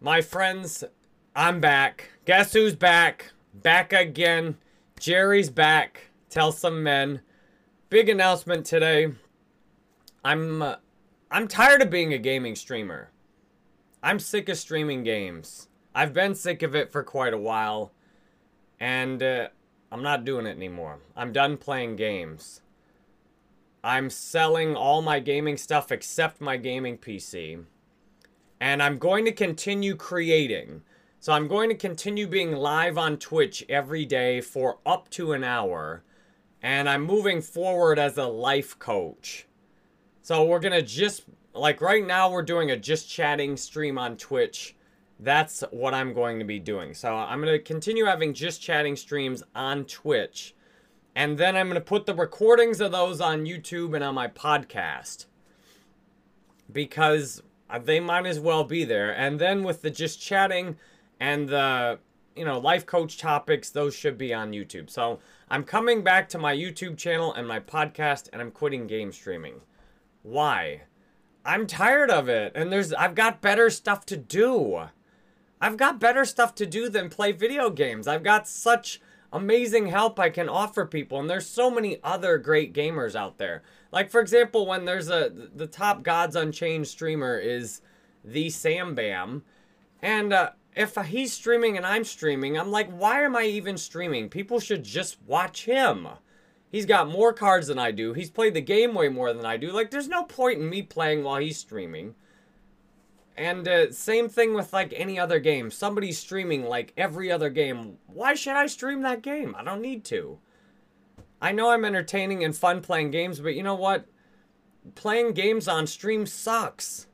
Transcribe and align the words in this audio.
My 0.00 0.20
friends, 0.20 0.84
I'm 1.34 1.60
back. 1.60 2.10
Guess 2.24 2.52
who's 2.52 2.76
back? 2.76 3.32
Back 3.52 3.92
again. 3.92 4.56
Jerry's 5.00 5.50
back. 5.50 6.10
Tell 6.30 6.52
some 6.52 6.84
men. 6.84 7.20
Big 7.90 8.08
announcement 8.08 8.64
today. 8.64 9.14
I'm 10.24 10.62
uh, 10.62 10.76
I'm 11.32 11.48
tired 11.48 11.82
of 11.82 11.90
being 11.90 12.12
a 12.12 12.18
gaming 12.18 12.54
streamer. 12.54 13.10
I'm 14.00 14.20
sick 14.20 14.48
of 14.48 14.56
streaming 14.56 15.02
games. 15.02 15.66
I've 15.96 16.14
been 16.14 16.36
sick 16.36 16.62
of 16.62 16.76
it 16.76 16.92
for 16.92 17.02
quite 17.02 17.34
a 17.34 17.38
while, 17.38 17.90
and 18.78 19.20
uh, 19.20 19.48
I'm 19.90 20.02
not 20.04 20.24
doing 20.24 20.46
it 20.46 20.56
anymore. 20.56 21.00
I'm 21.16 21.32
done 21.32 21.56
playing 21.56 21.96
games. 21.96 22.60
I'm 23.82 24.10
selling 24.10 24.76
all 24.76 25.02
my 25.02 25.18
gaming 25.18 25.56
stuff 25.56 25.90
except 25.90 26.40
my 26.40 26.56
gaming 26.56 26.98
PC. 26.98 27.64
And 28.60 28.82
I'm 28.82 28.98
going 28.98 29.24
to 29.24 29.32
continue 29.32 29.94
creating. 29.94 30.82
So 31.20 31.32
I'm 31.32 31.48
going 31.48 31.68
to 31.68 31.74
continue 31.74 32.26
being 32.26 32.52
live 32.52 32.96
on 32.96 33.18
Twitch 33.18 33.64
every 33.68 34.04
day 34.04 34.40
for 34.40 34.78
up 34.86 35.08
to 35.10 35.32
an 35.32 35.44
hour. 35.44 36.02
And 36.62 36.88
I'm 36.88 37.02
moving 37.02 37.40
forward 37.40 37.98
as 37.98 38.18
a 38.18 38.26
life 38.26 38.78
coach. 38.78 39.46
So 40.22 40.44
we're 40.44 40.60
going 40.60 40.72
to 40.72 40.82
just, 40.82 41.24
like 41.54 41.80
right 41.80 42.06
now, 42.06 42.30
we're 42.30 42.42
doing 42.42 42.70
a 42.70 42.76
just 42.76 43.08
chatting 43.08 43.56
stream 43.56 43.98
on 43.98 44.16
Twitch. 44.16 44.76
That's 45.20 45.62
what 45.70 45.94
I'm 45.94 46.12
going 46.12 46.38
to 46.38 46.44
be 46.44 46.58
doing. 46.58 46.94
So 46.94 47.14
I'm 47.14 47.40
going 47.40 47.52
to 47.52 47.58
continue 47.58 48.04
having 48.04 48.34
just 48.34 48.62
chatting 48.62 48.94
streams 48.94 49.42
on 49.54 49.84
Twitch. 49.84 50.54
And 51.16 51.36
then 51.36 51.56
I'm 51.56 51.66
going 51.66 51.74
to 51.74 51.80
put 51.80 52.06
the 52.06 52.14
recordings 52.14 52.80
of 52.80 52.92
those 52.92 53.20
on 53.20 53.44
YouTube 53.44 53.94
and 53.94 54.04
on 54.04 54.14
my 54.14 54.28
podcast. 54.28 55.26
Because 56.70 57.42
Uh, 57.70 57.78
they 57.78 58.00
might 58.00 58.26
as 58.26 58.40
well 58.40 58.64
be 58.64 58.84
there. 58.84 59.10
And 59.14 59.38
then 59.38 59.62
with 59.62 59.82
the 59.82 59.90
just 59.90 60.20
chatting 60.20 60.76
and 61.20 61.48
the, 61.48 61.98
you 62.34 62.44
know, 62.44 62.58
life 62.58 62.86
coach 62.86 63.18
topics, 63.18 63.70
those 63.70 63.94
should 63.94 64.16
be 64.16 64.32
on 64.32 64.52
YouTube. 64.52 64.90
So 64.90 65.18
I'm 65.50 65.64
coming 65.64 66.02
back 66.02 66.28
to 66.30 66.38
my 66.38 66.54
YouTube 66.54 66.96
channel 66.96 67.32
and 67.32 67.46
my 67.46 67.60
podcast 67.60 68.28
and 68.32 68.40
I'm 68.40 68.50
quitting 68.50 68.86
game 68.86 69.12
streaming. 69.12 69.60
Why? 70.22 70.82
I'm 71.44 71.66
tired 71.66 72.10
of 72.10 72.28
it 72.28 72.52
and 72.54 72.72
there's 72.72 72.92
I've 72.92 73.14
got 73.14 73.40
better 73.40 73.70
stuff 73.70 74.04
to 74.06 74.16
do. 74.16 74.88
I've 75.60 75.76
got 75.76 75.98
better 75.98 76.24
stuff 76.24 76.54
to 76.56 76.66
do 76.66 76.88
than 76.88 77.08
play 77.08 77.32
video 77.32 77.70
games. 77.70 78.06
I've 78.06 78.22
got 78.22 78.46
such 78.46 79.00
amazing 79.32 79.86
help 79.86 80.18
I 80.18 80.30
can 80.30 80.48
offer 80.48 80.86
people 80.86 81.20
and 81.20 81.28
there's 81.28 81.46
so 81.46 81.70
many 81.70 81.98
other 82.04 82.38
great 82.38 82.72
gamers 82.72 83.14
out 83.14 83.38
there. 83.38 83.62
Like 83.90 84.10
for 84.10 84.20
example, 84.20 84.66
when 84.66 84.84
there's 84.84 85.08
a 85.08 85.30
the 85.54 85.66
top 85.66 86.02
Gods 86.02 86.36
Unchained 86.36 86.86
streamer 86.86 87.38
is 87.38 87.80
the 88.24 88.50
Sam 88.50 88.94
Bam, 88.94 89.42
and 90.02 90.32
uh, 90.32 90.50
if 90.78 90.94
he's 91.06 91.32
streaming 91.32 91.76
and 91.76 91.84
I'm 91.84 92.04
streaming, 92.04 92.58
I'm 92.58 92.70
like, 92.70 92.90
why 92.90 93.22
am 93.22 93.34
I 93.34 93.44
even 93.44 93.76
streaming? 93.76 94.28
People 94.28 94.60
should 94.60 94.84
just 94.84 95.20
watch 95.26 95.64
him. 95.64 96.06
He's 96.70 96.86
got 96.86 97.08
more 97.08 97.32
cards 97.32 97.66
than 97.66 97.78
I 97.78 97.90
do. 97.90 98.12
He's 98.12 98.30
played 98.30 98.54
the 98.54 98.60
game 98.60 98.94
way 98.94 99.08
more 99.08 99.32
than 99.32 99.46
I 99.46 99.56
do. 99.56 99.72
Like, 99.72 99.90
there's 99.90 100.08
no 100.08 100.22
point 100.24 100.60
in 100.60 100.68
me 100.68 100.82
playing 100.82 101.24
while 101.24 101.40
he's 101.40 101.56
streaming. 101.56 102.14
And 103.36 103.66
uh, 103.66 103.90
same 103.92 104.28
thing 104.28 104.52
with 104.52 104.72
like 104.72 104.92
any 104.94 105.18
other 105.18 105.38
game. 105.38 105.70
Somebody's 105.70 106.18
streaming 106.18 106.64
like 106.64 106.92
every 106.96 107.30
other 107.30 107.50
game. 107.50 107.96
Why 108.06 108.34
should 108.34 108.56
I 108.56 108.66
stream 108.66 109.02
that 109.02 109.22
game? 109.22 109.54
I 109.58 109.64
don't 109.64 109.80
need 109.80 110.04
to. 110.06 110.38
I 111.40 111.52
know 111.52 111.70
I'm 111.70 111.84
entertaining 111.84 112.44
and 112.44 112.56
fun 112.56 112.80
playing 112.80 113.10
games, 113.10 113.40
but 113.40 113.54
you 113.54 113.62
know 113.62 113.74
what? 113.74 114.06
Playing 114.94 115.32
games 115.32 115.68
on 115.68 115.86
stream 115.86 116.26
sucks. 116.26 117.06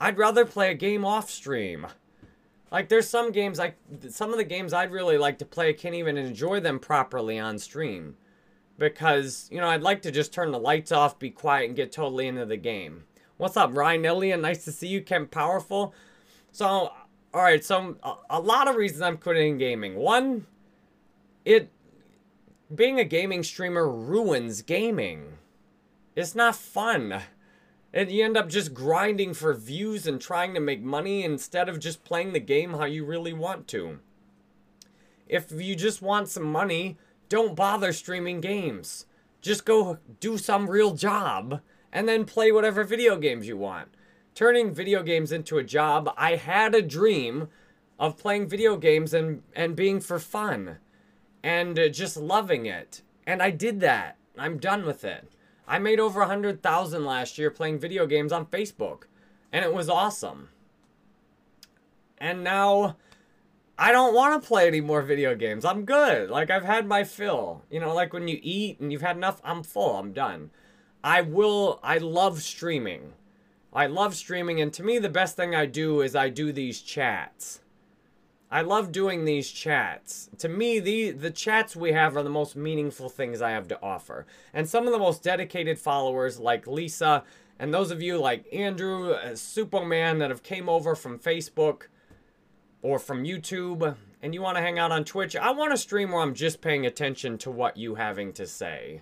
I'd 0.00 0.18
rather 0.18 0.44
play 0.44 0.70
a 0.70 0.74
game 0.74 1.04
off 1.04 1.30
stream. 1.30 1.86
Like 2.70 2.88
there's 2.88 3.08
some 3.08 3.32
games 3.32 3.58
like 3.58 3.76
some 4.08 4.30
of 4.30 4.38
the 4.38 4.44
games 4.44 4.72
I'd 4.72 4.90
really 4.90 5.18
like 5.18 5.38
to 5.38 5.44
play 5.44 5.68
I 5.68 5.72
can't 5.74 5.94
even 5.94 6.16
enjoy 6.16 6.60
them 6.60 6.78
properly 6.78 7.38
on 7.38 7.58
stream. 7.58 8.16
Because, 8.78 9.48
you 9.50 9.60
know, 9.60 9.68
I'd 9.68 9.82
like 9.82 10.02
to 10.02 10.10
just 10.10 10.32
turn 10.32 10.50
the 10.50 10.58
lights 10.58 10.90
off, 10.90 11.18
be 11.18 11.30
quiet, 11.30 11.66
and 11.66 11.76
get 11.76 11.92
totally 11.92 12.26
into 12.26 12.46
the 12.46 12.56
game. 12.56 13.04
What's 13.36 13.56
up, 13.56 13.76
Ryan 13.76 14.06
Elliott? 14.06 14.40
Nice 14.40 14.64
to 14.64 14.72
see 14.72 14.88
you, 14.88 15.02
Kemp 15.02 15.30
Powerful. 15.30 15.94
So, 16.52 16.92
alright, 17.34 17.64
so 17.64 17.96
a, 18.02 18.14
a 18.30 18.40
lot 18.40 18.68
of 18.68 18.76
reasons 18.76 19.02
I'm 19.02 19.18
quitting 19.18 19.58
gaming. 19.58 19.96
One, 19.96 20.46
it 21.44 21.70
being 22.74 22.98
a 22.98 23.04
gaming 23.04 23.42
streamer 23.42 23.88
ruins 23.88 24.62
gaming. 24.62 25.38
It's 26.16 26.34
not 26.34 26.56
fun. 26.56 27.22
And 27.92 28.10
you 28.10 28.24
end 28.24 28.36
up 28.36 28.48
just 28.48 28.72
grinding 28.72 29.34
for 29.34 29.52
views 29.52 30.06
and 30.06 30.20
trying 30.20 30.54
to 30.54 30.60
make 30.60 30.82
money 30.82 31.24
instead 31.24 31.68
of 31.68 31.78
just 31.78 32.04
playing 32.04 32.32
the 32.32 32.40
game 32.40 32.72
how 32.74 32.84
you 32.84 33.04
really 33.04 33.34
want 33.34 33.68
to. 33.68 33.98
If 35.28 35.52
you 35.52 35.76
just 35.76 36.00
want 36.00 36.28
some 36.28 36.50
money, 36.50 36.96
don't 37.28 37.56
bother 37.56 37.92
streaming 37.92 38.40
games. 38.40 39.06
Just 39.42 39.64
go 39.64 39.98
do 40.20 40.38
some 40.38 40.70
real 40.70 40.94
job 40.94 41.60
and 41.92 42.08
then 42.08 42.24
play 42.24 42.52
whatever 42.52 42.84
video 42.84 43.16
games 43.18 43.46
you 43.46 43.56
want. 43.56 43.88
Turning 44.34 44.72
video 44.72 45.02
games 45.02 45.30
into 45.30 45.58
a 45.58 45.64
job, 45.64 46.10
I 46.16 46.36
had 46.36 46.74
a 46.74 46.80
dream 46.80 47.48
of 47.98 48.16
playing 48.16 48.48
video 48.48 48.78
games 48.78 49.12
and, 49.12 49.42
and 49.54 49.76
being 49.76 50.00
for 50.00 50.18
fun 50.18 50.78
and 51.42 51.78
uh, 51.78 51.88
just 51.88 52.16
loving 52.16 52.66
it. 52.66 53.02
And 53.26 53.42
I 53.42 53.50
did 53.50 53.80
that. 53.80 54.16
I'm 54.38 54.58
done 54.58 54.84
with 54.84 55.04
it. 55.04 55.32
I 55.66 55.78
made 55.78 56.00
over 56.00 56.20
a 56.20 56.26
100,000 56.26 57.04
last 57.04 57.38
year 57.38 57.50
playing 57.50 57.78
video 57.78 58.06
games 58.06 58.32
on 58.32 58.46
Facebook, 58.46 59.04
and 59.52 59.64
it 59.64 59.72
was 59.72 59.88
awesome. 59.88 60.48
And 62.18 62.44
now 62.44 62.96
I 63.78 63.90
don't 63.90 64.14
want 64.14 64.40
to 64.40 64.46
play 64.46 64.66
any 64.66 64.80
more 64.80 65.02
video 65.02 65.34
games. 65.34 65.64
I'm 65.64 65.84
good. 65.84 66.30
Like 66.30 66.50
I've 66.50 66.64
had 66.64 66.86
my 66.86 67.04
fill. 67.04 67.62
You 67.70 67.80
know, 67.80 67.94
like 67.94 68.12
when 68.12 68.28
you 68.28 68.38
eat 68.42 68.80
and 68.80 68.92
you've 68.92 69.02
had 69.02 69.16
enough, 69.16 69.40
I'm 69.42 69.62
full. 69.62 69.96
I'm 69.96 70.12
done. 70.12 70.50
I 71.02 71.22
will 71.22 71.80
I 71.82 71.98
love 71.98 72.42
streaming. 72.42 73.14
I 73.72 73.86
love 73.86 74.14
streaming 74.14 74.60
and 74.60 74.72
to 74.74 74.82
me 74.82 74.98
the 74.98 75.08
best 75.08 75.34
thing 75.34 75.54
I 75.54 75.66
do 75.66 76.00
is 76.00 76.14
I 76.14 76.28
do 76.28 76.52
these 76.52 76.80
chats. 76.80 77.61
I 78.52 78.60
love 78.60 78.92
doing 78.92 79.24
these 79.24 79.50
chats. 79.50 80.28
To 80.36 80.46
me, 80.46 80.78
the 80.78 81.12
the 81.12 81.30
chats 81.30 81.74
we 81.74 81.92
have 81.92 82.18
are 82.18 82.22
the 82.22 82.28
most 82.28 82.54
meaningful 82.54 83.08
things 83.08 83.40
I 83.40 83.52
have 83.52 83.66
to 83.68 83.82
offer. 83.82 84.26
And 84.52 84.68
some 84.68 84.86
of 84.86 84.92
the 84.92 84.98
most 84.98 85.22
dedicated 85.22 85.78
followers, 85.78 86.38
like 86.38 86.66
Lisa, 86.66 87.24
and 87.58 87.72
those 87.72 87.90
of 87.90 88.02
you 88.02 88.18
like 88.18 88.44
Andrew, 88.52 89.12
uh, 89.12 89.36
Superman, 89.36 90.18
that 90.18 90.28
have 90.28 90.42
came 90.42 90.68
over 90.68 90.94
from 90.94 91.18
Facebook 91.18 91.84
or 92.82 92.98
from 92.98 93.24
YouTube, 93.24 93.96
and 94.20 94.34
you 94.34 94.42
want 94.42 94.58
to 94.58 94.62
hang 94.62 94.78
out 94.78 94.92
on 94.92 95.04
Twitch, 95.04 95.34
I 95.34 95.52
want 95.52 95.72
a 95.72 95.78
stream 95.78 96.10
where 96.10 96.20
I'm 96.20 96.34
just 96.34 96.60
paying 96.60 96.84
attention 96.84 97.38
to 97.38 97.50
what 97.50 97.78
you 97.78 97.94
having 97.94 98.34
to 98.34 98.46
say 98.46 99.00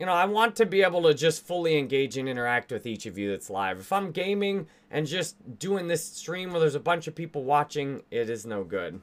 you 0.00 0.06
know, 0.06 0.14
I 0.14 0.24
want 0.24 0.56
to 0.56 0.66
be 0.66 0.82
able 0.82 1.02
to 1.02 1.12
just 1.12 1.46
fully 1.46 1.76
engage 1.76 2.16
and 2.16 2.26
interact 2.26 2.72
with 2.72 2.86
each 2.86 3.04
of 3.04 3.18
you 3.18 3.30
that's 3.30 3.50
live. 3.50 3.78
If 3.78 3.92
I'm 3.92 4.12
gaming 4.12 4.66
and 4.90 5.06
just 5.06 5.36
doing 5.58 5.88
this 5.88 6.02
stream 6.02 6.50
where 6.50 6.60
there's 6.60 6.74
a 6.74 6.80
bunch 6.80 7.06
of 7.06 7.14
people 7.14 7.44
watching, 7.44 8.02
it 8.10 8.30
is 8.30 8.46
no 8.46 8.64
good. 8.64 9.02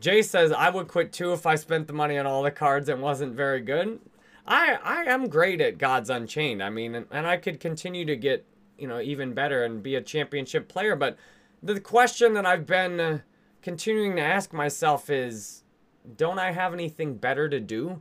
Jay 0.00 0.22
says, 0.22 0.50
I 0.50 0.70
would 0.70 0.88
quit 0.88 1.12
too 1.12 1.34
if 1.34 1.44
I 1.44 1.56
spent 1.56 1.88
the 1.88 1.92
money 1.92 2.16
on 2.16 2.26
all 2.26 2.42
the 2.42 2.50
cards 2.50 2.88
and 2.88 3.02
wasn't 3.02 3.34
very 3.34 3.60
good. 3.60 4.00
I, 4.46 4.78
I 4.82 5.02
am 5.02 5.28
great 5.28 5.60
at 5.60 5.76
Gods 5.76 6.08
Unchained. 6.08 6.62
I 6.62 6.70
mean, 6.70 6.94
and, 6.94 7.06
and 7.10 7.26
I 7.26 7.36
could 7.36 7.60
continue 7.60 8.06
to 8.06 8.16
get, 8.16 8.46
you 8.78 8.88
know, 8.88 9.02
even 9.02 9.34
better 9.34 9.62
and 9.62 9.82
be 9.82 9.94
a 9.94 10.00
championship 10.00 10.68
player. 10.68 10.96
But 10.96 11.18
the 11.62 11.80
question 11.80 12.32
that 12.32 12.46
I've 12.46 12.64
been 12.64 12.98
uh, 12.98 13.18
continuing 13.60 14.16
to 14.16 14.22
ask 14.22 14.54
myself 14.54 15.10
is, 15.10 15.64
don't 16.16 16.38
I 16.38 16.52
have 16.52 16.72
anything 16.72 17.16
better 17.16 17.46
to 17.50 17.60
do? 17.60 18.00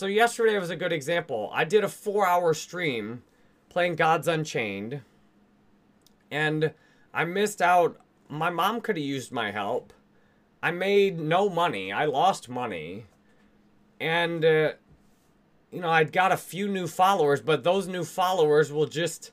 So 0.00 0.06
yesterday 0.06 0.58
was 0.58 0.70
a 0.70 0.76
good 0.76 0.94
example. 0.94 1.50
I 1.52 1.64
did 1.64 1.84
a 1.84 1.88
four 1.88 2.26
hour 2.26 2.54
stream 2.54 3.22
playing 3.68 3.96
Gods 3.96 4.28
Unchained. 4.28 5.02
And 6.30 6.72
I 7.12 7.26
missed 7.26 7.60
out. 7.60 8.00
My 8.26 8.48
mom 8.48 8.80
could 8.80 8.96
have 8.96 9.04
used 9.04 9.30
my 9.30 9.50
help. 9.50 9.92
I 10.62 10.70
made 10.70 11.20
no 11.20 11.50
money. 11.50 11.92
I 11.92 12.06
lost 12.06 12.48
money. 12.48 13.08
And, 14.00 14.42
uh, 14.42 14.72
you 15.70 15.82
know, 15.82 15.90
I'd 15.90 16.12
got 16.12 16.32
a 16.32 16.38
few 16.38 16.66
new 16.66 16.86
followers, 16.86 17.42
but 17.42 17.62
those 17.62 17.86
new 17.86 18.04
followers 18.04 18.72
will 18.72 18.86
just 18.86 19.32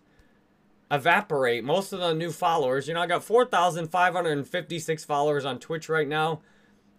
evaporate. 0.91 1.63
Most 1.63 1.93
of 1.93 2.01
the 2.01 2.13
new 2.13 2.29
followers, 2.29 2.89
you 2.89 2.93
know, 2.93 2.99
I 2.99 3.07
got 3.07 3.23
4,556 3.23 5.05
followers 5.05 5.45
on 5.45 5.59
Twitch 5.59 5.87
right 5.87 6.09
now 6.09 6.41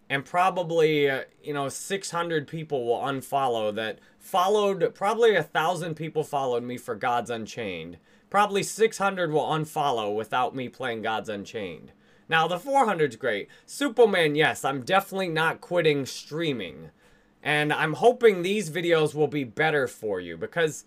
and 0.09 0.25
probably 0.25 1.09
uh, 1.09 1.21
you 1.43 1.53
know 1.53 1.69
600 1.69 2.47
people 2.47 2.85
will 2.85 2.99
unfollow 2.99 3.73
that 3.75 3.99
followed 4.17 4.93
probably 4.95 5.35
a 5.35 5.43
thousand 5.43 5.95
people 5.95 6.23
followed 6.23 6.63
me 6.63 6.77
for 6.77 6.95
gods 6.95 7.29
unchained. 7.29 7.97
Probably 8.29 8.61
600 8.63 9.31
will 9.31 9.45
unfollow 9.45 10.15
without 10.15 10.55
me 10.55 10.69
playing 10.69 11.01
gods 11.01 11.29
unchained. 11.29 11.91
Now 12.27 12.47
the 12.47 12.57
400's 12.57 13.15
great. 13.15 13.47
Superman 13.65 14.35
yes 14.35 14.65
i'm 14.65 14.81
definitely 14.81 15.29
not 15.29 15.61
quitting 15.61 16.05
streaming. 16.05 16.89
And 17.43 17.71
i'm 17.71 17.93
hoping 17.93 18.41
these 18.41 18.69
videos 18.69 19.13
will 19.13 19.27
be 19.27 19.43
better 19.43 19.87
for 19.87 20.19
you 20.19 20.37
because 20.37 20.85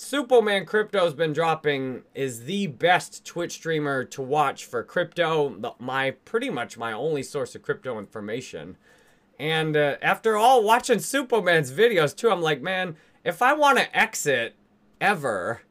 Superman 0.00 0.64
Crypto's 0.64 1.12
been 1.12 1.32
dropping 1.32 2.04
is 2.14 2.44
the 2.44 2.68
best 2.68 3.24
Twitch 3.26 3.50
streamer 3.50 4.04
to 4.04 4.22
watch 4.22 4.64
for 4.64 4.84
crypto. 4.84 5.74
My 5.80 6.12
pretty 6.12 6.50
much 6.50 6.78
my 6.78 6.92
only 6.92 7.24
source 7.24 7.56
of 7.56 7.62
crypto 7.62 7.98
information. 7.98 8.76
And 9.40 9.76
uh, 9.76 9.96
after 10.00 10.36
all 10.36 10.62
watching 10.62 11.00
Superman's 11.00 11.72
videos 11.72 12.14
too, 12.14 12.30
I'm 12.30 12.40
like, 12.40 12.62
man, 12.62 12.96
if 13.24 13.42
I 13.42 13.54
want 13.54 13.78
to 13.78 13.98
exit 13.98 14.54
ever, 15.00 15.62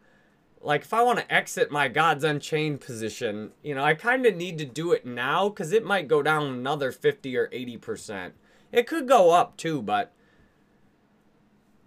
like 0.62 0.82
if 0.82 0.94
I 0.94 1.04
want 1.04 1.20
to 1.20 1.34
exit 1.34 1.72
my 1.72 1.88
Gods 1.88 2.26
Unchained 2.26 2.82
position, 2.82 3.52
you 3.64 3.76
know, 3.76 3.84
I 3.84 3.94
kind 3.94 4.26
of 4.26 4.36
need 4.36 4.58
to 4.58 4.66
do 4.66 4.92
it 4.92 5.06
now 5.06 5.48
because 5.48 5.72
it 5.72 5.86
might 5.86 6.10
go 6.10 6.22
down 6.22 6.44
another 6.44 6.92
50 6.92 7.38
or 7.38 7.48
80%. 7.48 8.32
It 8.74 8.88
could 8.88 9.08
go 9.08 9.32
up 9.32 9.56
too, 9.56 9.82
but 9.82 10.12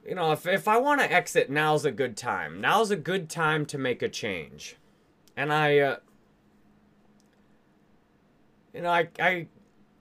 you 0.06 0.14
know, 0.14 0.32
if, 0.32 0.47
if 0.47 0.67
I 0.67 0.79
want 0.79 1.00
to 1.00 1.12
exit, 1.12 1.50
now's 1.50 1.85
a 1.85 1.93
good 1.93 2.17
time. 2.17 2.61
Now's 2.61 2.91
a 2.91 2.97
good 2.97 3.29
time 3.29 3.67
to 3.67 3.79
make 3.79 4.02
a 4.02 4.08
change. 4.08 4.76
And 5.37 5.52
I, 5.52 5.79
uh, 5.79 5.97
you 8.75 8.82
know, 8.82 8.91
I, 8.91 9.08
I, 9.19 9.47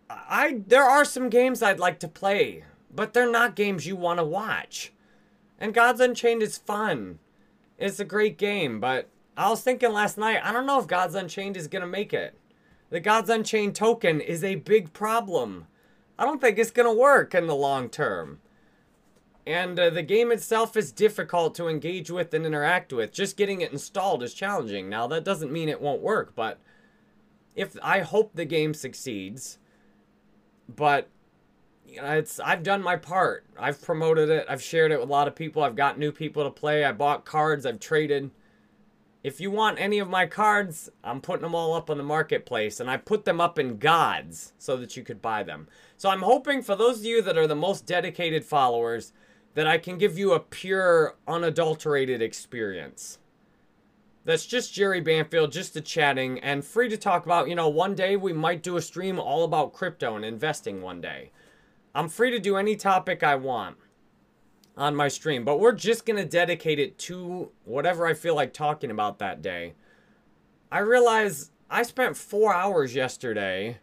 I, 0.10 0.62
there 0.68 0.84
are 0.84 1.06
some 1.06 1.30
games 1.30 1.62
I'd 1.62 1.80
like 1.80 2.00
to 2.00 2.08
play, 2.08 2.64
but 2.94 3.14
they're 3.14 3.32
not 3.32 3.56
games 3.56 3.86
you 3.86 3.96
want 3.96 4.20
to 4.20 4.26
watch. 4.26 4.94
And 5.60 5.74
Gods 5.74 6.00
Unchained 6.00 6.42
is 6.42 6.58
fun. 6.58 7.20
It's 7.78 8.00
a 8.00 8.06
great 8.06 8.38
game, 8.38 8.80
but 8.80 9.10
I 9.38 9.50
was 9.50 9.62
thinking 9.62 9.92
last 9.92 10.18
night, 10.18 10.42
I 10.44 10.52
don't 10.52 10.66
know 10.66 10.80
if 10.80 10.88
Gods 10.88 11.16
Unchained 11.16 11.58
is 11.58 11.68
going 11.68 11.82
to 11.82 11.88
make 11.88 12.14
it. 12.14 12.38
The 12.90 13.00
Gods 13.00 13.30
Unchained 13.30 13.76
token 13.76 14.20
is 14.20 14.44
a 14.44 14.56
big 14.56 14.94
problem. 14.94 15.68
I 16.18 16.26
don't 16.26 16.42
think 16.42 16.58
it's 16.58 16.72
going 16.72 16.88
to 16.88 17.00
work 17.00 17.36
in 17.36 17.48
the 17.48 17.56
long 17.56 17.90
term. 17.90 18.40
And 19.50 19.80
uh, 19.80 19.90
the 19.90 20.04
game 20.04 20.32
itself 20.32 20.78
is 20.78 20.92
difficult 20.92 21.56
to 21.56 21.68
engage 21.68 22.12
with 22.12 22.36
and 22.36 22.46
interact 22.46 22.94
with. 22.94 23.12
Just 23.12 23.36
getting 23.36 23.62
it 23.62 23.72
installed 23.72 24.22
is 24.22 24.36
challenging. 24.36 24.90
Now, 24.90 25.08
that 25.08 25.24
doesn't 25.24 25.52
mean 25.52 25.70
it 25.70 25.82
won't 25.82 26.04
work, 26.04 26.36
but 26.36 26.60
if 27.56 27.76
I 27.82 28.02
hope 28.02 28.36
the 28.36 28.46
game 28.46 28.76
succeeds, 28.76 29.58
but 30.68 31.10
you 31.84 32.00
know, 32.00 32.12
it's 32.12 32.40
I've 32.40 32.62
done 32.62 32.84
my 32.84 32.96
part. 32.96 33.48
I've 33.58 33.82
promoted 33.82 34.30
it. 34.30 34.46
I've 34.48 34.62
shared 34.62 34.92
it 34.92 35.00
with 35.00 35.10
a 35.10 35.12
lot 35.12 35.28
of 35.28 35.34
people. 35.34 35.64
I've 35.64 35.76
got 35.76 35.98
new 35.98 36.12
people 36.12 36.44
to 36.44 36.52
play. 36.52 36.86
I 36.86 36.92
bought 36.92 37.26
cards. 37.26 37.66
I've 37.66 37.80
traded. 37.80 38.30
If 39.24 39.42
you 39.42 39.50
want 39.50 39.80
any 39.80 39.98
of 39.98 40.08
my 40.08 40.28
cards, 40.28 40.92
I'm 41.04 41.22
putting 41.22 41.42
them 41.42 41.56
all 41.56 41.74
up 41.74 41.90
on 41.90 41.98
the 41.98 42.04
marketplace, 42.04 42.80
and 42.80 42.88
I 42.88 42.98
put 42.98 43.26
them 43.26 43.42
up 43.42 43.58
in 43.58 43.80
gods 43.80 44.54
so 44.60 44.78
that 44.78 44.96
you 44.96 45.02
could 45.02 45.24
buy 45.24 45.42
them. 45.42 45.68
So 45.98 46.08
I'm 46.12 46.22
hoping 46.22 46.62
for 46.62 46.76
those 46.76 47.00
of 47.00 47.06
you 47.06 47.24
that 47.24 47.38
are 47.38 47.48
the 47.48 47.56
most 47.56 47.88
dedicated 47.88 48.46
followers 48.46 49.12
that 49.54 49.68
I 49.68 49.78
can 49.78 49.98
give 49.98 50.18
you 50.18 50.34
a 50.34 50.40
pure, 50.40 51.16
unadulterated 51.28 52.22
experience. 52.22 53.20
That's 54.26 54.46
just 54.46 54.74
Jerry 54.74 55.02
Banfield, 55.02 55.52
just 55.52 55.76
a 55.76 55.82
chatting, 55.82 56.40
and 56.40 56.64
free 56.64 56.90
to 56.90 56.98
talk 56.98 57.26
about. 57.26 57.50
You 57.50 57.56
know, 57.56 57.70
one 57.70 57.96
day 57.96 58.16
we 58.16 58.34
might 58.34 58.62
do 58.62 58.78
a 58.78 58.82
stream 58.82 59.20
all 59.20 59.44
about 59.44 59.74
crypto 59.74 60.16
and 60.16 60.24
investing 60.24 60.82
one 60.82 61.02
day. 61.02 61.32
I'm 61.96 62.10
free 62.10 62.30
to 62.32 62.40
do 62.40 62.56
any 62.58 62.76
topic 62.76 63.24
I 63.24 63.36
want 63.36 63.78
on 64.78 64.96
my 64.96 65.08
stream, 65.08 65.44
but 65.44 65.60
we're 65.60 65.74
just 65.74 66.06
going 66.06 66.18
to 66.18 66.26
dedicate 66.26 66.80
it 66.80 66.98
to 67.00 67.52
whatever 67.66 68.06
I 68.06 68.14
feel 68.14 68.36
like 68.36 68.54
talking 68.54 68.92
about 68.92 69.20
that 69.20 69.42
day. 69.42 69.74
I 70.72 70.80
realize 70.80 71.52
I 71.70 71.84
spent 71.84 72.16
four 72.16 72.54
hours 72.54 72.94
yesterday 72.94 73.80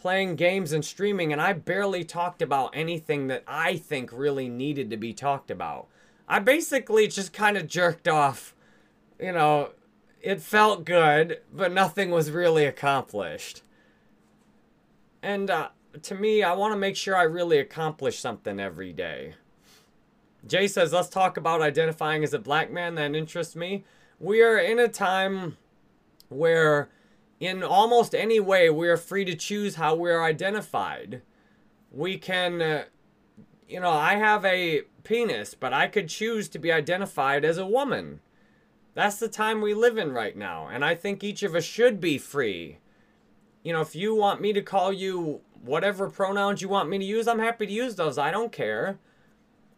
playing 0.00 0.36
games 0.36 0.72
and 0.72 0.84
streaming, 0.84 1.32
and 1.32 1.40
I 1.40 1.52
barely 1.52 2.04
talked 2.04 2.42
about 2.42 2.70
anything 2.74 3.26
that 3.26 3.44
I 3.46 3.76
think 3.76 4.10
really 4.12 4.48
needed 4.48 4.90
to 4.90 4.96
be 4.96 5.12
talked 5.12 5.50
about. 5.50 5.88
I 6.28 6.38
basically 6.38 7.08
just 7.08 7.32
kind 7.32 7.56
of 7.56 7.66
jerked 7.66 8.08
off. 8.08 8.54
You 9.18 9.32
know, 9.32 9.70
it 10.20 10.40
felt 10.40 10.84
good, 10.84 11.40
but 11.52 11.72
nothing 11.72 12.10
was 12.10 12.30
really 12.30 12.64
accomplished. 12.64 13.62
And 15.22 15.50
uh, 15.50 15.68
to 16.02 16.14
me, 16.14 16.42
I 16.42 16.54
want 16.54 16.72
to 16.72 16.78
make 16.78 16.96
sure 16.96 17.16
I 17.16 17.24
really 17.24 17.58
accomplish 17.58 18.18
something 18.18 18.58
every 18.58 18.92
day. 18.92 19.34
Jay 20.46 20.66
says, 20.66 20.92
let's 20.92 21.08
talk 21.08 21.36
about 21.36 21.60
identifying 21.60 22.24
as 22.24 22.32
a 22.32 22.38
black 22.38 22.70
man 22.70 22.94
that 22.94 23.14
interests 23.14 23.54
me. 23.54 23.84
We 24.18 24.42
are 24.42 24.56
in 24.56 24.78
a 24.78 24.88
time 24.88 25.58
where 26.28 26.88
in 27.40 27.62
almost 27.62 28.14
any 28.14 28.38
way, 28.38 28.68
we 28.68 28.86
are 28.88 28.98
free 28.98 29.24
to 29.24 29.34
choose 29.34 29.76
how 29.76 29.94
we 29.94 30.10
are 30.10 30.22
identified. 30.22 31.22
We 31.90 32.18
can, 32.18 32.60
uh, 32.60 32.84
you 33.66 33.80
know, 33.80 33.90
I 33.90 34.16
have 34.16 34.44
a 34.44 34.82
penis, 35.02 35.54
but 35.54 35.72
I 35.72 35.88
could 35.88 36.10
choose 36.10 36.50
to 36.50 36.58
be 36.58 36.70
identified 36.70 37.44
as 37.44 37.56
a 37.56 37.66
woman. 37.66 38.20
That's 38.92 39.18
the 39.18 39.28
time 39.28 39.62
we 39.62 39.72
live 39.72 39.96
in 39.96 40.12
right 40.12 40.36
now, 40.36 40.68
and 40.68 40.84
I 40.84 40.94
think 40.94 41.24
each 41.24 41.42
of 41.42 41.54
us 41.54 41.64
should 41.64 41.98
be 41.98 42.18
free. 42.18 42.78
You 43.62 43.72
know, 43.72 43.80
if 43.80 43.96
you 43.96 44.14
want 44.14 44.42
me 44.42 44.52
to 44.52 44.62
call 44.62 44.92
you 44.92 45.40
whatever 45.62 46.10
pronouns 46.10 46.60
you 46.60 46.68
want 46.68 46.90
me 46.90 46.98
to 46.98 47.04
use, 47.04 47.26
I'm 47.26 47.38
happy 47.38 47.66
to 47.66 47.72
use 47.72 47.94
those. 47.94 48.18
I 48.18 48.30
don't 48.30 48.52
care. 48.52 48.98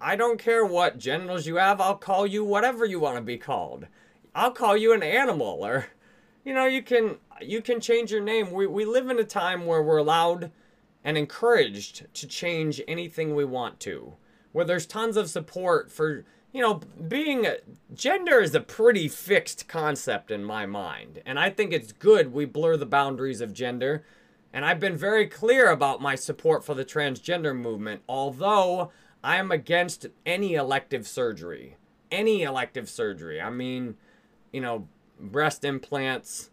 I 0.01 0.17
don't 0.17 0.39
care 0.39 0.65
what 0.65 0.99
genitals 0.99 1.47
you 1.47 1.57
have. 1.57 1.81
I'll 1.81 1.97
call 1.97 2.27
you 2.27 2.43
whatever 2.43 2.85
you 2.85 2.99
want 2.99 3.17
to 3.17 3.23
be 3.23 3.39
called. 3.39 3.87
I'll 4.35 4.51
call 4.51 4.77
you 4.77 4.93
an 4.93 5.03
animal 5.03 5.65
or 5.65 5.87
you 6.45 6.55
know, 6.55 6.67
you 6.67 6.83
can 6.83 7.17
you 7.47 7.63
can 7.63 7.81
change 7.81 8.11
your 8.11 8.21
name. 8.21 8.51
We 8.51 8.67
we 8.67 8.85
live 8.85 9.09
in 9.09 9.19
a 9.19 9.25
time 9.25 9.67
where 9.67 9.83
we're 9.83 9.99
allowed 9.99 10.51
and 11.05 11.19
encouraged 11.19 12.07
to 12.15 12.27
change 12.27 12.81
anything 12.87 13.35
we 13.35 13.45
want 13.45 13.81
to. 13.81 14.15
Where 14.53 14.65
there's 14.65 14.87
tons 14.87 15.17
of 15.17 15.31
support 15.31 15.91
for, 15.91 16.25
you 16.53 16.61
know, 16.61 16.81
being 17.09 17.47
gender 17.95 18.41
is 18.41 18.55
a 18.55 18.61
pretty 18.61 19.09
fixed 19.09 19.67
concept 19.67 20.31
in 20.31 20.45
my 20.45 20.67
mind. 20.67 21.23
And 21.25 21.39
I 21.39 21.51
think 21.51 21.73
it's 21.73 21.93
good 21.93 22.33
we 22.33 22.45
blur 22.45 22.77
the 22.77 22.87
boundaries 22.87 23.41
of 23.41 23.53
gender. 23.53 24.05
And 24.53 24.65
I've 24.65 24.79
been 24.79 24.97
very 24.97 25.27
clear 25.27 25.71
about 25.71 26.03
my 26.03 26.15
support 26.15 26.63
for 26.63 26.75
the 26.75 26.85
transgender 26.85 27.57
movement, 27.57 28.03
although 28.07 28.93
I 29.25 29.37
am 29.37 29.51
against 29.51 30.07
any 30.27 30.55
elective 30.55 31.09
surgery. 31.09 31.77
Any 32.11 32.43
elective 32.43 32.91
surgery. 32.91 33.41
I 33.41 33.49
mean, 33.49 33.97
you 34.53 34.61
know, 34.61 34.87
breast 35.19 35.65
implants. 35.65 36.51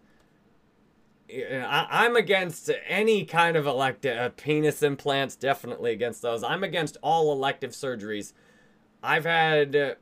I, 1.31 2.05
am 2.05 2.15
against 2.15 2.71
any 2.87 3.23
kind 3.25 3.55
of 3.55 3.67
elective 3.67 4.17
uh, 4.17 4.29
penis 4.35 4.81
implants. 4.81 5.35
Definitely 5.35 5.91
against 5.91 6.21
those. 6.21 6.43
I'm 6.43 6.63
against 6.63 6.97
all 7.03 7.31
elective 7.31 7.71
surgeries. 7.71 8.33
I've 9.03 9.25
had. 9.25 9.75
Uh, 9.75 9.95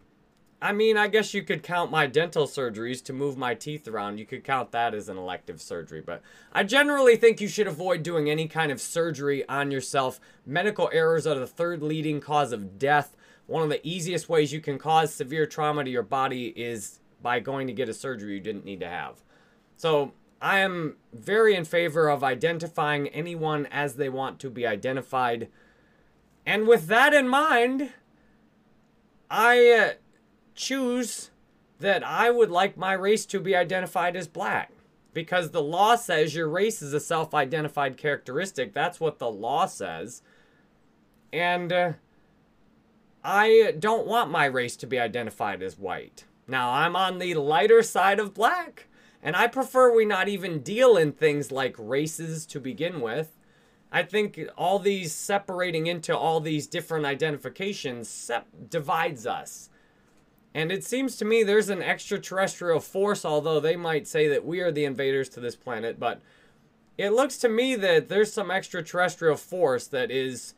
I 0.60 0.72
mean, 0.72 0.98
I 0.98 1.08
guess 1.08 1.36
you 1.36 1.44
could 1.44 1.62
count 1.62 1.92
my 1.92 2.08
dental 2.08 2.48
surgeries 2.48 3.04
to 3.04 3.14
move 3.14 3.38
my 3.38 3.54
teeth 3.54 3.88
around. 3.88 4.18
You 4.18 4.26
could 4.26 4.44
count 4.44 4.72
that 4.72 4.96
as 4.96 5.08
an 5.08 5.16
elective 5.16 5.62
surgery. 5.62 6.02
But 6.02 6.24
I 6.52 6.64
generally 6.64 7.16
think 7.16 7.40
you 7.40 7.48
should 7.48 7.68
avoid 7.68 8.02
doing 8.02 8.28
any 8.28 8.48
kind 8.48 8.72
of 8.72 8.82
surgery 8.82 9.48
on 9.48 9.70
yourself. 9.70 10.20
Medical 10.48 10.90
errors 10.92 11.28
are 11.28 11.36
the 11.36 11.46
third 11.46 11.84
leading 11.84 12.20
cause 12.20 12.52
of 12.52 12.80
death. 12.80 13.16
One 13.46 13.62
of 13.62 13.70
the 13.70 13.86
easiest 13.88 14.30
ways 14.30 14.52
you 14.52 14.60
can 14.60 14.80
cause 14.80 15.14
severe 15.14 15.46
trauma 15.46 15.84
to 15.84 15.92
your 15.92 16.04
body 16.04 16.48
is 16.48 17.00
by 17.22 17.40
going 17.40 17.68
to 17.68 17.74
get 17.74 17.88
a 17.88 17.94
surgery 17.94 18.34
you 18.34 18.40
didn't 18.40 18.66
need 18.66 18.80
to 18.80 18.90
have. 18.90 19.22
So 19.76 20.14
I 20.42 20.60
am 20.60 20.98
very 21.14 21.56
in 21.56 21.66
favor 21.66 22.10
of 22.10 22.24
identifying 22.24 23.08
anyone 23.10 23.66
as 23.68 23.96
they 23.96 24.10
want 24.10 24.40
to 24.40 24.50
be 24.50 24.68
identified. 24.68 25.50
And 26.46 26.68
with 26.68 26.88
that 26.88 27.14
in 27.14 27.28
mind, 27.28 27.92
I 29.30 29.70
uh, 29.70 29.94
choose 30.56 31.32
that 31.80 32.04
I 32.04 32.30
would 32.30 32.52
like 32.52 32.78
my 32.78 32.94
race 32.94 33.26
to 33.28 33.40
be 33.40 33.56
identified 33.56 34.16
as 34.16 34.28
black. 34.28 34.72
Because 35.14 35.50
the 35.50 35.64
law 35.64 35.96
says 35.96 36.36
your 36.36 36.48
race 36.48 36.82
is 36.82 36.94
a 36.94 37.00
self 37.00 37.34
identified 37.34 37.98
characteristic. 37.98 38.74
That's 38.74 39.00
what 39.00 39.18
the 39.18 39.32
law 39.32 39.66
says. 39.66 40.22
And 41.34 41.74
uh, 41.74 41.94
I 43.24 43.74
don't 43.80 44.06
want 44.06 44.32
my 44.32 44.46
race 44.46 44.78
to 44.78 44.88
be 44.88 45.00
identified 45.00 45.64
as 45.64 45.78
white. 45.78 46.26
Now, 46.48 46.72
I'm 46.72 46.96
on 46.96 47.18
the 47.18 47.34
lighter 47.34 47.82
side 47.84 48.20
of 48.20 48.34
black, 48.34 48.88
and 49.22 49.36
I 49.36 49.48
prefer 49.48 49.94
we 49.94 50.06
not 50.06 50.28
even 50.28 50.60
deal 50.60 50.98
in 50.98 51.12
things 51.12 51.52
like 51.52 51.76
races 51.78 52.46
to 52.48 52.60
begin 52.60 53.02
with. 53.02 53.38
I 53.92 54.04
think 54.04 54.40
all 54.58 54.80
these 54.80 55.14
separating 55.14 55.88
into 55.88 56.16
all 56.16 56.40
these 56.40 56.68
different 56.68 57.06
identifications 57.06 58.10
sep- 58.10 58.48
divides 58.70 59.26
us. 59.26 59.70
And 60.54 60.72
it 60.72 60.84
seems 60.84 61.18
to 61.18 61.26
me 61.26 61.44
there's 61.44 61.70
an 61.70 61.82
extraterrestrial 61.82 62.80
force, 62.80 63.24
although 63.24 63.60
they 63.60 63.76
might 63.76 64.08
say 64.08 64.28
that 64.28 64.46
we 64.46 64.60
are 64.60 64.72
the 64.72 64.86
invaders 64.86 65.30
to 65.30 65.40
this 65.40 65.56
planet, 65.56 66.00
but 66.00 66.22
it 66.98 67.12
looks 67.12 67.38
to 67.38 67.50
me 67.50 67.76
that 67.76 68.10
there's 68.10 68.34
some 68.34 68.50
extraterrestrial 68.50 69.38
force 69.38 69.88
that 69.88 70.10
is 70.10 70.56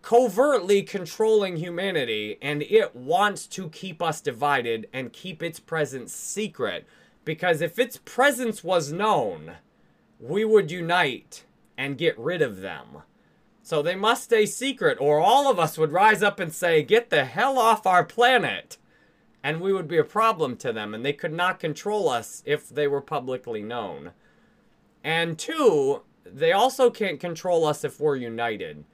covertly 0.00 0.82
controlling 0.82 1.56
humanity, 1.56 2.38
and 2.42 2.62
it 2.62 2.96
wants 2.96 3.46
to 3.46 3.68
keep 3.68 4.02
us 4.02 4.20
divided 4.20 4.88
and 4.92 5.12
keep 5.12 5.42
its 5.42 5.60
presence 5.60 6.12
secret. 6.12 6.86
Because 7.24 7.60
if 7.60 7.78
its 7.78 7.98
presence 7.98 8.64
was 8.64 8.92
known, 8.92 9.52
we 10.18 10.44
would 10.44 10.70
unite 10.70 11.44
and 11.78 11.98
get 11.98 12.18
rid 12.18 12.42
of 12.42 12.60
them. 12.60 13.02
So 13.62 13.80
they 13.80 13.94
must 13.94 14.24
stay 14.24 14.46
secret, 14.46 14.98
or 15.00 15.20
all 15.20 15.50
of 15.50 15.58
us 15.58 15.78
would 15.78 15.92
rise 15.92 16.22
up 16.22 16.40
and 16.40 16.52
say, 16.52 16.82
Get 16.82 17.10
the 17.10 17.24
hell 17.24 17.58
off 17.58 17.86
our 17.86 18.04
planet! 18.04 18.78
and 19.42 19.60
we 19.60 19.72
would 19.72 19.88
be 19.88 19.98
a 19.98 20.04
problem 20.04 20.56
to 20.56 20.72
them, 20.72 20.94
and 20.94 21.04
they 21.04 21.12
could 21.12 21.32
not 21.32 21.58
control 21.58 22.08
us 22.08 22.42
if 22.46 22.68
they 22.68 22.86
were 22.86 23.00
publicly 23.00 23.62
known. 23.62 24.12
And 25.02 25.38
two, 25.38 26.02
they 26.24 26.52
also 26.52 26.90
can't 26.90 27.18
control 27.18 27.64
us 27.64 27.82
if 27.82 27.98
we're 27.98 28.16
united. 28.16 28.84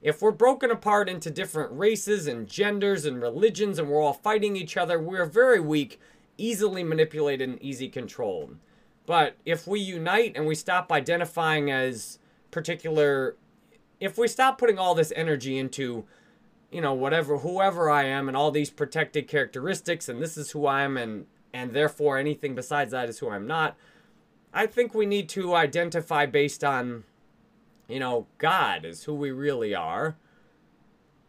If 0.00 0.22
we're 0.22 0.30
broken 0.30 0.70
apart 0.70 1.08
into 1.08 1.30
different 1.30 1.72
races 1.72 2.26
and 2.26 2.48
genders 2.48 3.04
and 3.04 3.20
religions 3.20 3.78
and 3.78 3.88
we're 3.88 4.00
all 4.00 4.14
fighting 4.14 4.56
each 4.56 4.76
other, 4.76 4.98
we're 4.98 5.26
very 5.26 5.60
weak, 5.60 6.00
easily 6.38 6.82
manipulated, 6.82 7.48
and 7.48 7.62
easy 7.62 7.88
controlled. 7.88 8.56
But 9.04 9.36
if 9.44 9.66
we 9.66 9.80
unite 9.80 10.32
and 10.36 10.46
we 10.46 10.54
stop 10.54 10.90
identifying 10.90 11.70
as 11.70 12.18
particular, 12.50 13.36
if 14.00 14.16
we 14.16 14.28
stop 14.28 14.58
putting 14.58 14.78
all 14.78 14.94
this 14.94 15.12
energy 15.16 15.58
into, 15.58 16.04
you 16.70 16.80
know, 16.80 16.94
whatever, 16.94 17.38
whoever 17.38 17.90
I 17.90 18.04
am 18.04 18.28
and 18.28 18.36
all 18.36 18.50
these 18.50 18.70
protected 18.70 19.28
characteristics 19.28 20.08
and 20.08 20.22
this 20.22 20.36
is 20.36 20.52
who 20.52 20.66
I 20.66 20.82
am 20.82 20.96
and, 20.96 21.26
and 21.52 21.72
therefore 21.72 22.18
anything 22.18 22.54
besides 22.54 22.92
that 22.92 23.08
is 23.08 23.18
who 23.18 23.30
I'm 23.30 23.46
not, 23.46 23.76
I 24.52 24.66
think 24.66 24.94
we 24.94 25.06
need 25.06 25.28
to 25.30 25.54
identify 25.54 26.26
based 26.26 26.62
on 26.62 27.04
you 27.88 27.98
know, 27.98 28.26
God 28.36 28.84
is 28.84 29.04
who 29.04 29.14
we 29.14 29.30
really 29.30 29.74
are. 29.74 30.16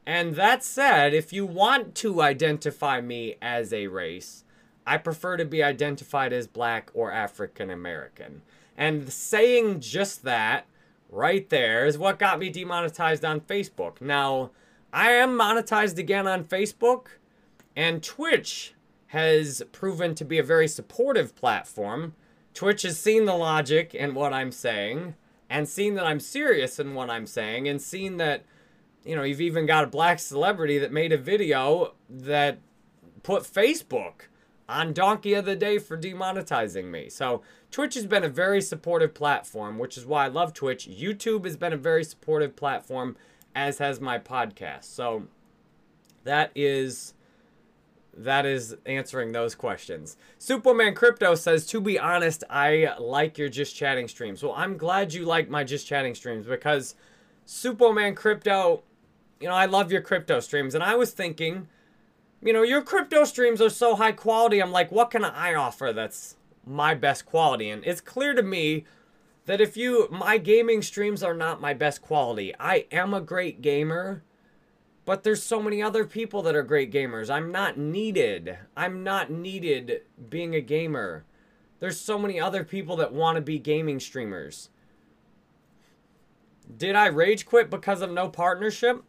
And 0.05 0.35
that 0.35 0.63
said, 0.63 1.13
if 1.13 1.31
you 1.31 1.45
want 1.45 1.95
to 1.95 2.21
identify 2.21 2.99
me 2.99 3.35
as 3.41 3.71
a 3.71 3.87
race, 3.87 4.43
I 4.89 4.97
prefer 4.97 5.37
to 5.37 5.45
be 5.45 5.61
identified 5.61 6.33
as 6.33 6.47
black 6.47 6.89
or 6.95 7.11
African 7.11 7.69
American. 7.69 8.41
And 8.75 9.13
saying 9.13 9.81
just 9.81 10.23
that 10.23 10.65
right 11.11 11.47
there 11.49 11.85
is 11.85 11.95
what 11.95 12.17
got 12.17 12.39
me 12.39 12.49
demonetized 12.49 13.23
on 13.23 13.41
Facebook. 13.41 14.01
Now, 14.01 14.49
I 14.91 15.11
am 15.11 15.37
monetized 15.37 15.99
again 15.99 16.25
on 16.25 16.43
Facebook, 16.43 17.05
and 17.75 18.01
Twitch 18.01 18.73
has 19.09 19.61
proven 19.71 20.15
to 20.15 20.25
be 20.25 20.39
a 20.39 20.43
very 20.43 20.67
supportive 20.67 21.35
platform. 21.35 22.15
Twitch 22.55 22.81
has 22.81 22.99
seen 22.99 23.25
the 23.25 23.35
logic 23.35 23.93
in 23.93 24.15
what 24.15 24.33
I'm 24.33 24.51
saying 24.51 25.13
and 25.51 25.69
seen 25.69 25.93
that 25.95 26.05
I'm 26.07 26.19
serious 26.19 26.79
in 26.79 26.95
what 26.95 27.11
I'm 27.11 27.27
saying 27.27 27.67
and 27.67 27.79
seen 27.79 28.17
that 28.17 28.43
you 29.05 29.15
know 29.15 29.21
you've 29.21 29.39
even 29.39 29.67
got 29.67 29.83
a 29.83 29.87
black 29.87 30.17
celebrity 30.17 30.79
that 30.79 30.91
made 30.91 31.13
a 31.13 31.17
video 31.17 31.93
that 32.09 32.57
put 33.21 33.43
Facebook 33.43 34.28
on 34.69 34.93
donkey 34.93 35.33
of 35.33 35.45
the 35.45 35.55
day 35.55 35.79
for 35.79 35.97
demonetizing 35.97 36.85
me. 36.85 37.09
So 37.09 37.41
Twitch 37.71 37.95
has 37.95 38.05
been 38.05 38.23
a 38.23 38.29
very 38.29 38.61
supportive 38.61 39.13
platform, 39.13 39.79
which 39.79 39.97
is 39.97 40.05
why 40.05 40.25
I 40.25 40.27
love 40.27 40.53
Twitch. 40.53 40.87
YouTube 40.87 41.45
has 41.45 41.57
been 41.57 41.73
a 41.73 41.77
very 41.77 42.03
supportive 42.03 42.55
platform 42.55 43.17
as 43.55 43.79
has 43.79 43.99
my 43.99 44.19
podcast. 44.19 44.85
So 44.85 45.23
that 46.23 46.51
is 46.55 47.13
that 48.15 48.45
is 48.45 48.75
answering 48.85 49.31
those 49.31 49.55
questions. 49.55 50.17
Superman 50.37 50.93
Crypto 50.93 51.35
says, 51.35 51.65
to 51.67 51.79
be 51.79 51.97
honest, 51.97 52.43
I 52.49 52.93
like 52.99 53.37
your 53.37 53.49
just 53.49 53.75
chatting 53.75 54.07
streams. 54.07 54.43
Well, 54.43 54.53
I'm 54.57 54.77
glad 54.77 55.13
you 55.13 55.25
like 55.25 55.49
my 55.49 55.63
just 55.63 55.87
chatting 55.87 56.15
streams 56.15 56.45
because 56.45 56.95
Superman 57.45 58.15
Crypto, 58.15 58.83
you 59.39 59.47
know, 59.47 59.53
I 59.53 59.67
love 59.67 59.91
your 59.91 60.01
crypto 60.01 60.41
streams. 60.41 60.75
And 60.75 60.83
I 60.83 60.95
was 60.95 61.11
thinking, 61.11 61.69
you 62.41 62.53
know, 62.53 62.63
your 62.63 62.81
crypto 62.81 63.23
streams 63.25 63.61
are 63.61 63.69
so 63.69 63.95
high 63.95 64.11
quality. 64.11 64.59
I'm 64.59 64.71
like, 64.71 64.91
what 64.91 65.11
can 65.11 65.25
I 65.25 65.53
offer 65.53 65.91
that's 65.93 66.35
my 66.65 66.93
best 66.93 67.25
quality? 67.25 67.69
And 67.69 67.85
it's 67.85 68.01
clear 68.01 68.33
to 68.33 68.43
me 68.43 68.85
that 69.45 69.61
if 69.61 69.75
you, 69.75 70.07
my 70.11 70.37
gaming 70.37 70.81
streams 70.81 71.23
are 71.23 71.33
not 71.33 71.61
my 71.61 71.73
best 71.73 72.01
quality. 72.01 72.53
I 72.59 72.85
am 72.91 73.13
a 73.13 73.21
great 73.21 73.61
gamer 73.61 74.23
but 75.09 75.23
there's 75.23 75.41
so 75.41 75.59
many 75.59 75.81
other 75.81 76.05
people 76.05 76.43
that 76.43 76.55
are 76.55 76.61
great 76.61 76.91
gamers. 76.91 77.31
I'm 77.31 77.51
not 77.51 77.79
needed. 77.79 78.59
I'm 78.77 79.03
not 79.03 79.31
needed 79.31 80.03
being 80.29 80.53
a 80.53 80.61
gamer. 80.61 81.25
There's 81.79 81.99
so 81.99 82.19
many 82.19 82.39
other 82.39 82.63
people 82.63 82.95
that 82.97 83.11
want 83.11 83.35
to 83.37 83.41
be 83.41 83.57
gaming 83.57 83.99
streamers. 83.99 84.69
Did 86.77 86.95
I 86.95 87.07
rage 87.07 87.47
quit 87.47 87.71
because 87.71 88.03
of 88.03 88.11
no 88.11 88.29
partnership? 88.29 89.03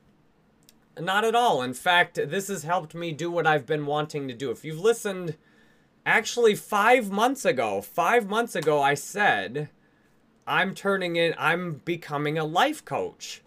Not 1.01 1.25
at 1.25 1.35
all. 1.35 1.63
In 1.63 1.75
fact, 1.75 2.17
this 2.17 2.49
has 2.49 2.65
helped 2.65 2.95
me 2.95 3.13
do 3.13 3.31
what 3.31 3.47
I've 3.47 3.67
been 3.67 3.87
wanting 3.87 4.29
to 4.29 4.35
do. 4.35 4.51
If 4.51 4.65
you've 4.65 4.81
listened, 4.81 5.37
actually, 6.05 6.55
five 6.55 7.11
months 7.11 7.45
ago, 7.45 7.81
five 7.81 8.29
months 8.29 8.55
ago, 8.55 8.83
I 8.83 8.95
said, 8.95 9.71
I'm 10.47 10.75
turning 10.75 11.17
in, 11.17 11.35
I'm 11.39 11.81
becoming 11.85 12.39
a 12.39 12.45
life 12.45 12.85
coach. 12.85 13.43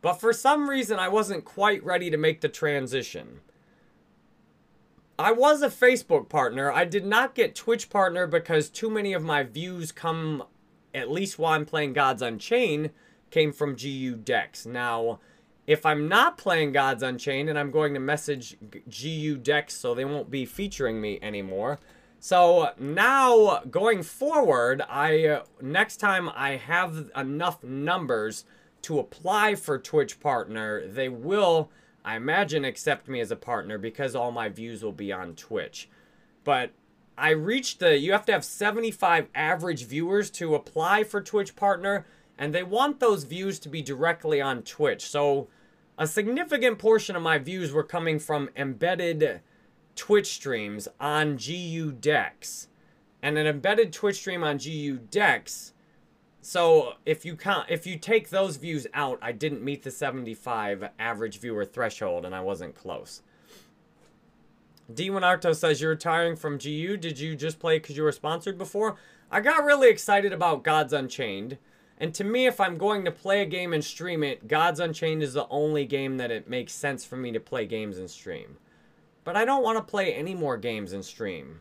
But 0.00 0.14
for 0.14 0.32
some 0.32 0.68
reason, 0.68 0.98
I 0.98 1.08
wasn't 1.08 1.44
quite 1.44 1.84
ready 1.84 2.10
to 2.10 2.16
make 2.16 2.40
the 2.40 2.48
transition. 2.48 3.40
I 5.18 5.32
was 5.32 5.62
a 5.62 5.68
Facebook 5.68 6.28
partner. 6.28 6.70
I 6.70 6.84
did 6.84 7.04
not 7.04 7.34
get 7.34 7.56
Twitch 7.56 7.90
partner 7.90 8.26
because 8.26 8.68
too 8.68 8.88
many 8.88 9.12
of 9.12 9.24
my 9.24 9.42
views 9.42 9.90
come, 9.90 10.44
at 10.94 11.10
least 11.10 11.38
while 11.38 11.54
I'm 11.54 11.66
playing 11.66 11.94
Gods 11.94 12.22
Unchained, 12.22 12.90
came 13.30 13.52
from 13.52 13.74
GU 13.74 14.14
decks. 14.16 14.64
Now, 14.64 15.18
if 15.68 15.84
I'm 15.84 16.08
not 16.08 16.38
playing 16.38 16.72
Gods 16.72 17.02
Unchained 17.02 17.50
and 17.50 17.58
I'm 17.58 17.70
going 17.70 17.92
to 17.92 18.00
message 18.00 18.56
GU 18.88 19.36
decks 19.36 19.74
so 19.74 19.94
they 19.94 20.06
won't 20.06 20.30
be 20.30 20.46
featuring 20.46 20.98
me 20.98 21.18
anymore. 21.20 21.78
So 22.18 22.70
now 22.78 23.60
going 23.70 24.02
forward, 24.02 24.82
I 24.88 25.42
next 25.60 25.98
time 25.98 26.30
I 26.34 26.56
have 26.56 27.10
enough 27.14 27.62
numbers 27.62 28.46
to 28.82 28.98
apply 28.98 29.56
for 29.56 29.78
Twitch 29.78 30.20
partner, 30.20 30.86
they 30.88 31.10
will, 31.10 31.70
I 32.02 32.16
imagine, 32.16 32.64
accept 32.64 33.06
me 33.06 33.20
as 33.20 33.30
a 33.30 33.36
partner 33.36 33.76
because 33.76 34.16
all 34.16 34.32
my 34.32 34.48
views 34.48 34.82
will 34.82 34.92
be 34.92 35.12
on 35.12 35.34
Twitch. 35.34 35.90
But 36.44 36.70
I 37.18 37.30
reached 37.30 37.80
the, 37.80 37.98
you 37.98 38.12
have 38.12 38.24
to 38.26 38.32
have 38.32 38.44
75 38.44 39.28
average 39.34 39.84
viewers 39.84 40.30
to 40.30 40.54
apply 40.54 41.04
for 41.04 41.20
Twitch 41.20 41.54
partner, 41.56 42.06
and 42.38 42.54
they 42.54 42.62
want 42.62 43.00
those 43.00 43.24
views 43.24 43.58
to 43.58 43.68
be 43.68 43.82
directly 43.82 44.40
on 44.40 44.62
Twitch. 44.62 45.06
So 45.06 45.48
a 45.98 46.06
significant 46.06 46.78
portion 46.78 47.16
of 47.16 47.22
my 47.22 47.36
views 47.36 47.72
were 47.72 47.82
coming 47.82 48.18
from 48.18 48.48
embedded 48.56 49.42
Twitch 49.94 50.28
streams 50.28 50.88
on 50.98 51.36
GU 51.36 51.92
decks. 51.92 52.68
And 53.20 53.36
an 53.36 53.46
embedded 53.46 53.92
Twitch 53.92 54.16
stream 54.16 54.42
on 54.42 54.56
GU 54.56 55.00
decks 55.10 55.74
so 56.48 56.94
if 57.04 57.26
you 57.26 57.36
count, 57.36 57.66
if 57.68 57.86
you 57.86 57.98
take 57.98 58.30
those 58.30 58.56
views 58.56 58.86
out, 58.94 59.18
I 59.20 59.32
didn't 59.32 59.62
meet 59.62 59.82
the 59.82 59.90
75 59.90 60.88
average 60.98 61.40
viewer 61.40 61.66
threshold, 61.66 62.24
and 62.24 62.34
I 62.34 62.40
wasn't 62.40 62.74
close. 62.74 63.20
D1 64.90 65.20
Arto 65.20 65.54
says 65.54 65.82
you're 65.82 65.90
retiring 65.90 66.36
from 66.36 66.56
GU. 66.56 66.96
Did 66.96 67.18
you 67.18 67.36
just 67.36 67.58
play 67.58 67.78
because 67.78 67.98
you 67.98 68.02
were 68.02 68.12
sponsored 68.12 68.56
before? 68.56 68.96
I 69.30 69.42
got 69.42 69.64
really 69.64 69.90
excited 69.90 70.32
about 70.32 70.62
Gods 70.62 70.94
Unchained. 70.94 71.58
And 71.98 72.14
to 72.14 72.24
me, 72.24 72.46
if 72.46 72.60
I'm 72.60 72.78
going 72.78 73.04
to 73.04 73.10
play 73.10 73.42
a 73.42 73.46
game 73.46 73.72
and 73.72 73.84
stream 73.84 74.22
it, 74.22 74.46
Gods 74.46 74.78
Unchained 74.78 75.22
is 75.22 75.34
the 75.34 75.48
only 75.48 75.84
game 75.84 76.16
that 76.18 76.30
it 76.30 76.48
makes 76.48 76.72
sense 76.72 77.04
for 77.04 77.16
me 77.16 77.32
to 77.32 77.40
play 77.40 77.66
games 77.66 77.98
and 77.98 78.08
stream. 78.08 78.56
But 79.24 79.36
I 79.36 79.44
don't 79.44 79.64
want 79.64 79.78
to 79.78 79.90
play 79.90 80.14
any 80.14 80.34
more 80.34 80.56
games 80.56 80.92
and 80.92 81.04
stream. 81.04 81.60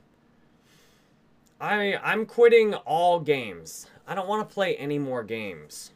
I 1.60 1.98
I'm 2.04 2.26
quitting 2.26 2.76
all 2.76 3.20
games. 3.20 3.88
I 4.08 4.14
don't 4.14 4.28
want 4.28 4.48
to 4.48 4.54
play 4.54 4.76
any 4.78 5.00
more 5.00 5.24
games. 5.24 5.92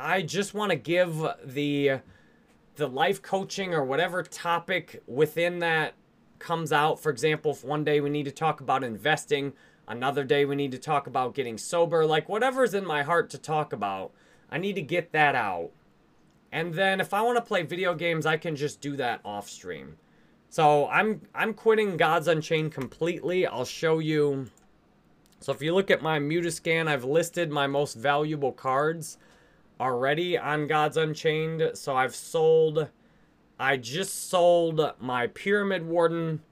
I 0.00 0.22
just 0.22 0.54
want 0.54 0.70
to 0.70 0.76
give 0.76 1.24
the 1.44 2.00
the 2.76 2.88
life 2.88 3.22
coaching 3.22 3.74
or 3.74 3.84
whatever 3.84 4.22
topic 4.22 5.02
within 5.06 5.60
that 5.60 5.94
comes 6.38 6.72
out. 6.72 7.00
For 7.00 7.10
example, 7.10 7.52
if 7.52 7.64
one 7.64 7.84
day 7.84 8.00
we 8.00 8.10
need 8.10 8.24
to 8.24 8.30
talk 8.32 8.60
about 8.60 8.84
investing, 8.84 9.52
another 9.88 10.22
day 10.22 10.44
we 10.44 10.54
need 10.54 10.70
to 10.70 10.78
talk 10.78 11.08
about 11.08 11.34
getting 11.34 11.58
sober, 11.58 12.06
like 12.06 12.28
whatever's 12.28 12.74
in 12.74 12.86
my 12.86 13.02
heart 13.02 13.30
to 13.30 13.38
talk 13.38 13.72
about, 13.72 14.12
I 14.50 14.58
need 14.58 14.74
to 14.74 14.82
get 14.82 15.10
that 15.12 15.34
out. 15.34 15.70
And 16.52 16.74
then 16.74 17.00
if 17.00 17.12
I 17.12 17.22
want 17.22 17.36
to 17.36 17.42
play 17.42 17.62
video 17.62 17.94
games, 17.94 18.24
I 18.24 18.36
can 18.36 18.54
just 18.54 18.80
do 18.80 18.94
that 18.96 19.20
off 19.24 19.48
stream. 19.48 19.96
So 20.50 20.88
I'm 20.88 21.22
I'm 21.34 21.52
quitting 21.52 21.96
Gods 21.96 22.28
Unchained 22.28 22.72
completely. 22.72 23.46
I'll 23.46 23.66
show 23.66 23.98
you 23.98 24.48
so 25.40 25.52
if 25.52 25.62
you 25.62 25.74
look 25.74 25.90
at 25.90 26.02
my 26.02 26.18
Immutascan, 26.18 26.88
I've 26.88 27.04
listed 27.04 27.50
my 27.50 27.66
most 27.66 27.94
valuable 27.94 28.52
cards 28.52 29.18
already 29.78 30.36
on 30.36 30.66
Gods 30.66 30.96
Unchained. 30.96 31.70
So 31.74 31.94
I've 31.94 32.14
sold, 32.14 32.88
I 33.58 33.76
just 33.76 34.28
sold 34.28 34.80
my 34.98 35.28
Pyramid 35.28 35.86
Warden, 35.86 36.42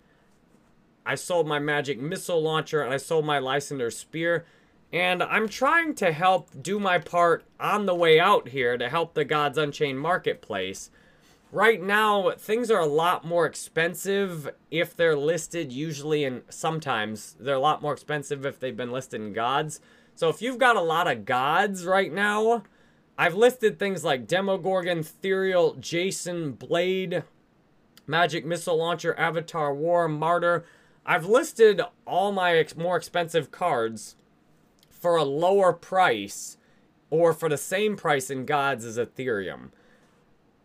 I 1.06 1.14
sold 1.14 1.46
my 1.46 1.58
Magic 1.58 2.00
Missile 2.00 2.42
Launcher, 2.42 2.82
and 2.82 2.92
I 2.92 2.96
sold 2.96 3.24
my 3.24 3.38
Lysander 3.38 3.90
Spear. 3.90 4.44
And 4.92 5.22
I'm 5.22 5.48
trying 5.48 5.94
to 5.96 6.12
help 6.12 6.50
do 6.62 6.78
my 6.78 6.98
part 6.98 7.44
on 7.58 7.86
the 7.86 7.94
way 7.94 8.20
out 8.20 8.48
here 8.48 8.76
to 8.76 8.88
help 8.88 9.14
the 9.14 9.24
Gods 9.24 9.58
Unchained 9.58 10.00
marketplace 10.00 10.90
right 11.52 11.80
now 11.80 12.32
things 12.36 12.70
are 12.70 12.80
a 12.80 12.86
lot 12.86 13.24
more 13.24 13.46
expensive 13.46 14.50
if 14.70 14.96
they're 14.96 15.16
listed 15.16 15.72
usually 15.72 16.24
and 16.24 16.42
sometimes 16.48 17.36
they're 17.38 17.54
a 17.54 17.60
lot 17.60 17.80
more 17.80 17.92
expensive 17.92 18.44
if 18.44 18.58
they've 18.58 18.76
been 18.76 18.90
listed 18.90 19.20
in 19.20 19.32
gods 19.32 19.80
so 20.14 20.28
if 20.28 20.42
you've 20.42 20.58
got 20.58 20.76
a 20.76 20.80
lot 20.80 21.10
of 21.10 21.24
gods 21.24 21.86
right 21.86 22.12
now 22.12 22.64
i've 23.16 23.34
listed 23.34 23.78
things 23.78 24.04
like 24.04 24.26
demogorgon 24.26 25.02
Therial, 25.02 25.74
jason 25.74 26.52
blade 26.52 27.22
magic 28.08 28.44
missile 28.44 28.76
launcher 28.76 29.14
avatar 29.16 29.72
war 29.72 30.08
martyr 30.08 30.64
I've 31.08 31.24
listed 31.26 31.80
all 32.04 32.32
my 32.32 32.56
ex- 32.56 32.76
more 32.76 32.96
expensive 32.96 33.52
cards 33.52 34.16
for 34.90 35.16
a 35.16 35.22
lower 35.22 35.72
price 35.72 36.56
or 37.10 37.32
for 37.32 37.48
the 37.48 37.56
same 37.56 37.96
price 37.96 38.28
in 38.28 38.44
gods 38.44 38.84
as 38.84 38.98
Ethereum. 38.98 39.70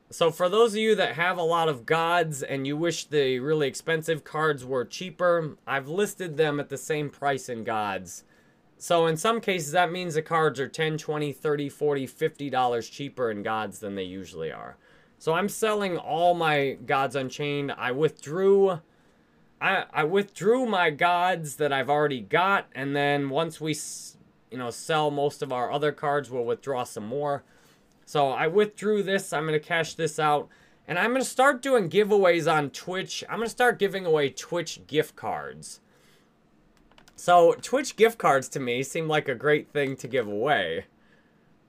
So 0.10 0.32
for 0.32 0.50
those 0.50 0.74
of 0.74 0.80
you 0.80 0.96
that 0.96 1.14
have 1.14 1.38
a 1.38 1.44
lot 1.44 1.70
of 1.70 1.86
gods 1.86 2.42
and 2.42 2.66
you 2.66 2.76
wish 2.76 3.06
the 3.06 3.40
really 3.40 3.68
expensive 3.68 4.24
cards 4.24 4.66
were 4.66 4.84
cheaper, 4.84 5.58
I've 5.68 5.88
listed 5.88 6.38
them 6.38 6.60
at 6.60 6.70
the 6.70 6.78
same 6.78 7.12
price 7.12 7.48
in 7.48 7.64
gods. 7.64 8.24
So 8.80 9.06
in 9.06 9.18
some 9.18 9.42
cases 9.42 9.74
that 9.74 9.92
means 9.92 10.16
the 10.16 10.24
cards 10.24 10.60
are 10.60 10.68
10, 10.68 10.98
20, 10.98 11.32
30, 11.32 11.70
40, 11.70 12.08
50 12.08 12.50
dollars 12.50 12.90
cheaper 12.90 13.30
in 13.30 13.44
gods 13.44 13.78
than 13.78 13.94
they 13.94 14.04
usually 14.04 14.52
are. 14.52 14.76
So 15.20 15.34
I'm 15.34 15.48
selling 15.48 15.98
all 15.98 16.34
my 16.34 16.78
gods 16.84 17.16
unchained. 17.16 17.72
I 17.78 17.92
withdrew 17.92 18.80
I 19.62 19.86
I 19.94 20.04
withdrew 20.04 20.66
my 20.66 20.90
gods 20.90 21.58
that 21.58 21.72
I've 21.72 21.90
already 21.90 22.22
got 22.22 22.68
and 22.74 22.96
then 22.96 23.30
once 23.30 23.62
we 23.62 23.78
you 24.50 24.58
know 24.58 24.72
sell 24.72 25.12
most 25.12 25.42
of 25.42 25.54
our 25.54 25.72
other 25.72 25.92
cards, 25.92 26.30
we'll 26.30 26.44
withdraw 26.44 26.84
some 26.84 27.06
more. 27.06 27.44
So 28.06 28.30
I 28.30 28.48
withdrew 28.48 29.04
this. 29.04 29.32
I'm 29.32 29.48
going 29.48 29.58
to 29.58 29.66
cash 29.66 29.94
this 29.94 30.20
out. 30.20 30.50
And 30.88 31.00
I'm 31.00 31.12
going 31.12 31.22
to 31.22 31.30
start 31.30 31.62
doing 31.62 31.90
giveaways 31.90 32.52
on 32.52 32.72
Twitch. 32.72 33.24
I'm 33.30 33.38
going 33.38 33.46
to 33.46 33.50
start 33.50 33.80
giving 33.80 34.06
away 34.06 34.30
Twitch 34.30 34.86
gift 34.88 35.16
cards. 35.16 35.80
So 37.16 37.54
Twitch 37.62 37.96
gift 37.96 38.18
cards 38.18 38.50
to 38.50 38.60
me 38.60 38.84
seem 38.84 39.08
like 39.08 39.30
a 39.30 39.36
great 39.36 39.72
thing 39.72 39.96
to 39.98 40.08
give 40.08 40.28
away. 40.28 40.88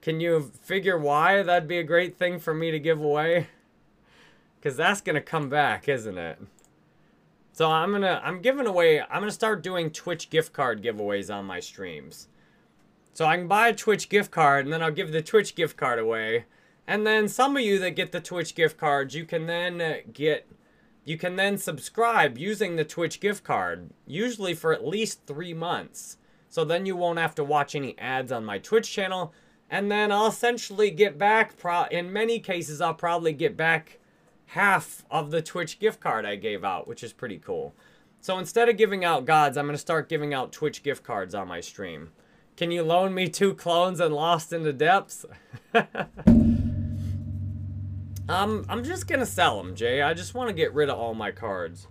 Can 0.00 0.18
you 0.18 0.50
figure 0.62 0.98
why 0.98 1.42
that'd 1.42 1.68
be 1.68 1.78
a 1.78 1.84
great 1.84 2.16
thing 2.16 2.40
for 2.40 2.52
me 2.52 2.72
to 2.72 2.80
give 2.80 3.00
away? 3.00 3.46
Because 4.58 4.76
that's 4.76 5.00
going 5.00 5.14
to 5.14 5.20
come 5.20 5.48
back, 5.48 5.88
isn't 5.88 6.18
it? 6.18 6.38
So 7.52 7.70
I'm 7.70 7.92
to, 8.00 8.20
I'm 8.24 8.40
giving 8.40 8.66
away, 8.66 9.00
I'm 9.00 9.22
to 9.22 9.30
start 9.30 9.62
doing 9.62 9.90
Twitch 9.90 10.30
gift 10.30 10.52
card 10.52 10.82
giveaways 10.82 11.32
on 11.32 11.44
my 11.44 11.60
streams. 11.60 12.28
So 13.12 13.26
I 13.26 13.36
can 13.36 13.46
buy 13.46 13.68
a 13.68 13.74
Twitch 13.74 14.08
gift 14.08 14.30
card 14.30 14.64
and 14.64 14.72
then 14.72 14.82
I'll 14.82 14.90
give 14.90 15.12
the 15.12 15.20
Twitch 15.20 15.54
gift 15.54 15.76
card 15.76 15.98
away. 15.98 16.46
And 16.86 17.06
then 17.06 17.28
some 17.28 17.56
of 17.56 17.62
you 17.62 17.78
that 17.80 17.90
get 17.90 18.10
the 18.10 18.20
Twitch 18.20 18.54
gift 18.54 18.78
cards, 18.78 19.14
you 19.14 19.26
can 19.26 19.46
then 19.46 19.80
uh, 19.80 19.96
get 20.12 20.48
you 21.04 21.18
can 21.18 21.34
then 21.34 21.58
subscribe 21.58 22.38
using 22.38 22.76
the 22.76 22.84
Twitch 22.84 23.18
gift 23.18 23.42
card, 23.42 23.90
usually 24.06 24.54
for 24.54 24.72
at 24.72 24.86
least 24.86 25.26
3 25.26 25.52
months. 25.52 26.16
So 26.48 26.64
then 26.64 26.86
you 26.86 26.94
won't 26.94 27.18
have 27.18 27.34
to 27.36 27.44
watch 27.44 27.74
any 27.74 27.98
ads 27.98 28.30
on 28.30 28.44
my 28.44 28.58
Twitch 28.58 28.90
channel 28.90 29.34
and 29.68 29.90
then 29.90 30.12
I'll 30.12 30.26
essentially 30.26 30.90
get 30.90 31.18
back 31.18 31.56
pro- 31.56 31.84
in 31.84 32.12
many 32.12 32.38
cases 32.38 32.80
I'll 32.80 32.94
probably 32.94 33.32
get 33.32 33.56
back 33.56 33.98
half 34.52 35.02
of 35.10 35.30
the 35.30 35.40
Twitch 35.40 35.78
gift 35.78 35.98
card 35.98 36.26
I 36.26 36.36
gave 36.36 36.62
out, 36.62 36.86
which 36.86 37.02
is 37.02 37.14
pretty 37.14 37.38
cool. 37.38 37.74
So 38.20 38.38
instead 38.38 38.68
of 38.68 38.76
giving 38.76 39.02
out 39.02 39.24
gods, 39.24 39.56
I'm 39.56 39.64
going 39.64 39.74
to 39.74 39.78
start 39.78 40.10
giving 40.10 40.34
out 40.34 40.52
Twitch 40.52 40.82
gift 40.82 41.02
cards 41.02 41.34
on 41.34 41.48
my 41.48 41.60
stream. 41.60 42.10
Can 42.56 42.70
you 42.70 42.82
loan 42.82 43.14
me 43.14 43.28
two 43.28 43.54
clones 43.54 43.98
and 43.98 44.14
Lost 44.14 44.52
in 44.52 44.62
the 44.62 44.74
Depths? 44.74 45.24
um, 45.74 45.86
I'm 48.68 48.84
just 48.84 49.08
gonna 49.08 49.24
sell 49.24 49.62
them, 49.62 49.74
Jay. 49.74 50.02
I 50.02 50.12
just 50.12 50.34
want 50.34 50.48
to 50.48 50.54
get 50.54 50.74
rid 50.74 50.90
of 50.90 50.98
all 50.98 51.14
my 51.14 51.30
cards. 51.30 51.86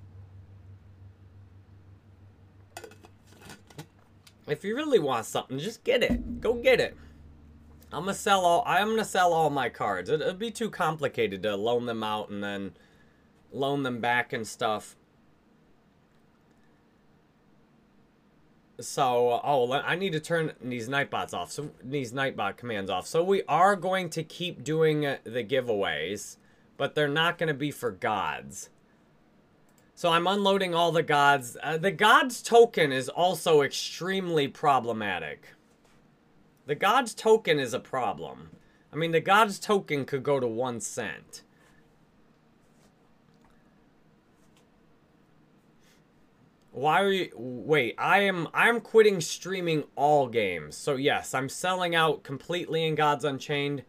If 4.48 4.64
you 4.64 4.76
really 4.76 5.00
want 5.00 5.26
something, 5.26 5.58
just 5.58 5.84
get 5.84 6.04
it. 6.04 6.42
Go 6.42 6.54
get 6.54 6.80
it. 6.80 6.96
I'm 7.94 8.04
gonna 8.04 8.14
sell 8.14 8.46
all. 8.46 8.64
I'm 8.66 8.90
gonna 8.90 9.04
sell 9.04 9.34
all 9.34 9.50
my 9.50 9.70
cards. 9.70 10.10
It, 10.10 10.22
it'd 10.22 10.40
be 10.40 10.52
too 10.52 10.70
complicated 10.70 11.44
to 11.44 11.56
loan 11.56 11.86
them 11.86 12.04
out 12.04 12.30
and 12.30 12.44
then 12.44 12.74
loan 13.52 13.84
them 13.84 14.00
back 14.00 14.32
and 14.32 14.48
stuff. 14.48 14.96
So, 18.80 19.42
oh, 19.44 19.72
I 19.72 19.96
need 19.96 20.14
to 20.14 20.20
turn 20.20 20.54
these 20.62 20.90
Nightbots 20.90 21.34
off. 21.34 21.52
So, 21.52 21.70
these 21.84 22.14
Nightbot 22.14 22.58
commands 22.58 22.90
off. 22.90 23.06
So, 23.06 23.24
we 23.24 23.44
are 23.48 23.76
going 23.76 24.10
to 24.12 24.24
keep 24.24 24.64
doing 24.64 25.02
the 25.02 25.44
giveaways, 25.44 26.38
but 26.78 26.96
they're 26.96 27.08
not 27.08 27.38
to 27.50 27.54
be 27.54 27.70
for 27.70 27.92
gods. 27.92 28.70
So, 29.94 30.10
I'm 30.10 30.26
unloading 30.26 30.74
all 30.74 30.92
the 30.92 31.04
gods. 31.04 31.58
Uh, 31.62 31.78
the 31.78 31.92
gods 31.92 32.42
token 32.42 32.92
is 32.92 33.08
also 33.08 33.62
extremely 33.62 34.48
problematic. 34.48 35.50
The 36.66 36.76
gods 36.76 37.14
token 37.14 37.60
is 37.60 37.74
a 37.74 37.80
problem. 37.80 38.52
I 38.94 38.96
mean, 38.96 39.12
the 39.12 39.22
gods 39.22 39.60
token 39.60 40.06
could 40.06 40.24
go 40.24 40.40
to 40.40 40.48
one 40.48 40.80
cent. 40.80 41.44
Why 46.72 47.02
are 47.02 47.12
you 47.12 47.30
wait, 47.36 47.96
I 47.98 48.20
am 48.20 48.48
I'm 48.54 48.80
quitting 48.80 49.20
streaming 49.20 49.84
all 49.96 50.28
games. 50.28 50.78
So 50.78 50.96
yes, 50.96 51.34
I'm 51.34 51.50
selling 51.50 51.96
out 51.96 52.24
completely 52.24 52.86
in 52.86 52.96
Gods 52.96 53.26
Unchained. 53.26 53.84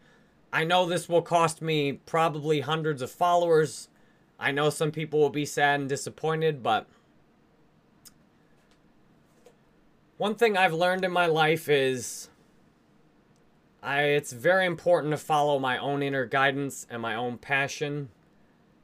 I 0.51 0.65
know 0.65 0.85
this 0.85 1.07
will 1.07 1.21
cost 1.21 1.61
me 1.61 1.93
probably 1.93 2.59
hundreds 2.59 3.01
of 3.01 3.09
followers. 3.09 3.87
I 4.37 4.51
know 4.51 4.69
some 4.69 4.91
people 4.91 5.19
will 5.19 5.29
be 5.29 5.45
sad 5.45 5.79
and 5.79 5.89
disappointed, 5.89 6.61
but 6.61 6.87
one 10.17 10.35
thing 10.35 10.57
I've 10.57 10.73
learned 10.73 11.05
in 11.05 11.11
my 11.11 11.25
life 11.25 11.69
is 11.69 12.29
I 13.83 14.03
it's 14.03 14.31
very 14.31 14.65
important 14.65 15.11
to 15.11 15.17
follow 15.17 15.59
my 15.59 15.77
own 15.77 16.01
inner 16.01 16.25
guidance 16.25 16.87
and 16.89 17.01
my 17.01 17.15
own 17.15 17.37
passion. 17.37 18.09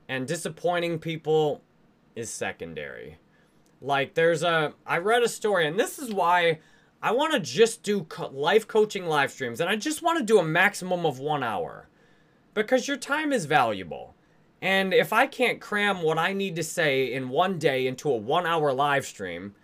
And 0.09 0.27
disappointing 0.27 0.99
people 0.99 1.61
is 2.15 2.29
secondary. 2.29 3.17
Like 3.81 4.13
there's 4.13 4.43
a 4.43 4.73
I 4.85 4.97
read 4.97 5.23
a 5.23 5.29
story 5.29 5.65
and 5.65 5.79
this 5.79 5.99
is 5.99 6.13
why 6.13 6.59
I 7.01 7.11
want 7.11 7.33
to 7.33 7.39
just 7.39 7.81
do 7.81 8.03
co- 8.03 8.27
life 8.27 8.67
coaching 8.67 9.05
live 9.05 9.31
streams 9.31 9.61
and 9.61 9.69
I 9.69 9.77
just 9.77 10.01
want 10.01 10.19
to 10.19 10.25
do 10.25 10.39
a 10.39 10.43
maximum 10.43 11.05
of 11.05 11.19
1 11.19 11.43
hour 11.43 11.87
because 12.53 12.89
your 12.89 12.97
time 12.97 13.31
is 13.31 13.45
valuable. 13.45 14.15
And 14.61 14.93
if 14.93 15.13
I 15.13 15.27
can't 15.27 15.61
cram 15.61 16.01
what 16.01 16.17
I 16.17 16.33
need 16.33 16.57
to 16.57 16.63
say 16.63 17.13
in 17.13 17.29
one 17.29 17.57
day 17.57 17.87
into 17.87 18.11
a 18.11 18.17
1 18.17 18.45
hour 18.45 18.73
live 18.73 19.05
stream, 19.05 19.55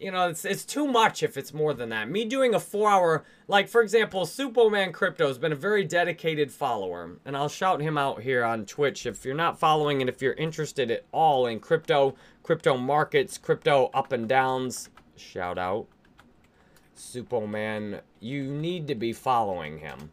you 0.00 0.10
know, 0.10 0.28
it's 0.28 0.46
it's 0.46 0.64
too 0.64 0.88
much 0.88 1.22
if 1.22 1.36
it's 1.36 1.52
more 1.52 1.74
than 1.74 1.90
that. 1.90 2.08
Me 2.08 2.24
doing 2.24 2.54
a 2.54 2.60
four 2.60 2.90
hour, 2.90 3.24
like 3.46 3.68
for 3.68 3.82
example, 3.82 4.24
Superman 4.24 4.92
Crypto 4.92 5.28
has 5.28 5.36
been 5.36 5.52
a 5.52 5.56
very 5.56 5.84
dedicated 5.84 6.50
follower, 6.50 7.18
and 7.26 7.36
I'll 7.36 7.50
shout 7.50 7.82
him 7.82 7.98
out 7.98 8.22
here 8.22 8.42
on 8.42 8.64
Twitch 8.64 9.04
if 9.04 9.26
you're 9.26 9.34
not 9.34 9.60
following 9.60 10.00
and 10.00 10.08
if 10.08 10.22
you're 10.22 10.32
interested 10.32 10.90
at 10.90 11.04
all 11.12 11.46
in 11.46 11.60
crypto, 11.60 12.14
crypto 12.42 12.78
markets, 12.78 13.36
crypto 13.36 13.90
up 13.92 14.10
and 14.10 14.26
downs. 14.26 14.88
Shout 15.16 15.58
out, 15.58 15.86
Superman. 16.94 18.00
You 18.20 18.44
need 18.44 18.88
to 18.88 18.94
be 18.94 19.12
following 19.12 19.80
him. 19.80 20.12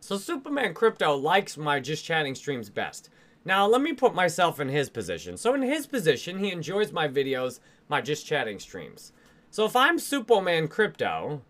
So 0.00 0.16
Superman 0.16 0.72
Crypto 0.72 1.16
likes 1.16 1.58
my 1.58 1.80
just 1.80 2.04
chatting 2.04 2.36
streams 2.36 2.70
best. 2.70 3.10
Now 3.44 3.66
let 3.66 3.82
me 3.82 3.92
put 3.92 4.14
myself 4.14 4.60
in 4.60 4.68
his 4.68 4.88
position. 4.88 5.36
So 5.36 5.52
in 5.54 5.62
his 5.62 5.86
position, 5.86 6.38
he 6.38 6.52
enjoys 6.52 6.92
my 6.92 7.08
videos 7.08 7.60
my 7.88 8.00
just 8.00 8.26
chatting 8.26 8.58
streams. 8.58 9.12
So 9.50 9.64
if 9.64 9.74
I'm 9.74 9.98
Superman 9.98 10.68
Crypto 10.68 11.42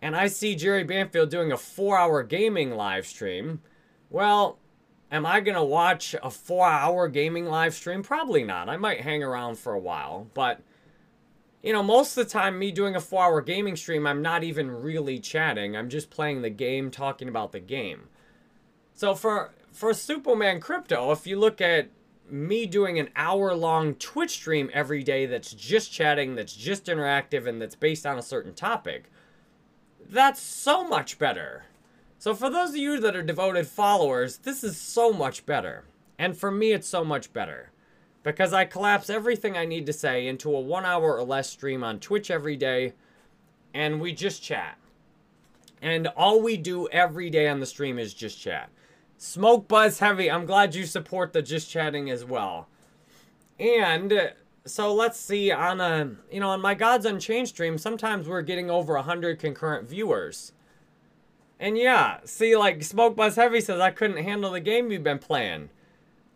and 0.00 0.16
I 0.16 0.28
see 0.28 0.54
Jerry 0.54 0.84
Banfield 0.84 1.30
doing 1.30 1.52
a 1.52 1.56
four 1.56 1.98
hour 1.98 2.22
gaming 2.22 2.74
live 2.74 3.06
stream, 3.06 3.60
well, 4.10 4.58
am 5.10 5.26
I 5.26 5.40
going 5.40 5.56
to 5.56 5.64
watch 5.64 6.14
a 6.22 6.30
four 6.30 6.66
hour 6.66 7.08
gaming 7.08 7.46
live 7.46 7.74
stream? 7.74 8.02
Probably 8.02 8.44
not. 8.44 8.68
I 8.68 8.76
might 8.76 9.02
hang 9.02 9.22
around 9.22 9.58
for 9.58 9.72
a 9.72 9.80
while, 9.80 10.28
but. 10.34 10.60
You 11.62 11.72
know, 11.72 11.82
most 11.82 12.18
of 12.18 12.26
the 12.26 12.30
time, 12.30 12.58
me 12.58 12.70
doing 12.72 12.94
a 12.94 13.00
four 13.00 13.22
hour 13.24 13.40
gaming 13.40 13.74
stream, 13.74 14.06
I'm 14.06 14.20
not 14.20 14.44
even 14.44 14.70
really 14.70 15.18
chatting. 15.18 15.74
I'm 15.74 15.88
just 15.88 16.10
playing 16.10 16.42
the 16.42 16.50
game, 16.50 16.90
talking 16.90 17.26
about 17.26 17.52
the 17.52 17.60
game. 17.60 18.08
So 18.92 19.14
for 19.14 19.54
for 19.72 19.94
Superman 19.94 20.60
Crypto, 20.60 21.10
if 21.10 21.26
you 21.26 21.38
look 21.38 21.62
at 21.62 21.88
me 22.30 22.66
doing 22.66 22.98
an 22.98 23.10
hour 23.16 23.54
long 23.54 23.94
Twitch 23.94 24.30
stream 24.32 24.70
every 24.72 25.02
day 25.02 25.26
that's 25.26 25.52
just 25.52 25.92
chatting, 25.92 26.34
that's 26.34 26.54
just 26.54 26.86
interactive, 26.86 27.46
and 27.46 27.60
that's 27.60 27.74
based 27.74 28.06
on 28.06 28.18
a 28.18 28.22
certain 28.22 28.54
topic, 28.54 29.10
that's 30.08 30.40
so 30.40 30.86
much 30.86 31.18
better. 31.18 31.64
So, 32.18 32.34
for 32.34 32.48
those 32.48 32.70
of 32.70 32.76
you 32.76 33.00
that 33.00 33.16
are 33.16 33.22
devoted 33.22 33.66
followers, 33.66 34.38
this 34.38 34.64
is 34.64 34.78
so 34.78 35.12
much 35.12 35.44
better. 35.44 35.84
And 36.18 36.36
for 36.36 36.50
me, 36.50 36.72
it's 36.72 36.88
so 36.88 37.04
much 37.04 37.32
better. 37.32 37.70
Because 38.22 38.54
I 38.54 38.64
collapse 38.64 39.10
everything 39.10 39.56
I 39.56 39.66
need 39.66 39.84
to 39.86 39.92
say 39.92 40.26
into 40.26 40.54
a 40.54 40.60
one 40.60 40.86
hour 40.86 41.16
or 41.16 41.24
less 41.24 41.50
stream 41.50 41.84
on 41.84 42.00
Twitch 42.00 42.30
every 42.30 42.56
day, 42.56 42.94
and 43.74 44.00
we 44.00 44.12
just 44.12 44.42
chat. 44.42 44.78
And 45.82 46.06
all 46.16 46.40
we 46.40 46.56
do 46.56 46.88
every 46.88 47.28
day 47.28 47.48
on 47.48 47.60
the 47.60 47.66
stream 47.66 47.98
is 47.98 48.14
just 48.14 48.40
chat. 48.40 48.70
Smoke 49.16 49.68
Buzz 49.68 50.00
Heavy, 50.00 50.30
I'm 50.30 50.46
glad 50.46 50.74
you 50.74 50.84
support 50.86 51.32
the 51.32 51.42
Just 51.42 51.70
Chatting 51.70 52.10
as 52.10 52.24
well. 52.24 52.68
And 53.58 54.32
so 54.66 54.92
let's 54.92 55.18
see 55.18 55.52
on 55.52 55.80
a, 55.80 56.10
you 56.30 56.40
know, 56.40 56.50
on 56.50 56.60
my 56.60 56.74
Gods 56.74 57.06
Unchained 57.06 57.48
stream, 57.48 57.78
sometimes 57.78 58.28
we're 58.28 58.42
getting 58.42 58.70
over 58.70 58.94
100 58.94 59.38
concurrent 59.38 59.88
viewers. 59.88 60.52
And 61.60 61.78
yeah, 61.78 62.18
see, 62.24 62.56
like 62.56 62.82
Smoke 62.82 63.14
Buzz 63.14 63.36
Heavy 63.36 63.60
says, 63.60 63.80
I 63.80 63.90
couldn't 63.90 64.24
handle 64.24 64.50
the 64.50 64.60
game 64.60 64.90
you've 64.90 65.04
been 65.04 65.18
playing. 65.18 65.70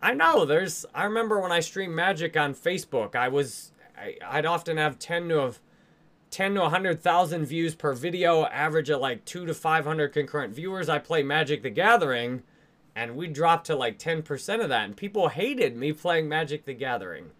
I 0.01 0.13
know, 0.13 0.45
there's, 0.45 0.85
I 0.95 1.03
remember 1.03 1.41
when 1.41 1.51
I 1.51 1.59
streamed 1.59 1.93
Magic 1.93 2.37
on 2.37 2.55
Facebook, 2.55 3.15
I 3.15 3.27
was, 3.27 3.73
I, 3.97 4.15
I'd 4.25 4.45
often 4.45 4.77
have 4.77 4.97
10 4.97 5.27
to 5.29 5.39
have 5.39 5.59
10 6.31 6.53
to 6.53 6.61
100,000 6.61 7.45
views 7.45 7.75
per 7.75 7.93
video, 7.93 8.45
average 8.45 8.89
of 8.89 9.01
like 9.01 9.25
2 9.25 9.45
to 9.45 9.53
500 9.53 10.13
concurrent 10.13 10.53
viewers. 10.53 10.87
I 10.87 10.99
play 10.99 11.23
Magic 11.23 11.63
the 11.63 11.69
Gathering 11.69 12.43
and 12.99 13.15
we 13.15 13.27
dropped 13.27 13.67
to 13.67 13.77
like 13.77 13.97
10% 13.97 14.61
of 14.61 14.67
that 14.67 14.83
and 14.83 14.97
people 14.97 15.29
hated 15.29 15.77
me 15.77 15.93
playing 15.93 16.27
Magic 16.27 16.65
the 16.65 16.73
Gathering. 16.73 17.31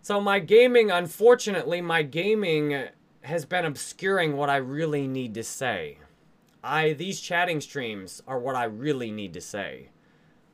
So 0.00 0.22
my 0.22 0.38
gaming, 0.38 0.90
unfortunately, 0.90 1.82
my 1.82 2.02
gaming 2.02 2.86
has 3.20 3.44
been 3.44 3.66
obscuring 3.66 4.34
what 4.34 4.48
I 4.48 4.56
really 4.56 5.06
need 5.06 5.34
to 5.34 5.42
say. 5.42 5.98
I 6.64 6.94
these 6.94 7.20
chatting 7.20 7.60
streams 7.60 8.22
are 8.26 8.38
what 8.38 8.54
I 8.54 8.64
really 8.64 9.10
need 9.10 9.34
to 9.34 9.40
say. 9.42 9.90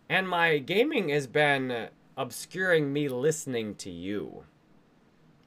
And 0.08 0.28
my 0.28 0.58
gaming 0.58 1.10
has 1.10 1.28
been 1.28 1.88
obscuring 2.16 2.92
me 2.92 3.08
listening 3.08 3.76
to 3.76 3.90
you. 3.90 4.42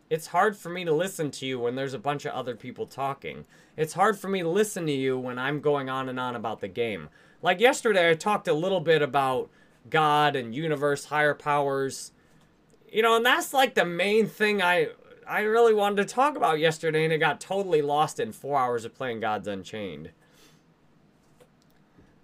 It's 0.09 0.27
hard 0.27 0.55
for 0.55 0.69
me 0.69 0.85
to 0.85 0.93
listen 0.93 1.31
to 1.31 1.45
you 1.45 1.59
when 1.59 1.75
there's 1.75 1.93
a 1.93 1.99
bunch 1.99 2.23
of 2.23 2.31
other 2.31 2.55
people 2.55 2.85
talking. 2.85 3.43
It's 3.75 3.93
hard 3.93 4.17
for 4.17 4.29
me 4.29 4.41
to 4.41 4.49
listen 4.49 4.85
to 4.85 4.91
you 4.93 5.19
when 5.19 5.37
I'm 5.37 5.59
going 5.59 5.89
on 5.89 6.07
and 6.07 6.19
on 6.19 6.37
about 6.37 6.61
the 6.61 6.69
game. 6.69 7.09
Like 7.41 7.59
yesterday, 7.59 8.09
I 8.09 8.13
talked 8.13 8.47
a 8.47 8.53
little 8.53 8.79
bit 8.81 9.01
about 9.01 9.49
God 9.89 10.35
and 10.35 10.53
universe, 10.53 11.05
higher 11.05 11.33
powers. 11.33 12.11
You 12.91 13.01
know, 13.01 13.15
and 13.15 13.25
that's 13.25 13.53
like 13.53 13.73
the 13.73 13.85
main 13.85 14.27
thing 14.27 14.61
I 14.61 14.89
I 15.27 15.41
really 15.41 15.73
wanted 15.73 16.07
to 16.07 16.13
talk 16.13 16.35
about 16.35 16.59
yesterday, 16.59 17.05
and 17.05 17.13
it 17.13 17.19
got 17.19 17.39
totally 17.39 17.81
lost 17.81 18.19
in 18.19 18.33
four 18.33 18.59
hours 18.59 18.83
of 18.83 18.93
playing 18.93 19.21
Gods 19.21 19.47
Unchained. 19.47 20.11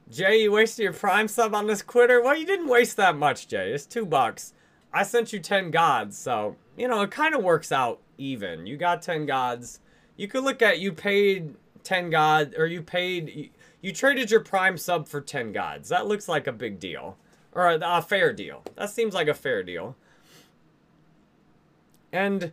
Jay, 0.10 0.41
you 0.43 0.51
wasted 0.51 0.84
your 0.84 0.93
Prime 0.93 1.27
sub 1.27 1.56
on 1.56 1.67
this 1.67 1.82
quitter? 1.82 2.21
Well, 2.21 2.36
you 2.36 2.45
didn't 2.45 2.67
waste 2.67 2.97
that 2.97 3.15
much, 3.15 3.47
Jay. 3.47 3.71
It's 3.71 3.86
two 3.86 4.06
bucks. 4.06 4.53
I 4.93 5.03
sent 5.03 5.32
you 5.32 5.39
10 5.39 5.71
gods, 5.71 6.17
so, 6.17 6.56
you 6.77 6.88
know, 6.88 7.01
it 7.01 7.12
kind 7.12 7.36
of 7.36 7.43
works 7.43 7.71
out 7.71 7.99
even. 8.17 8.65
You 8.65 8.77
got 8.77 9.01
10 9.01 9.25
gods. 9.25 9.80
You 10.15 10.27
could 10.27 10.43
look 10.43 10.62
at 10.62 10.80
you 10.80 10.91
paid 10.91 11.56
10 11.84 12.10
gods, 12.10 12.56
or 12.58 12.65
you 12.65 12.82
paid, 12.82 13.51
you, 13.81 13.91
traded 13.91 14.31
your 14.31 14.39
Prime 14.39 14.77
sub 14.77 15.07
for 15.07 15.21
10 15.21 15.51
gods. 15.51 15.89
That 15.89 16.07
looks 16.07 16.27
like 16.27 16.47
a 16.47 16.51
big 16.51 16.79
deal. 16.79 17.17
Or 17.51 17.69
a, 17.69 17.79
a 17.81 18.01
fair 18.01 18.33
deal. 18.33 18.63
That 18.75 18.89
seems 18.89 19.13
like 19.13 19.27
a 19.27 19.33
fair 19.33 19.63
deal. 19.63 19.95
And 22.11 22.51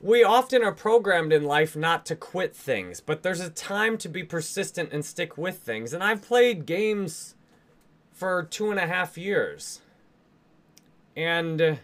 we 0.00 0.24
often 0.24 0.64
are 0.64 0.72
programmed 0.72 1.32
in 1.32 1.44
life 1.44 1.76
not 1.76 2.06
to 2.06 2.16
quit 2.16 2.56
things, 2.56 3.00
but 3.00 3.22
there's 3.22 3.40
a 3.40 3.50
time 3.50 3.98
to 3.98 4.08
be 4.08 4.22
persistent 4.22 4.92
and 4.92 5.04
stick 5.04 5.36
with 5.36 5.58
things. 5.58 5.92
And 5.92 6.02
I've 6.02 6.22
played 6.22 6.64
games 6.64 7.34
for 8.12 8.42
two 8.42 8.70
and 8.70 8.80
a 8.80 8.86
half 8.86 9.18
years. 9.18 9.80
And 11.16 11.78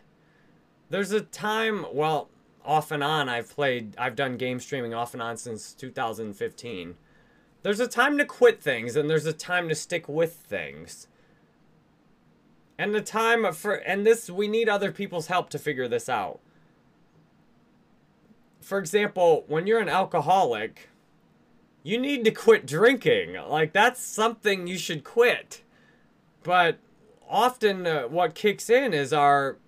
there's 0.89 1.13
a 1.13 1.21
time, 1.21 1.85
well, 1.93 2.31
off 2.65 2.91
and 2.91 3.05
on, 3.05 3.29
I've 3.29 3.55
played, 3.55 3.95
I've 3.99 4.17
done 4.17 4.37
game 4.37 4.61
streaming 4.61 4.95
off 4.95 5.13
and 5.13 5.23
on 5.23 5.37
since 5.37 5.73
2015. 5.75 6.97
There's 7.67 7.81
a 7.81 7.89
time 7.89 8.17
to 8.19 8.25
quit 8.25 8.63
things, 8.63 8.95
and 8.95 9.11
there's 9.11 9.27
a 9.27 9.33
time 9.33 9.69
to 9.69 9.75
stick 9.75 10.09
with 10.09 10.35
things. 10.35 11.09
And 12.79 12.95
the 12.95 13.01
time 13.01 13.53
for, 13.53 13.75
and 13.75 14.07
this, 14.07 14.31
we 14.31 14.47
need 14.47 14.69
other 14.69 14.93
people's 14.93 15.27
help 15.27 15.51
to 15.51 15.59
figure 15.59 15.89
this 15.89 16.09
out 16.09 16.41
for 18.67 18.79
example, 18.79 19.45
when 19.47 19.69
you're 19.69 19.79
an 19.79 19.89
alcoholic, 19.89 20.89
you 21.85 21.99
need 21.99 22.25
to 22.25 22.33
quit 22.33 22.67
drinking. 22.67 23.35
Like, 23.35 23.73
that's 23.73 24.01
something 24.01 24.67
you 24.67 24.77
should 24.77 25.05
quit. 25.05 25.63
But 26.43 26.81
often, 27.31 27.87
uh, 27.87 28.09
what 28.09 28.35
kicks 28.35 28.69
in 28.69 28.93
is 28.93 29.13
our, 29.13 29.59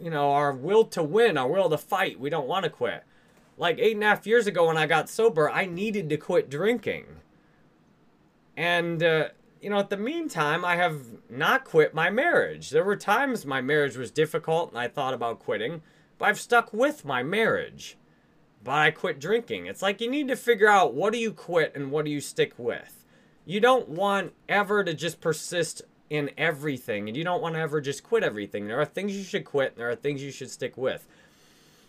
you 0.00 0.10
know, 0.10 0.32
our 0.32 0.52
will 0.52 0.84
to 0.86 1.04
win, 1.04 1.38
our 1.38 1.46
will 1.46 1.70
to 1.70 1.78
fight. 1.78 2.18
We 2.18 2.30
don't 2.30 2.48
want 2.48 2.64
to 2.64 2.70
quit. 2.70 3.04
Like, 3.56 3.78
eight 3.78 3.94
and 3.94 4.02
a 4.02 4.08
half 4.08 4.26
years 4.26 4.48
ago 4.48 4.66
when 4.66 4.76
I 4.76 4.88
got 4.88 5.08
sober, 5.08 5.48
I 5.48 5.64
needed 5.64 6.08
to 6.10 6.16
quit 6.16 6.50
drinking. 6.50 7.04
And, 8.58 9.02
uh, 9.02 9.28
you 9.62 9.70
know, 9.70 9.78
at 9.78 9.88
the 9.88 9.96
meantime, 9.96 10.64
I 10.64 10.76
have 10.76 11.00
not 11.30 11.64
quit 11.64 11.94
my 11.94 12.10
marriage. 12.10 12.70
There 12.70 12.84
were 12.84 12.96
times 12.96 13.46
my 13.46 13.62
marriage 13.62 13.96
was 13.96 14.10
difficult 14.10 14.70
and 14.70 14.78
I 14.78 14.88
thought 14.88 15.14
about 15.14 15.38
quitting, 15.38 15.80
but 16.18 16.26
I've 16.26 16.40
stuck 16.40 16.72
with 16.72 17.04
my 17.04 17.22
marriage 17.22 17.96
but 18.62 18.74
I 18.74 18.90
quit 18.90 19.20
drinking. 19.20 19.66
It's 19.66 19.82
like 19.82 20.00
you 20.00 20.10
need 20.10 20.28
to 20.28 20.36
figure 20.36 20.68
out 20.68 20.94
what 20.94 21.12
do 21.12 21.18
you 21.18 21.32
quit 21.32 21.74
and 21.74 21.90
what 21.90 22.04
do 22.04 22.10
you 22.10 22.20
stick 22.20 22.52
with. 22.58 23.04
You 23.46 23.60
don't 23.60 23.88
want 23.88 24.34
ever 24.48 24.84
to 24.84 24.94
just 24.94 25.20
persist 25.20 25.82
in 26.10 26.30
everything, 26.36 27.08
and 27.08 27.16
you 27.16 27.24
don't 27.24 27.42
want 27.42 27.54
to 27.54 27.60
ever 27.60 27.80
just 27.80 28.02
quit 28.02 28.22
everything. 28.22 28.66
There 28.66 28.80
are 28.80 28.84
things 28.84 29.16
you 29.16 29.24
should 29.24 29.44
quit, 29.44 29.72
and 29.72 29.78
there 29.78 29.90
are 29.90 29.96
things 29.96 30.22
you 30.22 30.30
should 30.30 30.50
stick 30.50 30.76
with. 30.76 31.06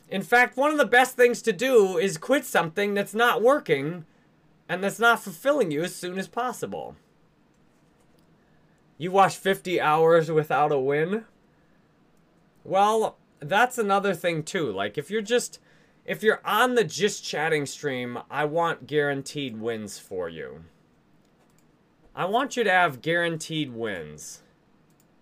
In 0.09 0.21
fact, 0.21 0.57
one 0.57 0.71
of 0.71 0.77
the 0.77 0.85
best 0.85 1.15
things 1.15 1.41
to 1.43 1.53
do 1.53 1.97
is 1.97 2.17
quit 2.17 2.45
something 2.45 2.93
that's 2.93 3.13
not 3.13 3.41
working 3.41 4.05
and 4.69 4.83
that's 4.83 4.99
not 4.99 5.21
fulfilling 5.21 5.71
you 5.71 5.83
as 5.83 5.95
soon 5.95 6.19
as 6.19 6.27
possible. 6.27 6.95
You 8.99 9.11
watch 9.11 9.35
50 9.35 9.81
hours 9.81 10.29
without 10.29 10.71
a 10.71 10.79
win? 10.79 11.25
Well, 12.63 13.17
that's 13.39 13.77
another 13.77 14.13
thing 14.13 14.43
too. 14.43 14.71
Like 14.71 14.97
if 14.97 15.09
you're 15.09 15.21
just 15.21 15.59
if 16.05 16.23
you're 16.23 16.41
on 16.43 16.75
the 16.75 16.83
Just 16.83 17.23
Chatting 17.23 17.65
stream, 17.65 18.19
I 18.31 18.45
want 18.45 18.87
guaranteed 18.87 19.59
wins 19.59 19.99
for 19.99 20.27
you. 20.27 20.63
I 22.15 22.25
want 22.25 22.57
you 22.57 22.63
to 22.63 22.71
have 22.71 23.03
guaranteed 23.03 23.71
wins. 23.71 24.41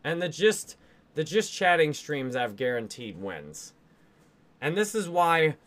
And 0.02 0.22
the 0.22 0.30
Just, 0.30 0.78
the 1.16 1.26
Just 1.26 1.52
Chatting 1.52 1.94
streams 1.94 2.36
have 2.36 2.56
guaranteed 2.56 3.22
wins. 3.22 3.74
And 4.62 4.78
this 4.78 4.96
is 4.96 5.10
why 5.10 5.58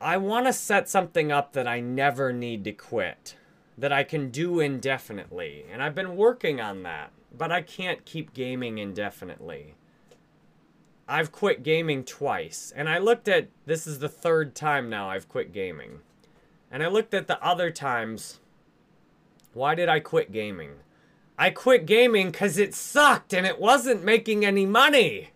I 0.00 0.16
want 0.16 0.46
to 0.46 0.52
set 0.52 0.88
something 0.88 1.32
up 1.32 1.52
that 1.52 1.66
I 1.66 1.80
never 1.80 2.32
need 2.32 2.64
to 2.64 2.72
quit. 2.72 3.36
That 3.78 3.92
I 3.92 4.04
can 4.04 4.30
do 4.30 4.60
indefinitely. 4.60 5.64
And 5.70 5.82
I've 5.82 5.94
been 5.94 6.16
working 6.16 6.60
on 6.60 6.82
that. 6.82 7.12
But 7.36 7.52
I 7.52 7.62
can't 7.62 8.04
keep 8.04 8.32
gaming 8.32 8.78
indefinitely. 8.78 9.74
I've 11.08 11.32
quit 11.32 11.62
gaming 11.62 12.04
twice. 12.04 12.72
And 12.74 12.88
I 12.88 12.98
looked 12.98 13.28
at 13.28 13.48
this 13.66 13.86
is 13.86 13.98
the 13.98 14.08
third 14.08 14.54
time 14.54 14.88
now 14.88 15.10
I've 15.10 15.28
quit 15.28 15.52
gaming. 15.52 16.00
And 16.70 16.82
I 16.82 16.88
looked 16.88 17.14
at 17.14 17.26
the 17.26 17.42
other 17.44 17.70
times. 17.70 18.40
Why 19.52 19.74
did 19.74 19.88
I 19.88 20.00
quit 20.00 20.32
gaming? 20.32 20.72
I 21.38 21.50
quit 21.50 21.86
gaming 21.86 22.30
because 22.30 22.58
it 22.58 22.74
sucked 22.74 23.34
and 23.34 23.46
it 23.46 23.60
wasn't 23.60 24.04
making 24.04 24.44
any 24.44 24.66
money. 24.66 25.30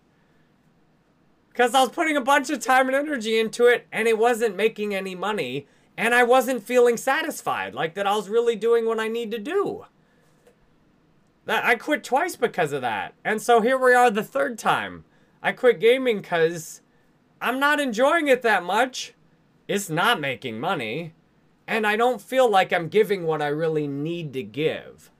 Because 1.51 1.75
I 1.75 1.81
was 1.81 1.89
putting 1.89 2.15
a 2.15 2.21
bunch 2.21 2.49
of 2.49 2.59
time 2.59 2.87
and 2.87 2.95
energy 2.95 3.39
into 3.39 3.65
it 3.65 3.87
and 3.91 4.07
it 4.07 4.17
wasn't 4.17 4.55
making 4.55 4.95
any 4.95 5.15
money. 5.15 5.67
And 5.97 6.15
I 6.15 6.23
wasn't 6.23 6.63
feeling 6.63 6.97
satisfied, 6.97 7.75
like 7.75 7.93
that 7.95 8.07
I 8.07 8.15
was 8.15 8.29
really 8.29 8.55
doing 8.55 8.85
what 8.85 8.99
I 8.99 9.07
need 9.07 9.29
to 9.31 9.39
do. 9.39 9.85
That 11.45 11.65
I 11.65 11.75
quit 11.75 12.03
twice 12.03 12.35
because 12.35 12.71
of 12.71 12.81
that. 12.81 13.13
And 13.25 13.41
so 13.41 13.61
here 13.61 13.77
we 13.77 13.93
are 13.93 14.09
the 14.09 14.23
third 14.23 14.57
time. 14.57 15.03
I 15.43 15.51
quit 15.51 15.79
gaming 15.79 16.21
because 16.21 16.81
I'm 17.41 17.59
not 17.59 17.79
enjoying 17.79 18.27
it 18.27 18.41
that 18.43 18.63
much. 18.63 19.13
It's 19.67 19.89
not 19.89 20.19
making 20.19 20.59
money. 20.59 21.13
And 21.67 21.85
I 21.85 21.95
don't 21.97 22.21
feel 22.21 22.49
like 22.49 22.71
I'm 22.71 22.87
giving 22.87 23.25
what 23.25 23.41
I 23.41 23.47
really 23.47 23.87
need 23.87 24.33
to 24.33 24.43
give. 24.43 25.11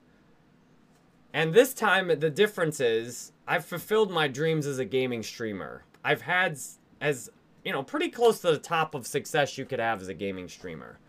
And 1.33 1.53
this 1.53 1.73
time, 1.73 2.07
the 2.07 2.29
difference 2.29 2.79
is 2.79 3.31
I've 3.47 3.65
fulfilled 3.65 4.11
my 4.11 4.27
dreams 4.27 4.65
as 4.65 4.79
a 4.79 4.85
gaming 4.85 5.23
streamer. 5.23 5.83
I've 6.03 6.21
had 6.21 6.57
as, 6.99 7.29
you 7.63 7.71
know, 7.71 7.83
pretty 7.83 8.09
close 8.09 8.39
to 8.41 8.51
the 8.51 8.57
top 8.57 8.95
of 8.95 9.07
success 9.07 9.57
you 9.57 9.65
could 9.65 9.79
have 9.79 10.01
as 10.01 10.07
a 10.07 10.13
gaming 10.13 10.47
streamer. 10.47 10.99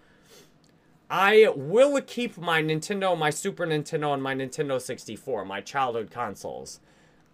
I 1.11 1.49
will 1.55 2.01
keep 2.01 2.39
my 2.39 2.63
Nintendo, 2.63 3.17
my 3.19 3.29
Super 3.29 3.67
Nintendo, 3.67 4.15
and 4.15 4.23
my 4.23 4.35
Nintendo 4.35 4.81
64, 4.81 5.45
my 5.45 5.61
childhood 5.61 6.11
consoles. 6.11 6.81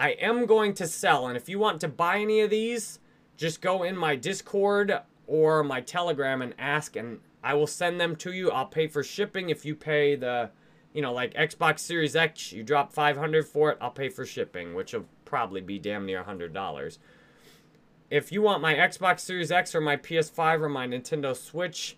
I 0.01 0.11
am 0.11 0.47
going 0.47 0.75
to 0.75 0.87
sell, 0.89 1.29
and 1.29 1.37
if 1.37 1.49
you 1.49 1.59
want 1.59 1.81
to 1.83 1.89
buy 1.89 2.19
any 2.19 2.41
of 2.41 2.51
these, 2.51 2.99
just 3.37 3.61
go 3.61 3.85
in 3.85 3.97
my 3.97 4.17
Discord 4.17 4.99
or 5.29 5.63
my 5.63 5.81
Telegram 5.81 6.43
and 6.43 6.55
ask, 6.59 6.97
and 6.97 7.21
I 7.45 7.55
will 7.55 7.69
send 7.69 8.01
them 8.01 8.17
to 8.17 8.33
you. 8.33 8.51
I'll 8.51 8.67
pay 8.67 8.89
for 8.89 9.05
shipping 9.05 9.51
if 9.51 9.65
you 9.65 9.77
pay 9.77 10.17
the, 10.17 10.51
you 10.93 11.03
know, 11.03 11.13
like 11.13 11.35
Xbox 11.35 11.79
Series 11.79 12.17
X, 12.17 12.53
you 12.53 12.65
drop 12.65 12.93
500 12.93 13.47
for 13.47 13.71
it, 13.71 13.79
I'll 13.81 13.91
pay 13.91 14.09
for 14.09 14.27
shipping, 14.27 14.75
which 14.75 14.93
will 14.93 15.07
probably 15.25 15.61
be 15.61 15.79
damn 15.79 16.05
near 16.05 16.25
$100. 16.25 16.99
If 18.11 18.33
you 18.33 18.41
want 18.41 18.63
my 18.63 18.75
Xbox 18.75 19.21
Series 19.21 19.53
X 19.53 19.75
or 19.75 19.81
my 19.81 19.97
PS5 19.97 20.63
or 20.63 20.69
my 20.69 20.87
Nintendo 20.87 21.37
Switch, 21.37 21.97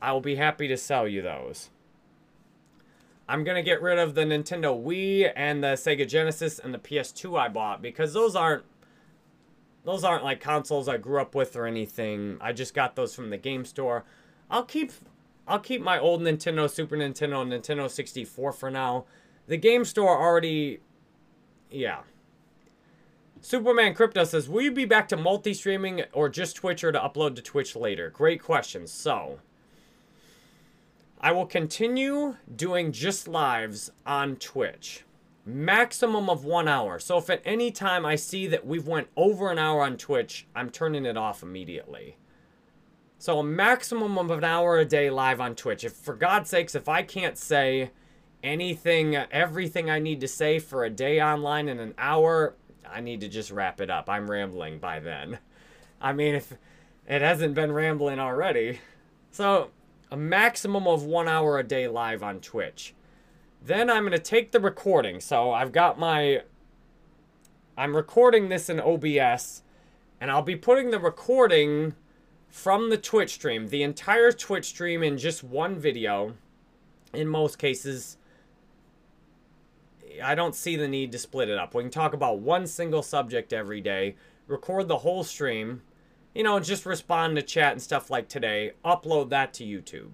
I 0.00 0.12
will 0.12 0.20
be 0.20 0.36
happy 0.36 0.68
to 0.68 0.76
sell 0.76 1.08
you 1.08 1.20
those. 1.20 1.70
I'm 3.28 3.44
going 3.44 3.56
to 3.56 3.62
get 3.62 3.82
rid 3.82 3.98
of 3.98 4.14
the 4.14 4.22
Nintendo 4.22 4.80
Wii 4.80 5.32
and 5.34 5.62
the 5.62 5.68
Sega 5.68 6.06
Genesis 6.06 6.58
and 6.58 6.72
the 6.72 6.78
PS2 6.78 7.38
I 7.38 7.48
bought 7.48 7.82
because 7.82 8.12
those 8.12 8.36
aren't 8.36 8.64
those 9.84 10.04
aren't 10.04 10.22
like 10.22 10.40
consoles 10.40 10.88
I 10.88 10.96
grew 10.96 11.20
up 11.20 11.34
with 11.34 11.56
or 11.56 11.66
anything. 11.66 12.36
I 12.40 12.52
just 12.52 12.72
got 12.72 12.94
those 12.94 13.14
from 13.14 13.30
the 13.30 13.36
game 13.36 13.64
store. 13.64 14.04
I'll 14.50 14.64
keep 14.64 14.92
I'll 15.48 15.58
keep 15.58 15.82
my 15.82 15.98
old 15.98 16.20
Nintendo, 16.20 16.70
Super 16.70 16.96
Nintendo, 16.96 17.44
Nintendo 17.44 17.90
64 17.90 18.52
for 18.52 18.70
now. 18.70 19.06
The 19.48 19.56
game 19.56 19.84
store 19.84 20.20
already 20.20 20.80
yeah. 21.70 22.00
Superman 23.44 23.92
Crypto 23.92 24.22
says, 24.22 24.48
Will 24.48 24.62
you 24.62 24.70
be 24.70 24.84
back 24.84 25.08
to 25.08 25.16
multi 25.16 25.52
streaming 25.52 26.04
or 26.12 26.28
just 26.28 26.56
Twitch 26.56 26.84
or 26.84 26.92
to 26.92 26.98
upload 26.98 27.34
to 27.34 27.42
Twitch 27.42 27.74
later? 27.74 28.08
Great 28.08 28.40
question. 28.40 28.86
So, 28.86 29.40
I 31.20 31.32
will 31.32 31.46
continue 31.46 32.36
doing 32.54 32.92
just 32.92 33.26
lives 33.26 33.90
on 34.06 34.36
Twitch. 34.36 35.02
Maximum 35.44 36.30
of 36.30 36.44
one 36.44 36.68
hour. 36.68 37.00
So 37.00 37.18
if 37.18 37.28
at 37.30 37.42
any 37.44 37.72
time 37.72 38.06
I 38.06 38.14
see 38.14 38.46
that 38.46 38.64
we've 38.64 38.86
went 38.86 39.08
over 39.16 39.50
an 39.50 39.58
hour 39.58 39.82
on 39.82 39.96
Twitch, 39.96 40.46
I'm 40.54 40.70
turning 40.70 41.04
it 41.04 41.16
off 41.16 41.42
immediately. 41.42 42.16
So 43.18 43.40
a 43.40 43.44
maximum 43.44 44.18
of 44.18 44.30
an 44.30 44.44
hour 44.44 44.78
a 44.78 44.84
day 44.84 45.10
live 45.10 45.40
on 45.40 45.56
Twitch. 45.56 45.82
If 45.82 45.94
for 45.94 46.14
God's 46.14 46.48
sakes, 46.48 46.76
if 46.76 46.88
I 46.88 47.02
can't 47.02 47.36
say 47.36 47.90
anything, 48.42 49.16
everything 49.16 49.90
I 49.90 49.98
need 49.98 50.20
to 50.20 50.28
say 50.28 50.60
for 50.60 50.84
a 50.84 50.90
day 50.90 51.20
online 51.20 51.68
in 51.68 51.78
an 51.78 51.94
hour, 51.98 52.54
I 52.92 53.00
need 53.00 53.20
to 53.20 53.28
just 53.28 53.50
wrap 53.50 53.80
it 53.80 53.90
up. 53.90 54.08
I'm 54.08 54.30
rambling 54.30 54.78
by 54.78 55.00
then. 55.00 55.38
I 56.00 56.12
mean, 56.12 56.34
if 56.34 56.52
it 57.06 57.22
hasn't 57.22 57.54
been 57.54 57.72
rambling 57.72 58.18
already. 58.18 58.80
So, 59.30 59.70
a 60.10 60.16
maximum 60.16 60.86
of 60.86 61.04
one 61.04 61.28
hour 61.28 61.58
a 61.58 61.64
day 61.64 61.88
live 61.88 62.22
on 62.22 62.40
Twitch. 62.40 62.94
Then 63.64 63.88
I'm 63.88 64.02
going 64.02 64.12
to 64.12 64.18
take 64.18 64.52
the 64.52 64.60
recording. 64.60 65.20
So, 65.20 65.52
I've 65.52 65.72
got 65.72 65.98
my. 65.98 66.42
I'm 67.76 67.96
recording 67.96 68.48
this 68.48 68.68
in 68.68 68.80
OBS, 68.80 69.62
and 70.20 70.30
I'll 70.30 70.42
be 70.42 70.56
putting 70.56 70.90
the 70.90 70.98
recording 70.98 71.94
from 72.48 72.90
the 72.90 72.98
Twitch 72.98 73.32
stream, 73.32 73.68
the 73.68 73.82
entire 73.82 74.30
Twitch 74.30 74.66
stream 74.66 75.02
in 75.02 75.16
just 75.16 75.42
one 75.42 75.78
video. 75.78 76.34
In 77.14 77.28
most 77.28 77.58
cases, 77.58 78.18
I 80.22 80.34
don't 80.34 80.54
see 80.54 80.76
the 80.76 80.88
need 80.88 81.12
to 81.12 81.18
split 81.18 81.48
it 81.48 81.58
up. 81.58 81.74
We 81.74 81.82
can 81.82 81.90
talk 81.90 82.14
about 82.14 82.40
one 82.40 82.66
single 82.66 83.02
subject 83.02 83.52
every 83.52 83.80
day, 83.80 84.16
record 84.46 84.88
the 84.88 84.98
whole 84.98 85.24
stream, 85.24 85.82
you 86.34 86.42
know, 86.42 86.58
just 86.60 86.86
respond 86.86 87.36
to 87.36 87.42
chat 87.42 87.72
and 87.72 87.82
stuff 87.82 88.10
like 88.10 88.28
today, 88.28 88.72
upload 88.84 89.28
that 89.30 89.52
to 89.54 89.64
YouTube, 89.64 90.12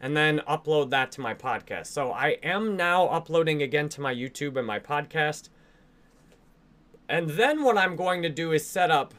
and 0.00 0.16
then 0.16 0.40
upload 0.48 0.90
that 0.90 1.12
to 1.12 1.20
my 1.20 1.34
podcast. 1.34 1.86
So 1.86 2.12
I 2.12 2.38
am 2.42 2.76
now 2.76 3.06
uploading 3.08 3.62
again 3.62 3.88
to 3.90 4.00
my 4.00 4.14
YouTube 4.14 4.56
and 4.56 4.66
my 4.66 4.78
podcast. 4.78 5.48
And 7.08 7.30
then 7.30 7.62
what 7.64 7.78
I'm 7.78 7.96
going 7.96 8.22
to 8.22 8.28
do 8.28 8.52
is 8.52 8.66
set 8.66 8.90
up 8.90 9.14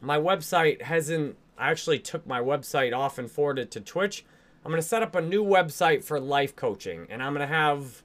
my 0.00 0.18
website 0.18 0.82
hasn't 0.82 1.36
I 1.58 1.70
actually 1.70 1.98
took 1.98 2.26
my 2.26 2.40
website 2.40 2.94
off 2.94 3.18
and 3.18 3.30
forwarded 3.30 3.70
to 3.72 3.80
Twitch. 3.80 4.24
I'm 4.64 4.70
going 4.70 4.82
to 4.82 4.86
set 4.86 5.02
up 5.02 5.14
a 5.14 5.22
new 5.22 5.42
website 5.44 6.04
for 6.04 6.20
life 6.20 6.54
coaching 6.54 7.06
and 7.08 7.22
I'm 7.22 7.32
going 7.32 7.46
to 7.46 7.54
have 7.54 8.02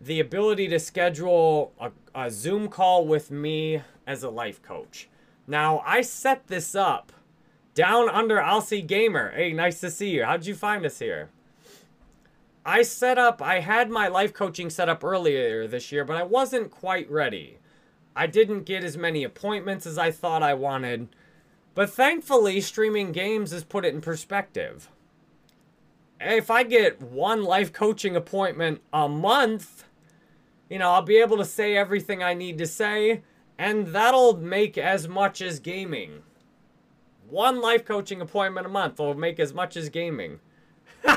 the 0.00 0.20
ability 0.20 0.68
to 0.68 0.78
schedule 0.78 1.72
a, 1.78 1.90
a 2.14 2.30
Zoom 2.30 2.68
call 2.68 3.06
with 3.06 3.30
me 3.30 3.82
as 4.06 4.22
a 4.22 4.30
life 4.30 4.62
coach. 4.62 5.08
Now, 5.46 5.82
I 5.84 6.00
set 6.00 6.46
this 6.46 6.74
up 6.74 7.12
down 7.74 8.08
under 8.08 8.36
Alcy 8.36 8.86
Gamer. 8.86 9.32
Hey, 9.32 9.52
nice 9.52 9.80
to 9.80 9.90
see 9.90 10.10
you. 10.10 10.24
How'd 10.24 10.46
you 10.46 10.54
find 10.54 10.84
us 10.86 10.98
here? 10.98 11.30
I 12.64 12.82
set 12.82 13.18
up, 13.18 13.40
I 13.40 13.60
had 13.60 13.90
my 13.90 14.08
life 14.08 14.32
coaching 14.32 14.70
set 14.70 14.88
up 14.88 15.02
earlier 15.02 15.66
this 15.66 15.90
year, 15.90 16.04
but 16.04 16.16
I 16.16 16.22
wasn't 16.22 16.70
quite 16.70 17.10
ready. 17.10 17.58
I 18.14 18.26
didn't 18.26 18.64
get 18.64 18.84
as 18.84 18.96
many 18.96 19.24
appointments 19.24 19.86
as 19.86 19.96
I 19.96 20.10
thought 20.10 20.42
I 20.42 20.54
wanted. 20.54 21.08
But 21.74 21.90
thankfully, 21.90 22.60
streaming 22.60 23.12
games 23.12 23.52
has 23.52 23.64
put 23.64 23.84
it 23.84 23.94
in 23.94 24.00
perspective. 24.00 24.90
If 26.20 26.50
I 26.50 26.64
get 26.64 27.00
one 27.00 27.44
life 27.44 27.72
coaching 27.72 28.14
appointment 28.14 28.82
a 28.92 29.08
month, 29.08 29.84
you 30.70 30.78
know, 30.78 30.92
I'll 30.92 31.02
be 31.02 31.18
able 31.18 31.36
to 31.38 31.44
say 31.44 31.76
everything 31.76 32.22
I 32.22 32.32
need 32.32 32.56
to 32.58 32.66
say, 32.66 33.22
and 33.58 33.88
that'll 33.88 34.36
make 34.36 34.78
as 34.78 35.08
much 35.08 35.42
as 35.42 35.58
gaming. 35.58 36.22
One 37.28 37.60
life 37.60 37.84
coaching 37.84 38.20
appointment 38.20 38.66
a 38.66 38.70
month 38.70 38.98
will 38.98 39.14
make 39.14 39.38
as 39.40 39.52
much 39.52 39.76
as 39.76 39.88
gaming. 39.88 40.38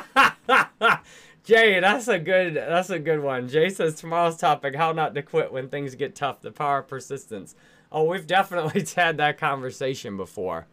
Jay, 1.44 1.80
that's 1.80 2.08
a 2.08 2.20
good 2.20 2.56
that's 2.56 2.90
a 2.90 3.00
good 3.00 3.22
one. 3.22 3.48
Jay 3.48 3.70
says 3.70 3.96
tomorrow's 3.96 4.38
topic, 4.38 4.76
how 4.76 4.92
not 4.92 5.14
to 5.14 5.22
quit 5.22 5.52
when 5.52 5.70
things 5.70 5.96
get 5.96 6.16
tough, 6.16 6.42
the 6.42 6.52
power 6.52 6.80
of 6.80 6.88
persistence. 6.88 7.56
Oh, 7.92 8.04
we've 8.06 8.28
definitely 8.38 8.86
had 8.96 9.18
that 9.18 9.38
conversation 9.38 10.18
before. 10.18 10.68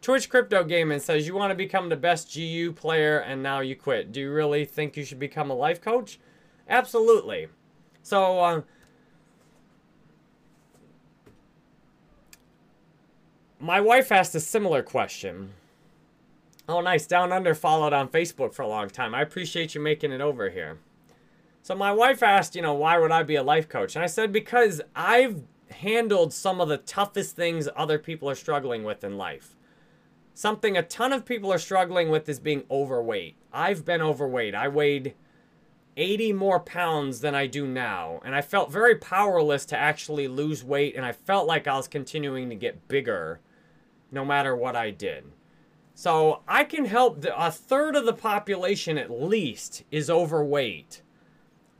Twitch 0.00 0.30
Crypto 0.30 0.64
Gaming 0.64 1.00
says 1.00 1.26
you 1.26 1.34
want 1.34 1.50
to 1.50 1.56
become 1.56 1.88
the 1.88 1.96
best 1.96 2.32
GU 2.32 2.72
player 2.72 3.18
and 3.18 3.42
now 3.42 3.60
you 3.60 3.74
quit. 3.76 4.12
Do 4.12 4.20
you 4.20 4.32
really 4.32 4.64
think 4.64 4.96
you 4.96 5.04
should 5.04 5.18
become 5.18 5.50
a 5.50 5.54
life 5.54 5.80
coach? 5.80 6.20
Absolutely. 6.68 7.48
So, 8.02 8.40
uh, 8.40 8.62
my 13.60 13.80
wife 13.80 14.10
asked 14.12 14.34
a 14.34 14.40
similar 14.40 14.82
question. 14.82 15.50
Oh, 16.68 16.80
nice. 16.80 17.06
Down 17.06 17.32
Under 17.32 17.54
followed 17.54 17.92
on 17.92 18.08
Facebook 18.08 18.54
for 18.54 18.62
a 18.62 18.68
long 18.68 18.88
time. 18.88 19.14
I 19.14 19.22
appreciate 19.22 19.74
you 19.74 19.80
making 19.80 20.12
it 20.12 20.20
over 20.20 20.50
here. 20.50 20.78
So, 21.62 21.74
my 21.74 21.92
wife 21.92 22.22
asked, 22.22 22.54
you 22.54 22.62
know, 22.62 22.74
why 22.74 22.98
would 22.98 23.10
I 23.10 23.22
be 23.22 23.36
a 23.36 23.42
life 23.42 23.68
coach? 23.68 23.96
And 23.96 24.02
I 24.02 24.06
said, 24.06 24.32
because 24.32 24.80
I've 24.94 25.42
handled 25.70 26.32
some 26.32 26.60
of 26.60 26.68
the 26.68 26.78
toughest 26.78 27.36
things 27.36 27.68
other 27.76 27.98
people 27.98 28.28
are 28.28 28.34
struggling 28.34 28.84
with 28.84 29.04
in 29.04 29.16
life. 29.16 29.54
Something 30.34 30.76
a 30.76 30.82
ton 30.82 31.12
of 31.12 31.24
people 31.24 31.52
are 31.52 31.58
struggling 31.58 32.10
with 32.10 32.28
is 32.28 32.38
being 32.38 32.62
overweight. 32.70 33.36
I've 33.52 33.84
been 33.84 34.00
overweight. 34.00 34.54
I 34.54 34.68
weighed 34.68 35.14
80 35.98 36.32
more 36.32 36.60
pounds 36.60 37.20
than 37.20 37.34
I 37.34 37.46
do 37.46 37.66
now. 37.66 38.20
And 38.24 38.34
I 38.34 38.40
felt 38.40 38.70
very 38.70 38.94
powerless 38.94 39.66
to 39.66 39.76
actually 39.76 40.28
lose 40.28 40.62
weight. 40.62 40.94
And 40.96 41.04
I 41.04 41.12
felt 41.12 41.48
like 41.48 41.66
I 41.66 41.76
was 41.76 41.88
continuing 41.88 42.48
to 42.48 42.54
get 42.54 42.88
bigger 42.88 43.40
no 44.10 44.24
matter 44.24 44.54
what 44.54 44.76
I 44.76 44.90
did. 44.90 45.24
So 45.94 46.42
I 46.46 46.62
can 46.62 46.84
help 46.84 47.22
the, 47.22 47.36
a 47.36 47.50
third 47.50 47.96
of 47.96 48.06
the 48.06 48.12
population 48.12 48.96
at 48.96 49.10
least 49.10 49.82
is 49.90 50.08
overweight. 50.08 51.02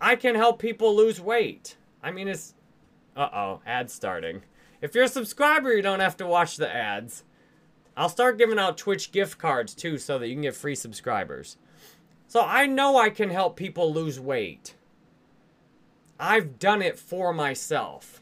I 0.00 0.16
can 0.16 0.35
help 0.35 0.59
people 0.59 0.94
lose 0.94 1.20
weight. 1.20 1.76
I 2.02 2.11
mean, 2.11 2.28
it's. 2.28 2.54
Uh 3.16 3.28
oh, 3.33 3.61
ads 3.64 3.92
starting. 3.92 4.42
If 4.83 4.94
you're 4.94 5.04
a 5.04 5.09
subscriber, 5.09 5.72
you 5.72 5.83
don't 5.83 6.00
have 6.00 6.16
to 6.18 6.26
watch 6.26 6.57
the 6.57 6.72
ads. 6.72 7.24
I'll 7.96 8.09
start 8.09 8.38
giving 8.38 8.59
out 8.59 8.78
Twitch 8.78 9.11
gift 9.11 9.38
cards 9.38 9.74
too 9.74 9.98
so 9.98 10.18
that 10.18 10.28
you 10.28 10.35
can 10.35 10.42
get 10.42 10.54
free 10.54 10.76
subscribers. 10.76 11.57
So 12.28 12.42
I 12.42 12.66
know 12.66 12.98
I 12.98 13.08
can 13.08 13.30
help 13.30 13.56
people 13.56 13.92
lose 13.92 14.20
weight. 14.20 14.74
I've 16.20 16.58
done 16.58 16.82
it 16.82 16.98
for 16.98 17.32
myself. 17.32 18.20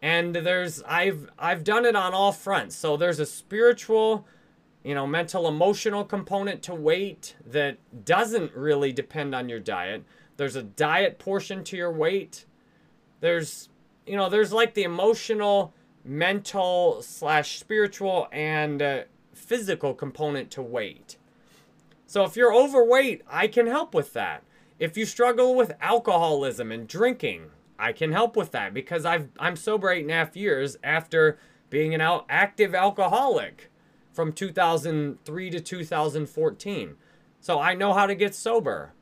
And 0.00 0.34
there's 0.34 0.82
I've 0.84 1.30
I've 1.38 1.62
done 1.62 1.84
it 1.84 1.94
on 1.94 2.14
all 2.14 2.32
fronts. 2.32 2.74
So 2.74 2.96
there's 2.96 3.20
a 3.20 3.26
spiritual, 3.26 4.26
you 4.82 4.94
know, 4.94 5.06
mental 5.06 5.46
emotional 5.46 6.04
component 6.04 6.62
to 6.64 6.74
weight 6.74 7.36
that 7.46 7.76
doesn't 8.04 8.54
really 8.54 8.92
depend 8.92 9.34
on 9.34 9.50
your 9.50 9.60
diet. 9.60 10.02
There's 10.38 10.56
a 10.56 10.62
diet 10.62 11.18
portion 11.18 11.62
to 11.64 11.76
your 11.76 11.92
weight. 11.92 12.46
There's 13.20 13.68
you 14.06 14.16
know, 14.16 14.30
there's 14.30 14.54
like 14.54 14.72
the 14.72 14.84
emotional, 14.84 15.74
mental 16.02 17.02
slash 17.02 17.58
spiritual 17.58 18.26
and 18.32 18.80
uh, 18.80 19.02
physical 19.34 19.92
component 19.92 20.50
to 20.52 20.62
weight. 20.62 21.18
So 22.12 22.24
if 22.24 22.36
you're 22.36 22.54
overweight, 22.54 23.22
I 23.26 23.46
can 23.46 23.66
help 23.66 23.94
with 23.94 24.12
that. 24.12 24.42
If 24.78 24.98
you 24.98 25.06
struggle 25.06 25.54
with 25.54 25.72
alcoholism 25.80 26.70
and 26.70 26.86
drinking, 26.86 27.46
I 27.78 27.94
can 27.94 28.12
help 28.12 28.36
with 28.36 28.50
that 28.50 28.74
because 28.74 29.06
I've 29.06 29.30
I'm 29.38 29.56
sober 29.56 29.88
eight 29.88 30.02
and 30.02 30.10
a 30.10 30.16
half 30.16 30.36
years 30.36 30.76
after 30.84 31.38
being 31.70 31.94
an 31.94 32.02
active 32.28 32.74
alcoholic 32.74 33.70
from 34.12 34.34
2003 34.34 35.50
to 35.52 35.58
2014. 35.58 36.96
So 37.40 37.58
I 37.58 37.72
know 37.72 37.94
how 37.94 38.04
to 38.04 38.14
get 38.14 38.34
sober. 38.34 38.92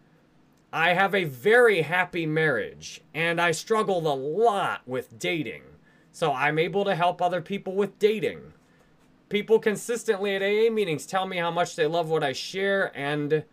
I 0.73 0.92
have 0.92 1.12
a 1.12 1.25
very 1.25 1.83
happy 1.83 2.27
marriage 2.27 3.01
and 3.12 3.40
I 3.40 3.51
struggled 3.51 4.07
a 4.07 4.11
lot 4.11 4.83
with 4.87 5.18
dating. 5.18 5.64
So 6.12 6.33
I'm 6.33 6.61
able 6.61 6.85
to 6.85 6.94
help 6.94 7.20
other 7.20 7.40
people 7.40 7.75
with 7.75 7.99
dating 7.99 8.53
people 9.30 9.58
consistently 9.58 10.36
at 10.36 10.42
AA 10.42 10.70
meetings 10.70 11.06
tell 11.06 11.26
me 11.26 11.38
how 11.38 11.50
much 11.50 11.76
they 11.76 11.86
love 11.86 12.10
what 12.10 12.22
I 12.22 12.34
share, 12.34 12.92
and 12.94 13.44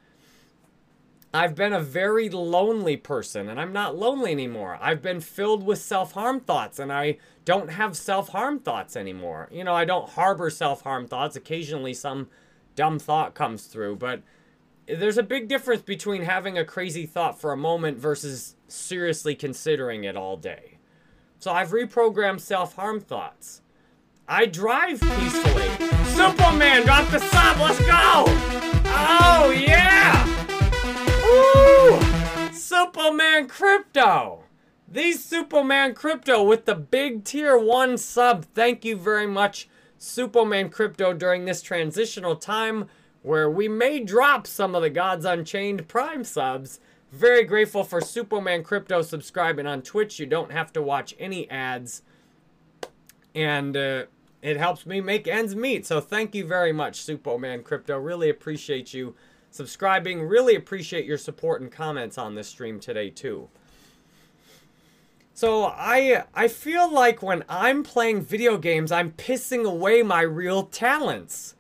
I've 1.34 1.56
been 1.56 1.72
a 1.72 1.80
very 1.80 2.30
lonely 2.30 2.98
person, 2.98 3.48
and 3.48 3.60
I'm 3.60 3.72
not 3.72 3.96
lonely 3.96 4.32
anymore. 4.32 4.78
I've 4.82 5.02
been 5.02 5.22
filled 5.22 5.64
with 5.64 5.80
self 5.80 6.14
harm 6.14 6.42
thoughts, 6.42 6.80
and 6.80 6.92
I 6.92 7.18
don't 7.46 7.70
have 7.70 7.96
self 7.96 8.30
harm 8.30 8.60
thoughts 8.60 8.98
anymore. 8.98 9.48
You 9.52 9.64
know, 9.64 9.74
I 9.74 9.86
don't 9.86 10.10
harbor 10.10 10.50
self 10.50 10.82
harm 10.82 11.08
thoughts. 11.08 11.36
Occasionally, 11.36 11.94
some 11.94 12.28
dumb 12.76 13.00
thought 13.00 13.36
comes 13.36 13.68
through, 13.68 13.98
but 13.98 14.22
there's 14.88 15.18
a 15.18 15.24
big 15.24 15.48
difference 15.48 15.82
between 15.82 16.24
having 16.24 16.58
a 16.58 16.66
crazy 16.66 17.06
thought 17.06 17.40
for 17.40 17.52
a 17.52 17.58
moment 17.58 18.00
versus 18.00 18.56
seriously 18.68 19.36
considering 19.36 20.06
it 20.06 20.16
all 20.16 20.38
day. 20.38 20.78
So 21.40 21.52
I've 21.52 21.70
reprogrammed 21.70 22.40
self 22.40 22.76
harm 22.76 23.00
thoughts. 23.00 23.62
I 24.30 24.46
drive 24.46 25.00
peacefully. 25.00 25.70
Superman, 26.08 26.86
drop 26.86 27.10
the 27.10 27.20
sub. 27.20 27.60
Let's 27.60 27.80
go. 27.80 28.26
Oh, 28.90 29.54
yeah. 29.56 30.28
Ooh. 31.24 32.54
Superman 32.54 33.48
Crypto. 33.48 34.44
The 34.86 35.14
Superman 35.14 35.94
Crypto 35.94 36.44
with 36.44 36.66
the 36.66 36.76
big 36.76 37.24
tier 37.24 37.58
one 37.58 37.98
sub. 37.98 38.44
Thank 38.54 38.84
you 38.84 38.98
very 38.98 39.28
much, 39.28 39.70
Superman 39.98 40.70
Crypto, 40.72 41.14
during 41.14 41.46
this 41.46 41.62
transitional 41.62 42.36
time 42.36 42.90
where 43.22 43.50
we 43.50 43.70
may 43.70 44.02
drop 44.02 44.46
some 44.46 44.76
of 44.76 44.82
the 44.82 44.90
Gods 44.90 45.24
Unchained 45.24 45.88
Prime 45.88 46.26
subs. 46.26 46.82
Very 47.14 47.46
grateful 47.46 47.86
for 47.86 48.02
Superman 48.02 48.62
Crypto 48.64 49.02
subscribing 49.02 49.68
on 49.68 49.82
Twitch. 49.82 50.20
You 50.20 50.26
don't 50.26 50.52
have 50.52 50.74
to 50.74 50.82
watch 50.82 51.16
any 51.18 51.50
ads. 51.50 52.02
And 53.34 53.78
uh, 53.78 54.06
it 54.42 54.58
helps 54.58 54.86
me 54.86 55.02
make 55.02 55.28
ends 55.28 55.56
meet. 55.56 55.86
So 55.86 56.00
thank 56.00 56.36
you 56.36 56.46
very 56.46 56.72
much, 56.72 57.02
Superman 57.02 57.64
Crypto. 57.64 57.98
Really 57.98 58.30
appreciate 58.30 58.94
you 58.94 59.16
subscribing. 59.50 60.24
Really 60.24 60.56
appreciate 60.56 61.06
your 61.06 61.18
support 61.18 61.62
and 61.62 61.72
comments 61.72 62.18
on 62.18 62.36
this 62.36 62.48
stream 62.48 62.80
today, 62.80 63.10
too. 63.10 63.50
So 65.38 65.66
I 65.66 66.24
I 66.34 66.48
feel 66.48 66.92
like 66.92 67.22
when 67.22 67.44
I'm 67.48 67.84
playing 67.84 68.22
video 68.22 68.58
games, 68.58 68.92
I'm 68.92 69.12
pissing 69.12 69.66
away 69.66 70.02
my 70.02 70.22
real 70.22 70.64
talents. 70.64 71.54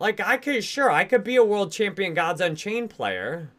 Like 0.00 0.18
I 0.18 0.36
could 0.36 0.64
sure 0.64 0.90
I 0.90 1.04
could 1.04 1.22
be 1.22 1.36
a 1.36 1.44
world 1.44 1.70
champion 1.70 2.12
Gods 2.12 2.40
Unchained 2.40 2.90
player, 2.90 3.50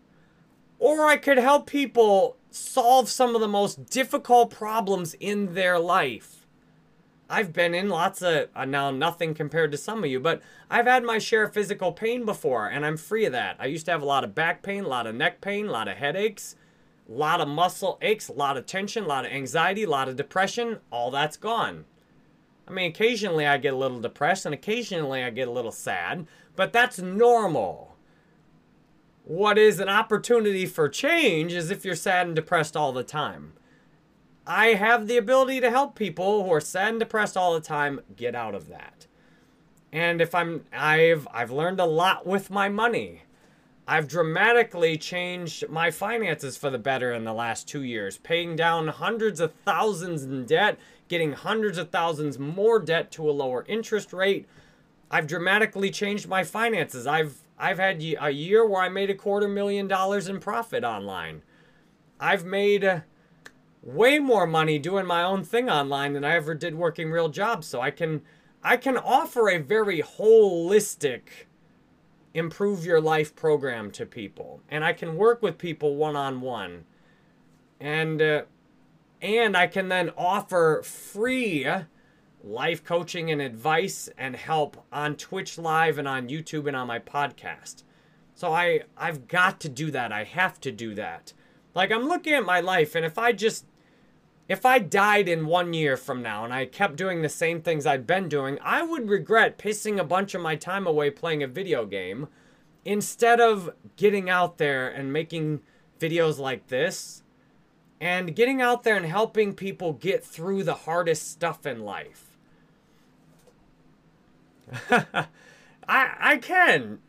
or 0.77 1.05
I 1.05 1.15
could 1.15 1.37
help 1.37 1.67
people 1.67 2.35
solve 2.51 3.07
some 3.07 3.33
of 3.33 3.39
the 3.39 3.47
most 3.47 3.85
difficult 3.85 4.49
problems 4.49 5.13
in 5.21 5.53
their 5.53 5.79
life. 5.79 6.42
I've 7.33 7.53
been 7.53 7.73
in 7.73 7.89
lots 7.89 8.21
of 8.21 8.49
uh, 8.55 8.65
now 8.65 8.91
nothing 8.91 9.33
compared 9.33 9.71
to 9.71 9.77
some 9.77 10.03
of 10.03 10.09
you, 10.09 10.19
but 10.19 10.41
I've 10.69 10.85
had 10.85 11.03
my 11.03 11.17
share 11.17 11.43
of 11.43 11.53
physical 11.53 11.91
pain 11.91 12.25
before, 12.25 12.67
and 12.67 12.85
I'm 12.85 12.97
free 12.97 13.25
of 13.25 13.31
that. 13.31 13.57
I 13.59 13.65
used 13.65 13.85
to 13.85 13.91
have 13.91 14.01
a 14.01 14.05
lot 14.05 14.23
of 14.23 14.35
back 14.35 14.61
pain, 14.61 14.83
a 14.83 14.87
lot 14.87 15.07
of 15.07 15.15
neck 15.15 15.41
pain, 15.41 15.67
a 15.67 15.71
lot 15.71 15.87
of 15.87 15.97
headaches 15.97 16.55
a 17.07 17.11
lot 17.11 17.41
of 17.41 17.47
muscle 17.47 17.97
aches, 18.01 18.29
a 18.29 18.33
lot 18.33 18.57
of 18.57 18.65
tension, 18.65 19.03
a 19.03 19.07
lot 19.07 19.25
of 19.25 19.31
anxiety, 19.31 19.83
a 19.83 19.89
lot 19.89 20.07
of 20.07 20.15
depression. 20.15 20.79
All 20.91 21.11
that's 21.11 21.37
gone. 21.37 21.85
I 22.67 22.71
mean, 22.71 22.89
occasionally 22.89 23.45
I 23.45 23.57
get 23.57 23.73
a 23.73 23.77
little 23.77 23.99
depressed 23.99 24.45
and 24.45 24.53
occasionally 24.53 25.23
I 25.23 25.29
get 25.29 25.47
a 25.47 25.51
little 25.51 25.71
sad, 25.71 26.27
but 26.55 26.71
that's 26.71 26.99
normal. 26.99 27.95
What 29.25 29.57
is 29.57 29.79
an 29.79 29.89
opportunity 29.89 30.65
for 30.65 30.87
change 30.89 31.53
is 31.53 31.71
if 31.71 31.83
you're 31.83 31.95
sad 31.95 32.27
and 32.27 32.35
depressed 32.35 32.77
all 32.77 32.93
the 32.93 33.03
time. 33.03 33.53
I 34.45 34.67
have 34.73 35.07
the 35.07 35.17
ability 35.17 35.61
to 35.61 35.69
help 35.69 35.95
people 35.95 36.43
who 36.43 36.51
are 36.51 36.59
sad 36.59 36.89
and 36.89 36.99
depressed 36.99 37.37
all 37.37 37.53
the 37.53 37.61
time 37.61 38.01
get 38.15 38.35
out 38.35 38.55
of 38.55 38.67
that. 38.67 39.07
And 39.91 40.21
if 40.21 40.35
I'm 40.35 40.65
I've 40.73 41.27
I've 41.31 41.51
learned 41.51 41.79
a 41.79 41.85
lot 41.85 42.25
with 42.25 42.49
my 42.49 42.67
money. 42.67 43.23
I've 43.85 44.07
dramatically 44.07 44.97
changed 44.97 45.67
my 45.67 45.91
finances 45.91 46.55
for 46.55 46.69
the 46.69 46.77
better 46.77 47.11
in 47.11 47.25
the 47.25 47.33
last 47.33 47.67
two 47.67 47.83
years, 47.83 48.17
paying 48.17 48.55
down 48.55 48.87
hundreds 48.87 49.41
of 49.41 49.53
thousands 49.65 50.23
in 50.23 50.45
debt, 50.45 50.79
getting 51.09 51.33
hundreds 51.33 51.77
of 51.77 51.89
thousands 51.89 52.39
more 52.39 52.79
debt 52.79 53.11
to 53.11 53.29
a 53.29 53.31
lower 53.31 53.65
interest 53.67 54.13
rate. 54.13 54.47
I've 55.11 55.27
dramatically 55.27 55.91
changed 55.91 56.27
my 56.27 56.43
finances. 56.43 57.05
I've 57.05 57.39
I've 57.59 57.77
had 57.77 58.01
a 58.01 58.29
year 58.31 58.65
where 58.65 58.81
I 58.81 58.89
made 58.89 59.09
a 59.09 59.15
quarter 59.15 59.47
million 59.47 59.87
dollars 59.87 60.27
in 60.27 60.39
profit 60.39 60.83
online. 60.83 61.43
I've 62.19 62.45
made 62.45 63.03
way 63.83 64.17
more 64.17 64.47
money 64.47 64.79
doing 64.79 65.05
my 65.05 65.21
own 65.21 65.43
thing 65.43 65.69
online 65.69 66.13
than 66.13 66.23
I 66.23 66.35
ever 66.35 66.55
did 66.55 66.75
working 66.75 67.11
real 67.11 67.29
jobs. 67.29 67.67
So 67.67 67.81
I 67.81 67.91
can 67.91 68.21
I 68.63 68.77
can 68.77 68.97
offer 68.97 69.49
a 69.49 69.57
very 69.57 70.01
holistic 70.01 71.21
improve 72.33 72.85
your 72.85 73.01
life 73.01 73.35
program 73.35 73.91
to 73.91 74.05
people. 74.05 74.61
And 74.69 74.83
i 74.83 74.93
can 74.93 75.17
work 75.17 75.41
with 75.41 75.57
people 75.57 75.95
one-on-one. 75.95 76.85
And 77.79 78.21
uh, 78.21 78.43
and 79.21 79.55
i 79.55 79.67
can 79.67 79.89
then 79.89 80.11
offer 80.17 80.81
free 80.83 81.67
life 82.43 82.83
coaching 82.83 83.31
and 83.31 83.41
advice 83.41 84.09
and 84.17 84.35
help 84.35 84.85
on 84.91 85.15
twitch 85.15 85.57
live 85.57 85.97
and 85.97 86.07
on 86.07 86.29
youtube 86.29 86.67
and 86.67 86.75
on 86.75 86.87
my 86.87 86.99
podcast. 86.99 87.83
So 88.33 88.53
i 88.53 88.81
i've 88.97 89.27
got 89.27 89.59
to 89.61 89.69
do 89.69 89.91
that. 89.91 90.13
I 90.13 90.23
have 90.23 90.61
to 90.61 90.71
do 90.71 90.95
that. 90.95 91.33
Like 91.75 91.91
i'm 91.91 92.07
looking 92.07 92.33
at 92.33 92.45
my 92.45 92.61
life 92.61 92.95
and 92.95 93.05
if 93.05 93.17
i 93.17 93.33
just 93.33 93.65
if 94.53 94.67
I 94.67 94.77
died 94.77 95.27
in 95.27 95.47
one 95.47 95.73
year 95.73 95.97
from 95.97 96.21
now 96.21 96.45
and 96.45 96.53
I 96.53 96.67
kept 96.67 96.95
doing 96.95 97.23
the 97.23 97.27
same 97.27 97.59
things 97.59 97.87
I'd 97.87 98.05
been 98.05 98.29
doing, 98.29 98.59
I 98.61 98.83
would 98.83 99.09
regret 99.09 99.57
pissing 99.57 99.99
a 99.99 100.03
bunch 100.03 100.35
of 100.35 100.43
my 100.43 100.55
time 100.55 100.85
away 100.85 101.09
playing 101.09 101.41
a 101.41 101.47
video 101.47 101.87
game 101.87 102.27
instead 102.85 103.41
of 103.41 103.71
getting 103.95 104.29
out 104.29 104.59
there 104.59 104.87
and 104.87 105.11
making 105.11 105.61
videos 105.99 106.37
like 106.37 106.67
this 106.67 107.23
and 107.99 108.35
getting 108.35 108.61
out 108.61 108.83
there 108.83 108.95
and 108.95 109.07
helping 109.07 109.55
people 109.55 109.93
get 109.93 110.23
through 110.23 110.63
the 110.63 110.75
hardest 110.75 111.31
stuff 111.31 111.65
in 111.65 111.83
life. 111.83 112.37
I 114.91 115.25
I 115.87 116.37
can. 116.37 116.99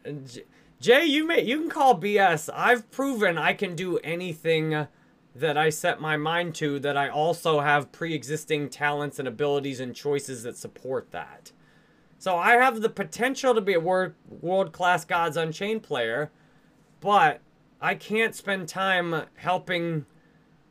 Jay, 0.80 1.04
you 1.04 1.26
may 1.26 1.42
you 1.42 1.60
can 1.60 1.68
call 1.68 2.00
BS. 2.00 2.48
I've 2.54 2.90
proven 2.90 3.36
I 3.36 3.52
can 3.52 3.76
do 3.76 3.98
anything 3.98 4.86
that 5.34 5.56
I 5.58 5.70
set 5.70 6.00
my 6.00 6.16
mind 6.16 6.54
to 6.56 6.78
that 6.80 6.96
I 6.96 7.08
also 7.08 7.60
have 7.60 7.90
pre-existing 7.90 8.68
talents 8.68 9.18
and 9.18 9.26
abilities 9.26 9.80
and 9.80 9.94
choices 9.94 10.44
that 10.44 10.56
support 10.56 11.10
that. 11.10 11.50
So 12.18 12.36
I 12.36 12.52
have 12.52 12.80
the 12.80 12.88
potential 12.88 13.54
to 13.54 13.60
be 13.60 13.74
a 13.74 13.80
world-class 13.80 15.04
Gods 15.04 15.36
Unchained 15.36 15.82
player, 15.82 16.30
but 17.00 17.40
I 17.80 17.96
can't 17.96 18.34
spend 18.34 18.68
time 18.68 19.24
helping 19.34 20.06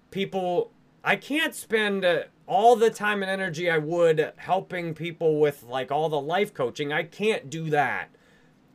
people. 0.09 0.71
I 1.03 1.17
can't 1.17 1.53
spend 1.53 2.05
uh, 2.05 2.23
all 2.47 2.75
the 2.75 2.89
time 2.89 3.21
and 3.21 3.29
energy 3.29 3.69
I 3.69 3.77
would 3.77 4.33
helping 4.37 4.93
people 4.93 5.39
with 5.39 5.63
like 5.63 5.91
all 5.91 6.09
the 6.09 6.19
life 6.19 6.53
coaching. 6.53 6.93
I 6.93 7.03
can't 7.03 7.49
do 7.49 7.69
that 7.69 8.09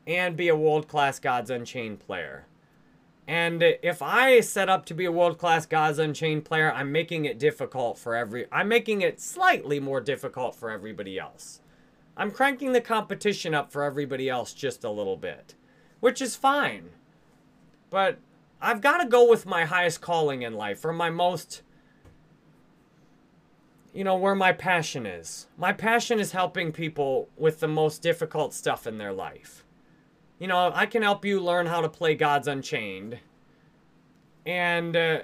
and 0.06 0.36
be 0.36 0.48
a 0.48 0.56
world-class 0.56 1.18
Gods 1.18 1.50
Unchained 1.50 2.00
player. 2.00 2.46
And 3.28 3.62
if 3.62 4.00
I 4.00 4.40
set 4.40 4.70
up 4.70 4.86
to 4.86 4.94
be 4.94 5.04
a 5.04 5.12
world-class 5.12 5.66
Gods 5.66 5.98
Unchained 5.98 6.46
player, 6.46 6.72
I'm 6.72 6.90
making 6.90 7.26
it 7.26 7.38
difficult 7.38 7.98
for 7.98 8.16
every 8.16 8.46
I'm 8.50 8.68
making 8.68 9.02
it 9.02 9.20
slightly 9.20 9.78
more 9.78 10.00
difficult 10.00 10.54
for 10.54 10.70
everybody 10.70 11.18
else. 11.18 11.60
I'm 12.16 12.30
cranking 12.30 12.72
the 12.72 12.80
competition 12.80 13.54
up 13.54 13.70
for 13.70 13.82
everybody 13.82 14.30
else 14.30 14.54
just 14.54 14.82
a 14.82 14.90
little 14.90 15.18
bit, 15.18 15.54
which 16.00 16.22
is 16.22 16.36
fine. 16.36 16.88
But 17.90 18.18
I've 18.62 18.80
got 18.80 19.02
to 19.02 19.06
go 19.06 19.28
with 19.28 19.44
my 19.44 19.66
highest 19.66 20.00
calling 20.00 20.40
in 20.40 20.54
life 20.54 20.82
or 20.82 20.94
my 20.94 21.10
most 21.10 21.62
you 23.92 24.04
know 24.04 24.16
where 24.16 24.34
my 24.34 24.52
passion 24.52 25.04
is. 25.04 25.48
My 25.58 25.74
passion 25.74 26.18
is 26.18 26.32
helping 26.32 26.72
people 26.72 27.28
with 27.36 27.60
the 27.60 27.68
most 27.68 28.00
difficult 28.00 28.54
stuff 28.54 28.86
in 28.86 28.96
their 28.96 29.12
life. 29.12 29.64
You 30.38 30.46
know, 30.46 30.70
I 30.74 30.86
can 30.86 31.02
help 31.02 31.24
you 31.24 31.40
learn 31.40 31.66
how 31.66 31.80
to 31.80 31.88
play 31.88 32.14
Gods 32.14 32.46
Unchained. 32.46 33.18
And 34.46 34.96
uh, 34.96 35.18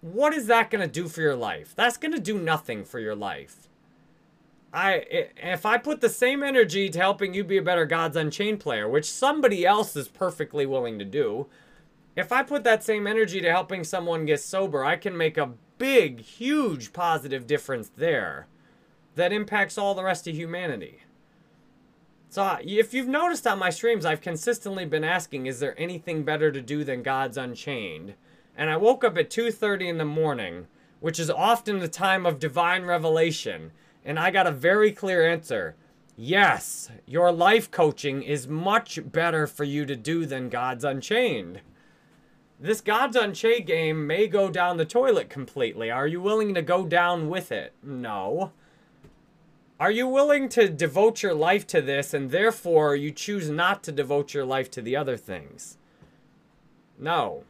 what 0.00 0.34
is 0.34 0.46
that 0.46 0.70
going 0.70 0.86
to 0.86 0.92
do 0.92 1.08
for 1.08 1.20
your 1.20 1.36
life? 1.36 1.74
That's 1.74 1.96
going 1.96 2.12
to 2.12 2.20
do 2.20 2.38
nothing 2.38 2.84
for 2.84 2.98
your 2.98 3.14
life. 3.14 3.68
I 4.72 5.04
if 5.36 5.66
I 5.66 5.78
put 5.78 6.00
the 6.00 6.08
same 6.08 6.44
energy 6.44 6.88
to 6.90 6.98
helping 6.98 7.34
you 7.34 7.42
be 7.42 7.56
a 7.56 7.62
better 7.62 7.86
Gods 7.86 8.16
Unchained 8.16 8.60
player, 8.60 8.88
which 8.88 9.10
somebody 9.10 9.66
else 9.66 9.96
is 9.96 10.06
perfectly 10.06 10.64
willing 10.64 10.98
to 10.98 11.04
do, 11.04 11.48
if 12.14 12.30
I 12.30 12.42
put 12.42 12.62
that 12.64 12.84
same 12.84 13.06
energy 13.06 13.40
to 13.40 13.50
helping 13.50 13.82
someone 13.82 14.26
get 14.26 14.40
sober, 14.40 14.84
I 14.84 14.96
can 14.96 15.16
make 15.16 15.36
a 15.36 15.54
big, 15.78 16.20
huge 16.20 16.92
positive 16.92 17.46
difference 17.46 17.90
there 17.96 18.46
that 19.16 19.32
impacts 19.32 19.76
all 19.76 19.94
the 19.94 20.04
rest 20.04 20.28
of 20.28 20.36
humanity. 20.36 21.00
So 22.30 22.58
if 22.62 22.94
you've 22.94 23.08
noticed 23.08 23.44
on 23.44 23.58
my 23.58 23.70
streams, 23.70 24.06
I've 24.06 24.20
consistently 24.20 24.84
been 24.84 25.02
asking, 25.02 25.46
is 25.46 25.58
there 25.58 25.74
anything 25.76 26.22
better 26.22 26.52
to 26.52 26.60
do 26.60 26.84
than 26.84 27.02
Gods 27.02 27.36
Unchained? 27.36 28.14
And 28.56 28.70
I 28.70 28.76
woke 28.76 29.02
up 29.02 29.18
at 29.18 29.30
2.30 29.30 29.88
in 29.88 29.98
the 29.98 30.04
morning, 30.04 30.68
which 31.00 31.18
is 31.18 31.28
often 31.28 31.80
the 31.80 31.88
time 31.88 32.24
of 32.26 32.38
divine 32.38 32.84
revelation. 32.84 33.72
And 34.04 34.16
I 34.16 34.30
got 34.30 34.46
a 34.46 34.52
very 34.52 34.92
clear 34.92 35.28
answer. 35.28 35.74
Yes, 36.16 36.88
your 37.04 37.32
life 37.32 37.68
coaching 37.68 38.22
is 38.22 38.46
much 38.46 39.00
better 39.10 39.48
for 39.48 39.64
you 39.64 39.84
to 39.86 39.96
do 39.96 40.24
than 40.24 40.50
Gods 40.50 40.84
Unchained. 40.84 41.62
This 42.60 42.80
Gods 42.80 43.16
Unchained 43.16 43.66
game 43.66 44.06
may 44.06 44.28
go 44.28 44.50
down 44.50 44.76
the 44.76 44.84
toilet 44.84 45.30
completely. 45.30 45.90
Are 45.90 46.06
you 46.06 46.20
willing 46.20 46.54
to 46.54 46.62
go 46.62 46.86
down 46.86 47.28
with 47.28 47.50
it? 47.50 47.72
No. 47.82 48.52
Are 49.80 49.90
you 49.90 50.06
willing 50.06 50.50
to 50.50 50.68
devote 50.68 51.22
your 51.22 51.32
life 51.32 51.66
to 51.68 51.80
this 51.80 52.12
and 52.12 52.30
therefore 52.30 52.94
you 52.94 53.10
choose 53.10 53.48
not 53.48 53.82
to 53.84 53.92
devote 53.92 54.34
your 54.34 54.44
life 54.44 54.70
to 54.72 54.82
the 54.82 54.94
other 54.94 55.16
things? 55.16 55.78
No. 56.98 57.44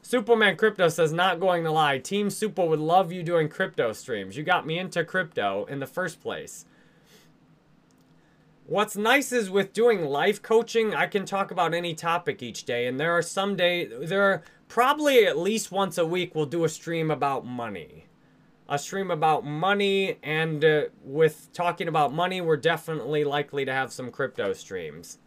Superman 0.00 0.56
Crypto 0.56 0.88
says, 0.88 1.12
not 1.12 1.40
going 1.40 1.62
to 1.64 1.70
lie, 1.70 1.98
Team 1.98 2.30
Super 2.30 2.64
would 2.64 2.80
love 2.80 3.12
you 3.12 3.22
doing 3.22 3.50
crypto 3.50 3.92
streams. 3.92 4.34
You 4.34 4.44
got 4.44 4.66
me 4.66 4.78
into 4.78 5.04
crypto 5.04 5.66
in 5.66 5.78
the 5.78 5.86
first 5.86 6.22
place. 6.22 6.64
What's 8.66 8.96
nice 8.96 9.30
is 9.30 9.50
with 9.50 9.74
doing 9.74 10.06
life 10.06 10.40
coaching, 10.40 10.94
I 10.94 11.06
can 11.06 11.26
talk 11.26 11.50
about 11.50 11.74
any 11.74 11.94
topic 11.94 12.42
each 12.42 12.64
day, 12.64 12.86
and 12.86 12.98
there 12.98 13.12
are 13.12 13.20
some 13.20 13.56
day 13.56 13.84
there 13.84 14.22
are 14.22 14.42
probably 14.68 15.26
at 15.26 15.36
least 15.36 15.70
once 15.70 15.98
a 15.98 16.06
week 16.06 16.34
we'll 16.34 16.46
do 16.46 16.64
a 16.64 16.68
stream 16.70 17.10
about 17.10 17.44
money. 17.44 18.06
A 18.66 18.78
stream 18.78 19.10
about 19.10 19.44
money, 19.44 20.16
and 20.22 20.64
uh, 20.64 20.84
with 21.02 21.50
talking 21.52 21.86
about 21.86 22.14
money, 22.14 22.40
we're 22.40 22.56
definitely 22.56 23.22
likely 23.22 23.64
to 23.66 23.72
have 23.72 23.92
some 23.92 24.10
crypto 24.10 24.54
streams. 24.54 25.18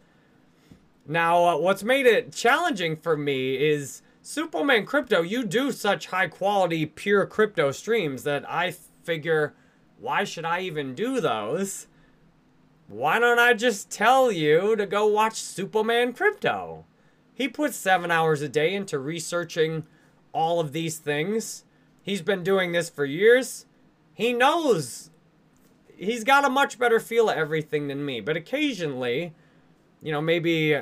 Now, 1.06 1.44
uh, 1.44 1.56
what's 1.56 1.84
made 1.84 2.06
it 2.06 2.32
challenging 2.32 2.96
for 2.96 3.16
me 3.16 3.54
is 3.54 4.02
Superman 4.20 4.84
Crypto, 4.84 5.22
you 5.22 5.44
do 5.44 5.72
such 5.72 6.08
high 6.08 6.26
quality, 6.26 6.84
pure 6.84 7.24
crypto 7.24 7.70
streams 7.70 8.24
that 8.24 8.44
I 8.50 8.72
figure, 9.02 9.54
why 9.98 10.24
should 10.24 10.44
I 10.44 10.60
even 10.60 10.94
do 10.94 11.20
those? 11.20 11.86
Why 12.88 13.18
don't 13.18 13.38
I 13.38 13.54
just 13.54 13.90
tell 13.90 14.30
you 14.30 14.76
to 14.76 14.84
go 14.84 15.06
watch 15.06 15.36
Superman 15.36 16.12
Crypto? 16.12 16.84
He 17.32 17.48
puts 17.48 17.76
seven 17.76 18.10
hours 18.10 18.42
a 18.42 18.48
day 18.48 18.74
into 18.74 18.98
researching 18.98 19.86
all 20.32 20.60
of 20.60 20.72
these 20.72 20.98
things. 20.98 21.64
He's 22.08 22.22
been 22.22 22.42
doing 22.42 22.72
this 22.72 22.88
for 22.88 23.04
years. 23.04 23.66
He 24.14 24.32
knows. 24.32 25.10
He's 25.94 26.24
got 26.24 26.46
a 26.46 26.48
much 26.48 26.78
better 26.78 27.00
feel 27.00 27.28
of 27.28 27.36
everything 27.36 27.88
than 27.88 28.02
me. 28.02 28.22
But 28.22 28.34
occasionally, 28.34 29.34
you 30.00 30.10
know, 30.10 30.22
maybe 30.22 30.80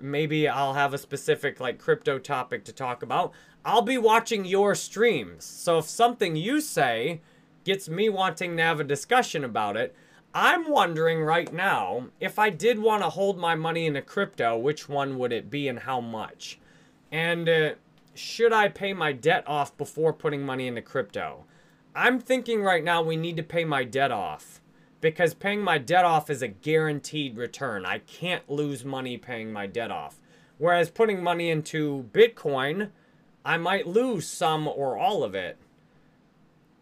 maybe 0.00 0.48
I'll 0.48 0.72
have 0.72 0.94
a 0.94 0.98
specific 0.98 1.60
like 1.60 1.78
crypto 1.78 2.18
topic 2.18 2.64
to 2.64 2.72
talk 2.72 3.02
about. 3.02 3.32
I'll 3.62 3.82
be 3.82 3.98
watching 3.98 4.46
your 4.46 4.74
streams. 4.74 5.44
So 5.44 5.76
if 5.76 5.84
something 5.84 6.34
you 6.34 6.62
say 6.62 7.20
gets 7.64 7.90
me 7.90 8.08
wanting 8.08 8.56
to 8.56 8.62
have 8.62 8.80
a 8.80 8.84
discussion 8.84 9.44
about 9.44 9.76
it, 9.76 9.94
I'm 10.32 10.70
wondering 10.70 11.20
right 11.20 11.52
now 11.52 12.06
if 12.20 12.38
I 12.38 12.48
did 12.48 12.78
want 12.78 13.02
to 13.02 13.10
hold 13.10 13.36
my 13.36 13.54
money 13.54 13.84
in 13.84 13.96
a 13.96 14.02
crypto, 14.02 14.56
which 14.56 14.88
one 14.88 15.18
would 15.18 15.30
it 15.30 15.50
be 15.50 15.68
and 15.68 15.80
how 15.80 16.00
much? 16.00 16.58
And 17.12 17.50
uh, 17.50 17.70
should 18.14 18.52
I 18.52 18.68
pay 18.68 18.92
my 18.92 19.12
debt 19.12 19.44
off 19.46 19.76
before 19.76 20.12
putting 20.12 20.44
money 20.44 20.66
into 20.66 20.82
crypto? 20.82 21.44
I'm 21.94 22.18
thinking 22.18 22.62
right 22.62 22.82
now 22.82 23.02
we 23.02 23.16
need 23.16 23.36
to 23.36 23.42
pay 23.42 23.64
my 23.64 23.84
debt 23.84 24.10
off 24.10 24.60
because 25.00 25.34
paying 25.34 25.62
my 25.62 25.78
debt 25.78 26.04
off 26.04 26.30
is 26.30 26.42
a 26.42 26.48
guaranteed 26.48 27.36
return. 27.36 27.84
I 27.84 27.98
can't 27.98 28.48
lose 28.50 28.84
money 28.84 29.16
paying 29.16 29.52
my 29.52 29.66
debt 29.66 29.90
off. 29.90 30.20
Whereas 30.58 30.90
putting 30.90 31.22
money 31.22 31.50
into 31.50 32.08
Bitcoin, 32.12 32.90
I 33.44 33.58
might 33.58 33.86
lose 33.86 34.26
some 34.26 34.66
or 34.66 34.96
all 34.96 35.22
of 35.22 35.34
it. 35.34 35.58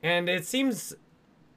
And 0.03 0.29
it 0.29 0.47
seems 0.47 0.95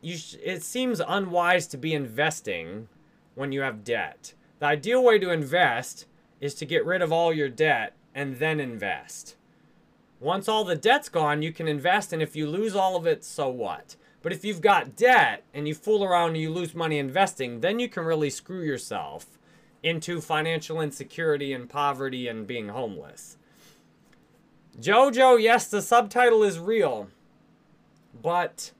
you 0.01 0.17
it 0.43 0.63
seems 0.63 1.01
unwise 1.05 1.67
to 1.67 1.77
be 1.77 1.93
investing 1.93 2.87
when 3.35 3.51
you 3.51 3.61
have 3.61 3.83
debt. 3.83 4.33
The 4.59 4.67
ideal 4.67 5.03
way 5.03 5.19
to 5.19 5.31
invest 5.31 6.05
is 6.39 6.53
to 6.55 6.65
get 6.65 6.85
rid 6.85 7.01
of 7.01 7.11
all 7.11 7.33
your 7.33 7.49
debt 7.49 7.93
and 8.13 8.37
then 8.37 8.59
invest. 8.59 9.35
Once 10.19 10.47
all 10.47 10.63
the 10.63 10.75
debt's 10.75 11.09
gone, 11.09 11.41
you 11.41 11.51
can 11.51 11.67
invest 11.67 12.13
and 12.13 12.21
if 12.21 12.35
you 12.35 12.47
lose 12.47 12.75
all 12.75 12.95
of 12.95 13.05
it, 13.05 13.23
so 13.23 13.49
what? 13.49 13.95
But 14.21 14.33
if 14.33 14.43
you've 14.43 14.61
got 14.61 14.95
debt 14.95 15.43
and 15.53 15.67
you 15.67 15.75
fool 15.75 16.03
around 16.03 16.29
and 16.29 16.37
you 16.37 16.49
lose 16.49 16.73
money 16.73 16.97
investing, 16.97 17.59
then 17.59 17.79
you 17.79 17.87
can 17.87 18.05
really 18.05 18.29
screw 18.29 18.63
yourself 18.63 19.37
into 19.83 20.19
financial 20.19 20.81
insecurity 20.81 21.53
and 21.53 21.69
poverty 21.69 22.27
and 22.27 22.47
being 22.47 22.69
homeless. 22.69 23.37
Jojo, 24.81 25.39
yes, 25.39 25.67
the 25.67 25.81
subtitle 25.81 26.43
is 26.43 26.57
real, 26.57 27.07
but 28.19 28.71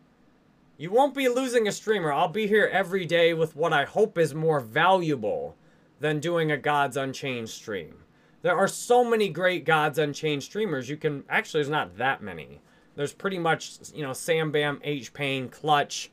you 0.78 0.92
won't 0.92 1.14
be 1.14 1.30
losing 1.30 1.68
a 1.68 1.72
streamer. 1.72 2.12
I'll 2.12 2.28
be 2.28 2.48
here 2.48 2.70
every 2.72 3.06
day 3.06 3.34
with 3.34 3.56
what 3.56 3.72
I 3.72 3.86
hope 3.86 4.18
is 4.18 4.34
more 4.34 4.60
valuable 4.60 5.56
than 6.00 6.20
doing 6.20 6.52
a 6.52 6.58
Gods 6.58 6.98
Unchained 6.98 7.50
stream. 7.50 8.05
There 8.46 8.56
are 8.56 8.68
so 8.68 9.04
many 9.04 9.30
great 9.30 9.66
Gods 9.66 9.98
Unchained 9.98 10.44
streamers. 10.44 10.88
You 10.88 10.98
can 10.98 11.24
actually, 11.28 11.62
there's 11.62 11.72
not 11.72 11.98
that 11.98 12.22
many. 12.22 12.62
There's 12.96 13.12
pretty 13.12 13.40
much, 13.40 13.80
you 13.92 14.04
know, 14.04 14.14
Sam 14.14 14.52
Bam, 14.52 14.80
H 14.84 15.14
Pain, 15.14 15.50
Clutch, 15.50 16.12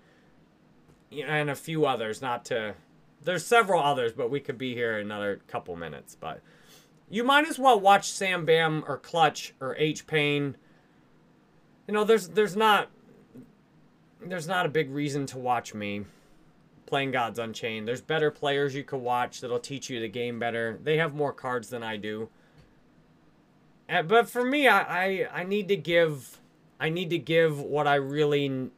and 1.13 1.51
a 1.51 1.55
few 1.55 1.85
others. 1.85 2.23
Not 2.23 2.47
to, 2.47 2.75
there's 3.23 3.45
several 3.45 3.83
others, 3.83 4.15
but 4.15 4.31
we 4.31 4.41
could 4.41 4.57
be 4.57 4.73
here 4.73 4.97
another 4.97 5.43
couple 5.47 5.77
minutes. 5.77 6.17
But 6.19 6.41
you 7.11 7.23
might 7.23 7.47
as 7.47 7.59
well 7.59 7.79
watch 7.79 8.11
Sam 8.11 8.47
Bam 8.47 8.83
or 8.89 8.97
Clutch 8.97 9.53
or 9.61 9.77
H 9.77 10.07
Pain. 10.07 10.57
You 11.87 11.93
know, 11.93 12.05
there's 12.05 12.29
there's 12.29 12.57
not 12.57 12.89
there's 14.25 14.49
not 14.49 14.65
a 14.65 14.71
big 14.71 14.91
reason 14.91 15.27
to 15.27 15.39
watch 15.39 15.75
me 15.75 16.07
playing 16.93 17.11
Gods 17.11 17.39
Unchained. 17.39 17.89
There's 17.89 18.03
better 18.03 18.31
players 18.31 18.75
you 18.75 18.85
could 18.85 19.01
watch 19.01 19.41
that'll 19.41 19.59
teach 19.59 19.89
you 19.89 19.99
the 19.99 20.09
game 20.11 20.39
better. 20.39 20.79
They 20.83 20.99
have 20.99 21.15
more 21.15 21.33
cards 21.33 21.71
than 21.71 21.83
I 21.83 21.97
do. 21.97 22.29
Uh, 23.89 24.03
but 24.03 24.29
for 24.29 24.45
me, 24.45 24.69
I, 24.69 24.81
I, 24.83 25.29
I 25.41 25.45
need 25.45 25.69
to 25.69 25.77
give 25.77 26.39
I 26.79 26.91
need 26.91 27.09
to 27.09 27.17
give 27.17 27.59
what 27.59 27.87
I 27.87 27.95
really 27.95 28.69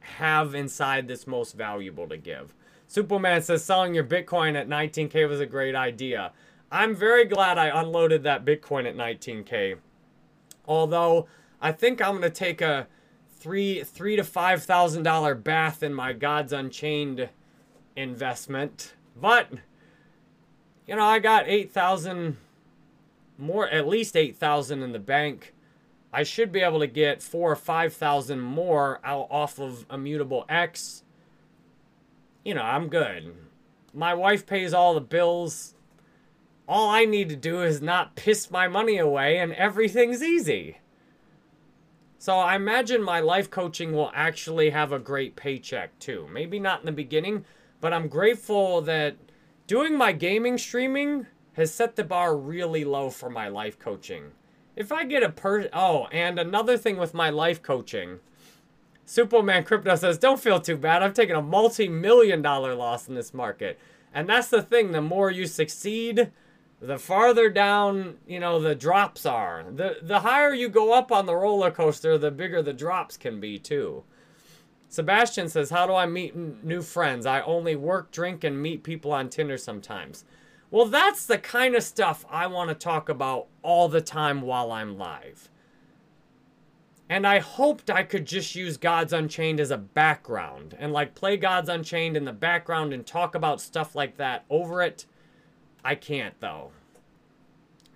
have 0.00 0.54
inside 0.54 1.08
that's 1.08 1.26
most 1.26 1.58
valuable 1.58 2.08
to 2.08 2.16
give. 2.16 2.54
Superman 2.86 3.42
says 3.42 3.62
selling 3.66 3.94
your 3.94 4.04
Bitcoin 4.04 4.56
at 4.56 4.66
19K 4.66 5.28
was 5.28 5.38
a 5.40 5.44
great 5.44 5.74
idea. 5.74 6.32
I'm 6.72 6.96
very 6.96 7.26
glad 7.26 7.58
I 7.58 7.78
unloaded 7.82 8.22
that 8.22 8.46
Bitcoin 8.46 8.88
at 8.88 8.96
19K. 8.96 9.76
Although 10.66 11.26
I 11.60 11.72
think 11.72 12.00
I'm 12.00 12.14
gonna 12.14 12.30
take 12.30 12.62
a 12.62 12.86
three 13.28 13.84
three 13.84 14.16
to 14.16 14.24
five 14.24 14.62
thousand 14.62 15.02
dollar 15.02 15.34
bath 15.34 15.82
in 15.82 15.92
my 15.92 16.14
Gods 16.14 16.54
Unchained 16.54 17.28
investment. 17.98 18.94
But 19.20 19.50
you 20.86 20.96
know, 20.96 21.04
I 21.04 21.18
got 21.18 21.48
eight 21.48 21.72
thousand 21.72 22.36
more 23.36 23.68
at 23.68 23.86
least 23.86 24.16
eight 24.16 24.36
thousand 24.36 24.82
in 24.82 24.92
the 24.92 24.98
bank. 24.98 25.54
I 26.12 26.22
should 26.22 26.50
be 26.50 26.60
able 26.60 26.80
to 26.80 26.86
get 26.86 27.22
four 27.22 27.52
or 27.52 27.56
five 27.56 27.92
thousand 27.92 28.40
more 28.40 29.00
out 29.04 29.28
off 29.30 29.58
of 29.58 29.84
Immutable 29.90 30.44
X. 30.48 31.02
You 32.44 32.54
know, 32.54 32.62
I'm 32.62 32.88
good. 32.88 33.34
My 33.92 34.14
wife 34.14 34.46
pays 34.46 34.72
all 34.72 34.94
the 34.94 35.00
bills. 35.00 35.74
All 36.66 36.90
I 36.90 37.04
need 37.04 37.28
to 37.30 37.36
do 37.36 37.62
is 37.62 37.80
not 37.80 38.14
piss 38.14 38.50
my 38.50 38.68
money 38.68 38.98
away, 38.98 39.38
and 39.38 39.52
everything's 39.54 40.22
easy. 40.22 40.78
So 42.18 42.36
I 42.36 42.56
imagine 42.56 43.02
my 43.02 43.20
life 43.20 43.48
coaching 43.48 43.92
will 43.92 44.10
actually 44.12 44.70
have 44.70 44.92
a 44.92 44.98
great 44.98 45.36
paycheck 45.36 45.98
too. 45.98 46.28
Maybe 46.32 46.58
not 46.58 46.80
in 46.80 46.86
the 46.86 46.92
beginning, 46.92 47.44
but 47.80 47.92
I'm 47.92 48.08
grateful 48.08 48.80
that 48.82 49.16
doing 49.66 49.96
my 49.96 50.12
gaming 50.12 50.58
streaming 50.58 51.26
has 51.54 51.72
set 51.72 51.96
the 51.96 52.04
bar 52.04 52.36
really 52.36 52.84
low 52.84 53.10
for 53.10 53.28
my 53.28 53.48
life 53.48 53.78
coaching. 53.78 54.32
If 54.76 54.92
I 54.92 55.04
get 55.04 55.22
a 55.22 55.28
per 55.28 55.68
oh, 55.72 56.06
and 56.12 56.38
another 56.38 56.76
thing 56.76 56.96
with 56.96 57.14
my 57.14 57.30
life 57.30 57.62
coaching. 57.62 58.20
Superman 59.04 59.64
Crypto 59.64 59.96
says, 59.96 60.18
"Don't 60.18 60.38
feel 60.38 60.60
too 60.60 60.76
bad. 60.76 61.02
I've 61.02 61.14
taken 61.14 61.34
a 61.34 61.42
multi-million 61.42 62.42
dollar 62.42 62.74
loss 62.74 63.08
in 63.08 63.14
this 63.14 63.34
market." 63.34 63.78
And 64.14 64.28
that's 64.28 64.48
the 64.48 64.62
thing, 64.62 64.92
the 64.92 65.02
more 65.02 65.30
you 65.30 65.46
succeed, 65.46 66.30
the 66.80 66.98
farther 66.98 67.50
down, 67.50 68.18
you 68.26 68.38
know, 68.38 68.60
the 68.60 68.74
drops 68.74 69.26
are. 69.26 69.64
The 69.74 69.98
the 70.02 70.20
higher 70.20 70.54
you 70.54 70.68
go 70.68 70.92
up 70.92 71.10
on 71.10 71.26
the 71.26 71.34
roller 71.34 71.70
coaster, 71.70 72.16
the 72.16 72.30
bigger 72.30 72.62
the 72.62 72.72
drops 72.72 73.16
can 73.16 73.40
be 73.40 73.58
too. 73.58 74.04
Sebastian 74.88 75.48
says, 75.48 75.70
"How 75.70 75.86
do 75.86 75.94
I 75.94 76.06
meet 76.06 76.34
new 76.34 76.82
friends? 76.82 77.26
I 77.26 77.42
only 77.42 77.76
work, 77.76 78.10
drink 78.10 78.42
and 78.42 78.60
meet 78.60 78.82
people 78.82 79.12
on 79.12 79.28
Tinder 79.28 79.58
sometimes." 79.58 80.24
Well, 80.70 80.86
that's 80.86 81.24
the 81.24 81.38
kind 81.38 81.74
of 81.74 81.82
stuff 81.82 82.26
I 82.30 82.46
want 82.46 82.68
to 82.68 82.74
talk 82.74 83.08
about 83.08 83.46
all 83.62 83.88
the 83.88 84.02
time 84.02 84.42
while 84.42 84.70
I'm 84.70 84.98
live. 84.98 85.48
And 87.08 87.26
I 87.26 87.38
hoped 87.38 87.88
I 87.88 88.02
could 88.02 88.26
just 88.26 88.54
use 88.54 88.76
Gods 88.76 89.14
Unchained 89.14 89.60
as 89.60 89.70
a 89.70 89.78
background 89.78 90.76
and 90.78 90.92
like 90.92 91.14
play 91.14 91.38
Gods 91.38 91.70
Unchained 91.70 92.18
in 92.18 92.26
the 92.26 92.34
background 92.34 92.92
and 92.92 93.06
talk 93.06 93.34
about 93.34 93.62
stuff 93.62 93.94
like 93.94 94.18
that 94.18 94.44
over 94.50 94.82
it. 94.82 95.06
I 95.82 95.94
can't 95.94 96.38
though. 96.40 96.72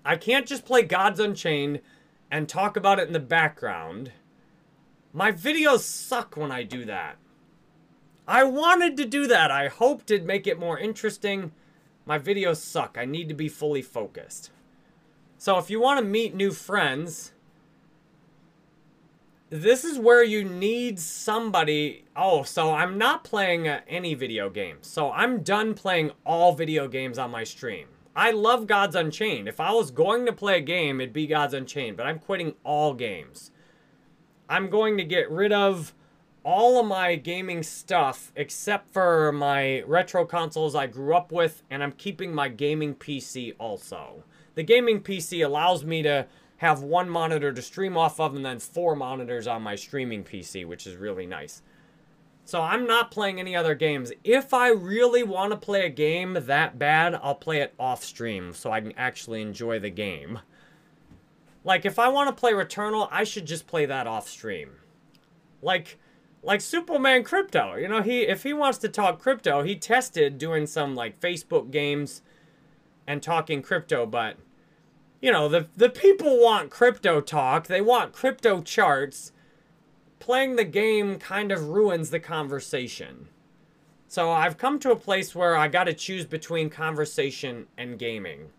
I 0.05 0.17
can't 0.17 0.47
just 0.47 0.65
play 0.65 0.83
Gods 0.83 1.21
Unchained 1.21 1.81
and 2.31 2.49
talk 2.49 2.77
about 2.77 2.99
it 2.99 3.07
in 3.07 3.13
the 3.13 3.21
background. 3.21 4.13
My 5.13 5.33
videos 5.33 5.81
suck 5.81 6.37
when 6.37 6.51
I 6.51 6.63
do 6.63 6.85
that. 6.87 7.17
I 8.27 8.45
wanted 8.45 8.97
to 8.97 9.05
do 9.05 9.27
that. 9.27 9.51
I 9.51 9.69
hoped 9.69 10.11
it'd 10.11 10.27
make 10.27 10.47
it 10.47 10.59
more 10.59 10.79
interesting 10.79 11.53
my 12.05 12.19
videos 12.19 12.57
suck. 12.57 12.97
I 12.99 13.05
need 13.05 13.29
to 13.29 13.35
be 13.35 13.49
fully 13.49 13.83
focused. 13.83 14.51
So 15.39 15.59
if 15.59 15.71
you 15.71 15.81
want 15.81 16.01
to 16.01 16.05
meet 16.05 16.35
new 16.35 16.53
friends, 16.53 17.33
this 19.51 19.85
is 19.85 19.99
where 19.99 20.25
you 20.25 20.45
need 20.45 20.99
somebody. 20.99 22.05
Oh, 22.17 22.43
so 22.43 22.73
I'm 22.73 22.99
not 22.99 23.25
playing 23.25 23.69
uh, 23.69 23.81
any 23.89 24.15
video 24.15 24.51
games. 24.51 24.87
So 24.87 25.13
I'm 25.13 25.43
done 25.43 25.75
playing 25.75 26.13
all 26.25 26.55
video 26.55 26.89
games 26.89 27.19
on 27.19 27.31
my 27.31 27.45
stream. 27.45 27.89
I 28.15 28.31
love 28.31 28.67
Gods 28.67 28.95
Unchained. 28.95 29.49
If 29.49 29.59
I 29.59 29.73
was 29.73 29.91
going 29.91 30.27
to 30.27 30.33
play 30.33 30.59
a 30.59 30.61
game, 30.61 31.01
it'd 31.01 31.15
be 31.15 31.27
Gods 31.27 31.55
Unchained, 31.55 31.97
but 31.97 32.07
I'm 32.07 32.19
quitting 32.19 32.55
all 32.63 32.95
games. 32.95 33.51
I'm 34.53 34.69
going 34.69 34.99
to 34.99 35.05
get 35.05 35.31
rid 35.31 35.51
of 35.51 35.95
all 36.45 36.79
of 36.79 36.85
my 36.85 37.17
gaming 37.17 37.63
stuff 37.63 38.31
except 38.37 38.93
for 38.93 39.33
my 39.33 39.81
retro 39.87 40.27
consoles 40.27 40.75
I 40.75 40.89
grew 40.89 41.17
up 41.17 41.33
with, 41.33 41.63
and 41.71 41.83
I'm 41.83 41.93
keeping 41.93 42.35
my 42.35 42.51
gaming 42.51 42.95
PC 42.95 43.55
also. 43.59 44.25
The 44.55 44.63
gaming 44.63 45.01
PC 45.01 45.43
allows 45.43 45.87
me 45.87 46.03
to 46.03 46.27
have 46.59 46.83
one 46.83 47.09
monitor 47.09 47.51
to 47.51 47.63
stream 47.63 47.97
off 47.97 48.21
of 48.21 48.37
and 48.37 48.45
then 48.45 48.59
four 48.59 48.95
monitors 48.95 49.47
on 49.47 49.63
my 49.63 49.75
streaming 49.75 50.23
PC, 50.23 50.67
which 50.67 50.87
is 50.87 50.97
really 50.97 51.25
nice. 51.25 51.63
So 52.45 52.61
I'm 52.61 52.87
not 52.87 53.11
playing 53.11 53.41
any 53.41 53.57
other 53.57 53.75
games. 53.75 54.13
If 54.23 54.53
I 54.53 54.69
really 54.69 55.23
want 55.23 55.53
to 55.53 55.57
play 55.57 55.87
a 55.87 55.89
game 55.89 56.35
that 56.35 56.79
bad, 56.79 57.19
I'll 57.23 57.37
play 57.37 57.63
it 57.63 57.73
off 57.79 58.05
stream 58.05 58.53
so 58.53 58.71
I 58.71 58.83
can 58.83 58.93
actually 58.99 59.41
enjoy 59.41 59.79
the 59.79 59.89
game. 59.89 60.41
Like 61.65 61.85
if 61.85 61.99
I 61.99 62.09
want 62.09 62.29
to 62.29 62.39
play 62.39 62.53
Returnal, 62.53 63.09
I 63.11 63.25
should 63.25 63.47
just 63.47 63.67
play 63.67 63.87
that 63.87 64.07
off 64.07 64.29
stream. 64.29 64.71
Like 65.61 65.99
like 66.43 66.61
Superman 66.61 67.23
Crypto, 67.23 67.77
you 67.77 67.87
know, 67.89 68.03
he 68.03 68.23
if 68.23 68.43
he 68.43 68.53
wants 68.53 68.79
to 68.79 68.89
talk 68.89 69.21
crypto, 69.21 69.63
he 69.63 69.77
tested 69.77 70.39
doing 70.39 70.67
some 70.67 70.95
like 70.95 71.21
Facebook 71.21 71.71
games 71.71 72.23
and 73.07 73.23
talking 73.23 73.63
crypto, 73.63 74.07
but 74.07 74.37
you 75.21 75.31
know, 75.31 75.49
the 75.49 75.69
the 75.77 75.89
people 75.89 76.43
want 76.43 76.71
crypto 76.71 77.21
talk, 77.21 77.69
they 77.69 77.81
want 77.81 78.13
crypto 78.13 78.61
charts 78.61 79.33
playing 80.19 80.57
the 80.57 80.65
game 80.65 81.19
kind 81.19 81.51
of 81.51 81.69
ruins 81.69 82.11
the 82.11 82.21
conversation. 82.21 83.29
So 84.07 84.31
I've 84.31 84.59
come 84.59 84.79
to 84.81 84.93
a 84.93 84.97
place 84.97 85.35
where 85.35 85.57
I 85.57 85.69
got 85.69 85.85
to 85.85 85.95
choose 85.95 86.27
between 86.27 86.71
conversation 86.71 87.67
and 87.79 87.99
gaming. 87.99 88.51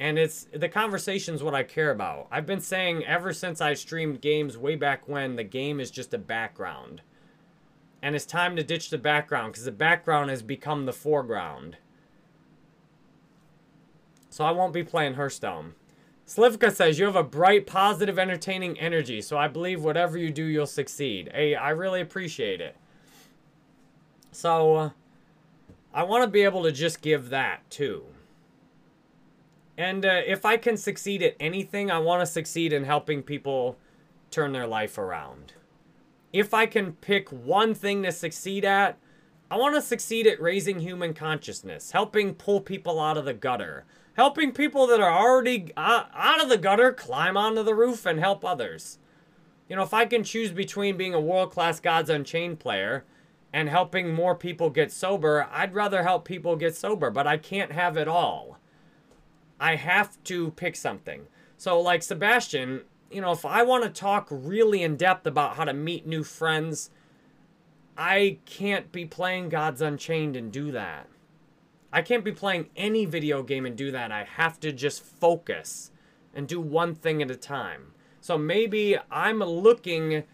And 0.00 0.18
it's 0.18 0.48
the 0.52 0.68
conversation's 0.68 1.42
what 1.42 1.54
I 1.54 1.62
care 1.62 1.90
about. 1.90 2.26
I've 2.30 2.46
been 2.46 2.60
saying 2.60 3.04
ever 3.04 3.32
since 3.32 3.60
I 3.60 3.74
streamed 3.74 4.20
games 4.20 4.58
way 4.58 4.74
back 4.74 5.08
when 5.08 5.36
the 5.36 5.44
game 5.44 5.78
is 5.80 5.90
just 5.90 6.12
a 6.12 6.18
background. 6.18 7.02
And 8.02 8.14
it's 8.14 8.26
time 8.26 8.56
to 8.56 8.62
ditch 8.62 8.90
the 8.90 8.98
background 8.98 9.52
because 9.52 9.64
the 9.64 9.72
background 9.72 10.30
has 10.30 10.42
become 10.42 10.84
the 10.84 10.92
foreground. 10.92 11.76
So 14.28 14.44
I 14.44 14.50
won't 14.50 14.72
be 14.72 14.82
playing 14.82 15.14
Hearthstone. 15.14 15.74
Slivka 16.26 16.72
says, 16.72 16.98
You 16.98 17.04
have 17.04 17.16
a 17.16 17.22
bright, 17.22 17.66
positive, 17.66 18.18
entertaining 18.18 18.78
energy, 18.80 19.20
so 19.22 19.38
I 19.38 19.46
believe 19.46 19.84
whatever 19.84 20.18
you 20.18 20.30
do, 20.30 20.44
you'll 20.44 20.66
succeed. 20.66 21.30
Hey, 21.32 21.54
I 21.54 21.70
really 21.70 22.00
appreciate 22.00 22.60
it. 22.60 22.76
So, 24.32 24.74
uh, 24.74 24.90
I 25.92 26.02
want 26.02 26.24
to 26.24 26.28
be 26.28 26.42
able 26.42 26.64
to 26.64 26.72
just 26.72 27.00
give 27.00 27.28
that, 27.30 27.70
too. 27.70 28.04
And 29.76 30.06
uh, 30.06 30.20
if 30.26 30.44
I 30.44 30.56
can 30.56 30.76
succeed 30.76 31.22
at 31.22 31.36
anything, 31.40 31.90
I 31.90 31.98
want 31.98 32.20
to 32.20 32.26
succeed 32.26 32.72
in 32.72 32.84
helping 32.84 33.22
people 33.22 33.76
turn 34.30 34.52
their 34.52 34.66
life 34.66 34.98
around. 34.98 35.54
If 36.32 36.54
I 36.54 36.66
can 36.66 36.92
pick 36.92 37.28
one 37.30 37.74
thing 37.74 38.02
to 38.02 38.12
succeed 38.12 38.64
at, 38.64 38.98
I 39.50 39.56
want 39.56 39.74
to 39.74 39.82
succeed 39.82 40.26
at 40.26 40.40
raising 40.40 40.80
human 40.80 41.14
consciousness, 41.14 41.92
helping 41.92 42.34
pull 42.34 42.60
people 42.60 43.00
out 43.00 43.16
of 43.16 43.24
the 43.24 43.34
gutter, 43.34 43.84
helping 44.14 44.52
people 44.52 44.86
that 44.86 45.00
are 45.00 45.12
already 45.12 45.72
uh, 45.76 46.04
out 46.14 46.42
of 46.42 46.48
the 46.48 46.58
gutter 46.58 46.92
climb 46.92 47.36
onto 47.36 47.62
the 47.62 47.74
roof 47.74 48.06
and 48.06 48.18
help 48.18 48.44
others. 48.44 48.98
You 49.68 49.76
know, 49.76 49.82
if 49.82 49.94
I 49.94 50.06
can 50.06 50.24
choose 50.24 50.50
between 50.50 50.96
being 50.96 51.14
a 51.14 51.20
world 51.20 51.50
class 51.50 51.80
Gods 51.80 52.10
Unchained 52.10 52.58
player 52.58 53.04
and 53.52 53.68
helping 53.68 54.12
more 54.12 54.34
people 54.34 54.70
get 54.70 54.90
sober, 54.90 55.46
I'd 55.50 55.74
rather 55.74 56.02
help 56.02 56.24
people 56.24 56.56
get 56.56 56.74
sober, 56.74 57.10
but 57.10 57.26
I 57.26 57.36
can't 57.36 57.72
have 57.72 57.96
it 57.96 58.08
all. 58.08 58.58
I 59.64 59.76
have 59.76 60.22
to 60.24 60.50
pick 60.50 60.76
something. 60.76 61.22
So, 61.56 61.80
like 61.80 62.02
Sebastian, 62.02 62.82
you 63.10 63.22
know, 63.22 63.32
if 63.32 63.46
I 63.46 63.62
want 63.62 63.84
to 63.84 63.88
talk 63.88 64.28
really 64.30 64.82
in 64.82 64.98
depth 64.98 65.26
about 65.26 65.56
how 65.56 65.64
to 65.64 65.72
meet 65.72 66.06
new 66.06 66.22
friends, 66.22 66.90
I 67.96 68.40
can't 68.44 68.92
be 68.92 69.06
playing 69.06 69.48
Gods 69.48 69.80
Unchained 69.80 70.36
and 70.36 70.52
do 70.52 70.70
that. 70.72 71.08
I 71.90 72.02
can't 72.02 72.26
be 72.26 72.32
playing 72.32 72.68
any 72.76 73.06
video 73.06 73.42
game 73.42 73.64
and 73.64 73.74
do 73.74 73.90
that. 73.90 74.12
I 74.12 74.24
have 74.24 74.60
to 74.60 74.70
just 74.70 75.02
focus 75.02 75.90
and 76.34 76.46
do 76.46 76.60
one 76.60 76.94
thing 76.94 77.22
at 77.22 77.30
a 77.30 77.34
time. 77.34 77.94
So 78.20 78.36
maybe 78.36 78.98
I'm 79.10 79.38
looking 79.38 80.24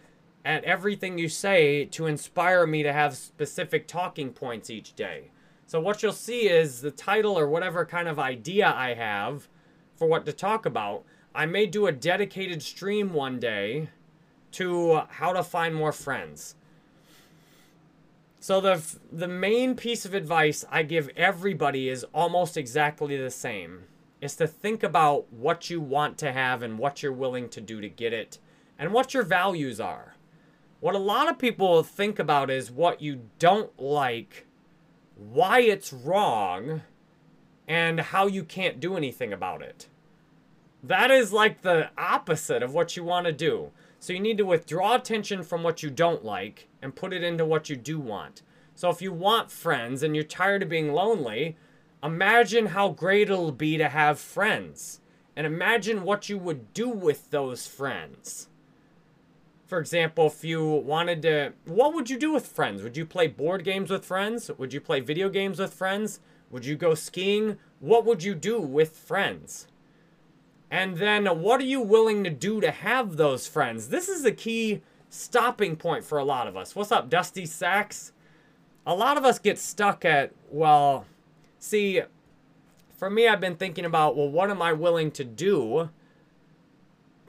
at 0.45 0.65
everything 0.65 1.19
you 1.19 1.29
say 1.29 1.85
to 1.85 2.07
inspire 2.07 2.67
me 2.67 2.83
to 2.83 2.93
have 2.93 3.17
specific 3.17 3.87
talking 3.87 4.33
points 4.33 4.71
each 4.71 4.97
day. 4.97 5.31
So 5.71 5.79
what 5.79 6.03
you'll 6.03 6.11
see 6.11 6.49
is 6.49 6.81
the 6.81 6.91
title 6.91 7.39
or 7.39 7.47
whatever 7.47 7.87
kind 7.87 8.09
of 8.09 8.19
idea 8.19 8.75
I 8.75 8.95
have 8.95 9.47
for 9.95 10.09
what 10.09 10.27
to 10.27 10.33
talk 10.33 10.67
about. 10.67 11.05
I 11.33 11.47
may 11.47 11.67
do 11.67 11.87
a 11.87 11.93
dedicated 11.93 12.61
stream 12.61 13.13
one 13.13 13.39
day 13.39 13.89
to 14.51 15.03
how 15.11 15.33
to 15.33 15.45
find 15.45 15.77
more 15.77 15.93
friends. 15.93 16.57
So 18.41 18.61
the 18.61 18.83
the 19.13 19.29
main 19.29 19.77
piece 19.77 20.05
of 20.05 20.13
advice 20.13 20.65
I 20.73 20.83
give 20.83 21.09
everybody 21.17 21.89
is 21.89 22.05
almost 22.13 22.57
exactly 22.57 23.17
the 23.17 23.31
same. 23.31 23.85
Is 24.21 24.35
to 24.37 24.49
think 24.49 24.83
about 24.83 25.33
what 25.33 25.71
you 25.71 25.81
want 25.81 26.19
to 26.19 26.33
have 26.33 26.65
and 26.65 26.81
what 26.81 27.01
you're 27.01 27.13
willing 27.13 27.49
to 27.49 27.61
do 27.61 27.81
to 27.81 27.89
get 27.89 28.13
it 28.13 28.39
and 28.77 28.93
what 28.93 29.15
your 29.15 29.23
values 29.23 29.79
are. 29.79 30.17
What 30.81 30.97
a 30.97 30.99
lot 30.99 31.31
of 31.31 31.39
people 31.39 31.85
think 31.85 32.19
about 32.19 32.51
is 32.51 32.73
what 32.73 33.01
you 33.01 33.29
don't 33.39 33.81
like, 33.81 34.47
why 35.21 35.61
it's 35.61 35.93
wrong, 35.93 36.81
and 37.69 38.01
how 38.01 38.27
you 38.27 38.43
can't 38.43 38.81
do 38.81 38.97
anything 38.97 39.33
about 39.33 39.63
it. 39.63 39.87
That 40.83 41.11
is 41.11 41.33
like 41.33 41.61
the 41.61 41.91
opposite 41.97 42.63
of 42.63 42.73
what 42.75 42.97
you 42.97 43.05
want 43.05 43.27
to 43.27 43.33
do. 43.33 43.71
So 43.99 44.13
you 44.13 44.19
need 44.19 44.39
to 44.39 44.47
withdraw 44.47 44.95
attention 44.95 45.43
from 45.43 45.63
what 45.63 45.83
you 45.83 45.91
don't 45.91 46.25
like 46.25 46.69
and 46.81 46.97
put 46.97 47.13
it 47.13 47.23
into 47.23 47.45
what 47.45 47.69
you 47.69 47.77
do 47.77 48.01
want. 48.01 48.43
So 48.75 48.89
if 48.89 49.03
you 49.03 49.13
want 49.13 49.53
friends 49.53 50.03
and 50.03 50.17
you're 50.17 50.25
tired 50.25 50.63
of 50.63 50.71
being 50.71 50.93
lonely, 50.93 51.57
imagine 52.03 52.67
how 52.67 52.89
great 52.89 53.31
it'll 53.31 53.53
be 53.53 53.77
to 53.77 53.91
have 53.91 54.19
friends. 54.19 55.01
And 55.37 55.47
imagine 55.47 56.03
what 56.03 56.29
you 56.29 56.39
would 56.39 56.73
do 56.73 56.89
with 56.89 57.31
those 57.31 57.67
friends. 57.67 58.49
For 59.71 59.79
example, 59.79 60.27
if 60.27 60.43
you 60.43 60.65
wanted 60.69 61.23
to, 61.23 61.53
what 61.65 61.95
would 61.95 62.11
you 62.11 62.19
do 62.19 62.33
with 62.33 62.49
friends? 62.49 62.83
Would 62.83 62.97
you 62.97 63.07
play 63.07 63.29
board 63.29 63.63
games 63.63 63.89
with 63.89 64.05
friends? 64.05 64.51
Would 64.59 64.73
you 64.73 64.81
play 64.81 64.99
video 64.99 65.29
games 65.29 65.61
with 65.61 65.73
friends? 65.73 66.19
Would 66.51 66.67
you 66.67 66.75
go 66.75 66.97
skiing? 66.97 67.57
What 67.79 68.05
would 68.05 68.25
you 68.25 68.35
do 68.35 68.61
with 68.61 68.97
friends? 68.97 69.69
And 70.73 70.97
then 70.97 71.27
what 71.27 71.61
are 71.61 71.65
you 71.65 71.81
willing 71.81 72.25
to 72.25 72.31
do 72.31 72.61
to 72.61 72.73
have 72.73 73.17
those 73.17 73.47
friends? 73.47 73.91
This 73.91 74.09
is 74.09 74.25
a 74.25 74.33
key 74.33 74.83
stopping 75.09 75.77
point 75.77 76.03
for 76.03 76.19
a 76.19 76.25
lot 76.25 76.49
of 76.49 76.57
us. 76.57 76.75
What's 76.75 76.91
up, 76.91 77.09
Dusty 77.09 77.47
Sacks? 77.47 78.11
A 78.85 78.95
lot 78.97 79.17
of 79.17 79.25
us 79.25 79.39
get 79.39 79.57
stuck 79.57 80.05
at, 80.05 80.33
well, 80.51 81.07
see, 81.61 82.03
for 82.97 83.09
me, 83.09 83.29
I've 83.29 83.41
been 83.41 83.55
thinking 83.55 83.85
about, 83.85 84.17
well, 84.17 84.29
what 84.29 84.51
am 84.51 84.63
I 84.63 84.73
willing 84.73 85.13
to 85.13 85.23
do 85.23 85.91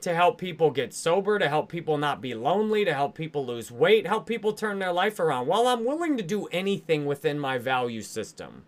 to 0.02 0.14
help 0.14 0.38
people 0.38 0.72
get 0.72 0.94
sober, 0.94 1.40
to 1.40 1.48
help 1.48 1.70
people 1.70 1.98
not 1.98 2.22
be 2.22 2.34
lonely, 2.34 2.86
to 2.86 2.94
help 2.94 3.16
people 3.16 3.46
lose 3.46 3.72
weight, 3.72 4.08
help 4.08 4.26
people 4.26 4.54
turn 4.54 4.80
their 4.80 4.92
life 4.92 5.20
around? 5.20 5.48
Well, 5.48 5.68
I'm 5.68 5.86
willing 5.86 6.18
to 6.18 6.24
do 6.24 6.46
anything 6.48 7.06
within 7.06 7.40
my 7.40 7.58
value 7.58 8.02
system. 8.02 8.64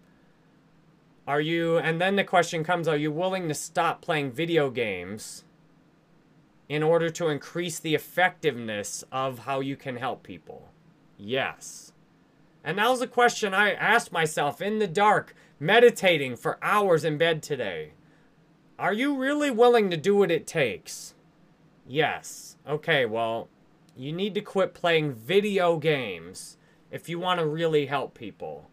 Are 1.27 1.41
you, 1.41 1.77
and 1.77 2.01
then 2.01 2.15
the 2.15 2.23
question 2.23 2.63
comes, 2.63 2.87
are 2.87 2.97
you 2.97 3.11
willing 3.11 3.47
to 3.47 3.53
stop 3.53 4.01
playing 4.01 4.31
video 4.31 4.69
games 4.69 5.45
in 6.67 6.83
order 6.83 7.09
to 7.09 7.29
increase 7.29 7.79
the 7.79 7.95
effectiveness 7.95 9.03
of 9.11 9.39
how 9.39 9.59
you 9.59 9.75
can 9.75 9.95
help 9.95 10.23
people? 10.23 10.69
Yes. 11.17 11.93
And 12.63 12.77
that 12.77 12.89
was 12.89 13.01
a 13.01 13.07
question 13.07 13.53
I 13.53 13.71
asked 13.71 14.11
myself 14.11 14.61
in 14.61 14.79
the 14.79 14.87
dark, 14.87 15.35
meditating 15.59 16.35
for 16.35 16.57
hours 16.61 17.03
in 17.05 17.17
bed 17.17 17.41
today. 17.41 17.91
Are 18.79 18.93
you 18.93 19.15
really 19.15 19.51
willing 19.51 19.89
to 19.91 19.97
do 19.97 20.15
what 20.15 20.31
it 20.31 20.47
takes? 20.47 21.12
Yes. 21.87 22.57
Okay, 22.67 23.05
well, 23.05 23.49
you 23.95 24.11
need 24.11 24.33
to 24.35 24.41
quit 24.41 24.73
playing 24.73 25.13
video 25.13 25.77
games 25.77 26.57
if 26.91 27.09
you 27.09 27.19
want 27.19 27.39
to 27.39 27.45
really 27.45 27.87
help 27.87 28.13
people. 28.13 28.69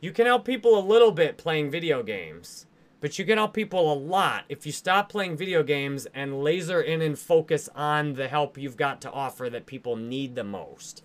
You 0.00 0.12
can 0.12 0.26
help 0.26 0.44
people 0.44 0.78
a 0.78 0.80
little 0.86 1.10
bit 1.10 1.38
playing 1.38 1.70
video 1.70 2.02
games, 2.02 2.66
but 3.00 3.18
you 3.18 3.24
can 3.24 3.38
help 3.38 3.54
people 3.54 3.92
a 3.92 3.94
lot 3.94 4.44
if 4.48 4.64
you 4.64 4.72
stop 4.72 5.08
playing 5.08 5.36
video 5.36 5.62
games 5.62 6.06
and 6.14 6.42
laser 6.42 6.80
in 6.80 7.02
and 7.02 7.18
focus 7.18 7.68
on 7.74 8.14
the 8.14 8.28
help 8.28 8.56
you've 8.56 8.76
got 8.76 9.00
to 9.02 9.10
offer 9.10 9.50
that 9.50 9.66
people 9.66 9.96
need 9.96 10.34
the 10.34 10.44
most. 10.44 11.02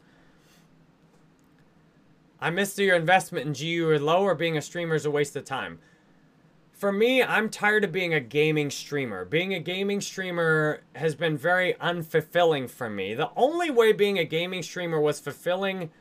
I 2.39 2.49
missed 2.49 2.77
your 2.79 2.95
investment 2.95 3.45
in 3.45 3.53
GU 3.53 3.87
or 3.87 3.99
low 3.99 4.23
or 4.23 4.35
being 4.35 4.57
a 4.57 4.61
streamer 4.61 4.95
is 4.95 5.05
a 5.05 5.11
waste 5.11 5.35
of 5.35 5.45
time. 5.45 5.79
For 6.81 6.91
me, 6.91 7.21
I'm 7.21 7.51
tired 7.51 7.83
of 7.83 7.91
being 7.91 8.11
a 8.11 8.19
gaming 8.19 8.71
streamer. 8.71 9.23
Being 9.23 9.53
a 9.53 9.59
gaming 9.59 10.01
streamer 10.01 10.81
has 10.95 11.13
been 11.13 11.37
very 11.37 11.75
unfulfilling 11.75 12.71
for 12.71 12.89
me. 12.89 13.13
The 13.13 13.29
only 13.35 13.69
way 13.69 13.91
being 13.91 14.17
a 14.17 14.25
gaming 14.25 14.63
streamer 14.63 14.99
was 14.99 15.19
fulfilling 15.19 15.91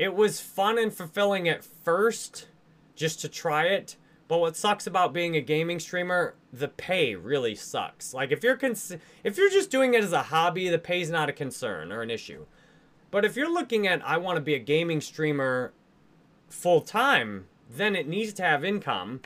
it 0.00 0.16
was 0.16 0.40
fun 0.40 0.80
and 0.80 0.92
fulfilling 0.92 1.48
at 1.48 1.64
first, 1.64 2.48
just 2.96 3.20
to 3.20 3.28
try 3.28 3.66
it. 3.66 3.94
But 4.26 4.38
what 4.38 4.56
sucks 4.56 4.84
about 4.84 5.14
being 5.14 5.36
a 5.36 5.40
gaming 5.40 5.78
streamer, 5.78 6.34
the 6.52 6.66
pay 6.66 7.14
really 7.14 7.54
sucks. 7.54 8.12
Like 8.12 8.32
if 8.32 8.42
you're 8.42 8.56
cons- 8.56 8.96
if 9.22 9.38
you're 9.38 9.48
just 9.48 9.70
doing 9.70 9.94
it 9.94 10.02
as 10.02 10.12
a 10.12 10.24
hobby, 10.24 10.68
the 10.68 10.76
pay's 10.76 11.08
not 11.08 11.28
a 11.28 11.32
concern 11.32 11.92
or 11.92 12.02
an 12.02 12.10
issue. 12.10 12.46
But 13.12 13.24
if 13.24 13.36
you're 13.36 13.52
looking 13.52 13.86
at 13.86 14.04
I 14.04 14.16
want 14.16 14.38
to 14.38 14.42
be 14.42 14.54
a 14.54 14.58
gaming 14.58 15.00
streamer 15.00 15.72
full 16.48 16.80
time, 16.80 17.46
then 17.70 17.94
it 17.94 18.08
needs 18.08 18.32
to 18.32 18.42
have 18.42 18.64
income, 18.64 19.20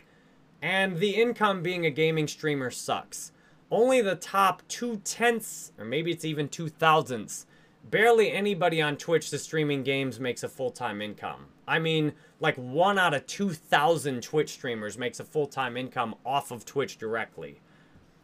and 0.62 0.98
the 0.98 1.11
income 1.11 1.62
being 1.62 1.86
a 1.86 1.90
gaming 1.90 2.28
streamer 2.28 2.70
sucks. 2.70 3.32
only 3.70 4.00
the 4.00 4.16
top 4.16 4.62
two 4.68 4.96
tenths, 5.04 5.72
or 5.78 5.84
maybe 5.84 6.11
it's 6.11 6.24
even 6.24 6.48
two 6.48 6.68
thousandths, 6.68 7.46
barely 7.88 8.32
anybody 8.32 8.82
on 8.82 8.96
Twitch 8.96 9.30
that's 9.30 9.44
streaming 9.44 9.82
games 9.82 10.18
makes 10.20 10.42
a 10.42 10.48
full 10.48 10.70
time 10.70 11.00
income. 11.00 11.46
I 11.68 11.78
mean, 11.78 12.12
like 12.40 12.56
one 12.56 12.98
out 12.98 13.14
of 13.14 13.26
2,000 13.26 14.22
Twitch 14.22 14.50
streamers 14.50 14.98
makes 14.98 15.20
a 15.20 15.24
full 15.24 15.46
time 15.46 15.76
income 15.76 16.16
off 16.26 16.50
of 16.50 16.64
Twitch 16.64 16.98
directly. 16.98 17.61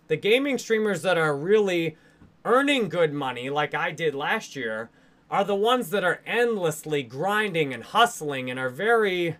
The 0.08 0.16
gaming 0.16 0.58
streamers 0.58 1.02
that 1.02 1.16
are 1.16 1.36
really 1.36 1.96
earning 2.44 2.88
good 2.88 3.12
money, 3.12 3.50
like 3.50 3.74
I 3.74 3.92
did 3.92 4.14
last 4.14 4.56
year, 4.56 4.90
are 5.30 5.44
the 5.44 5.54
ones 5.54 5.90
that 5.90 6.04
are 6.04 6.20
endlessly 6.26 7.02
grinding 7.02 7.72
and 7.74 7.82
hustling 7.82 8.50
and 8.50 8.58
are 8.58 8.70
very, 8.70 9.36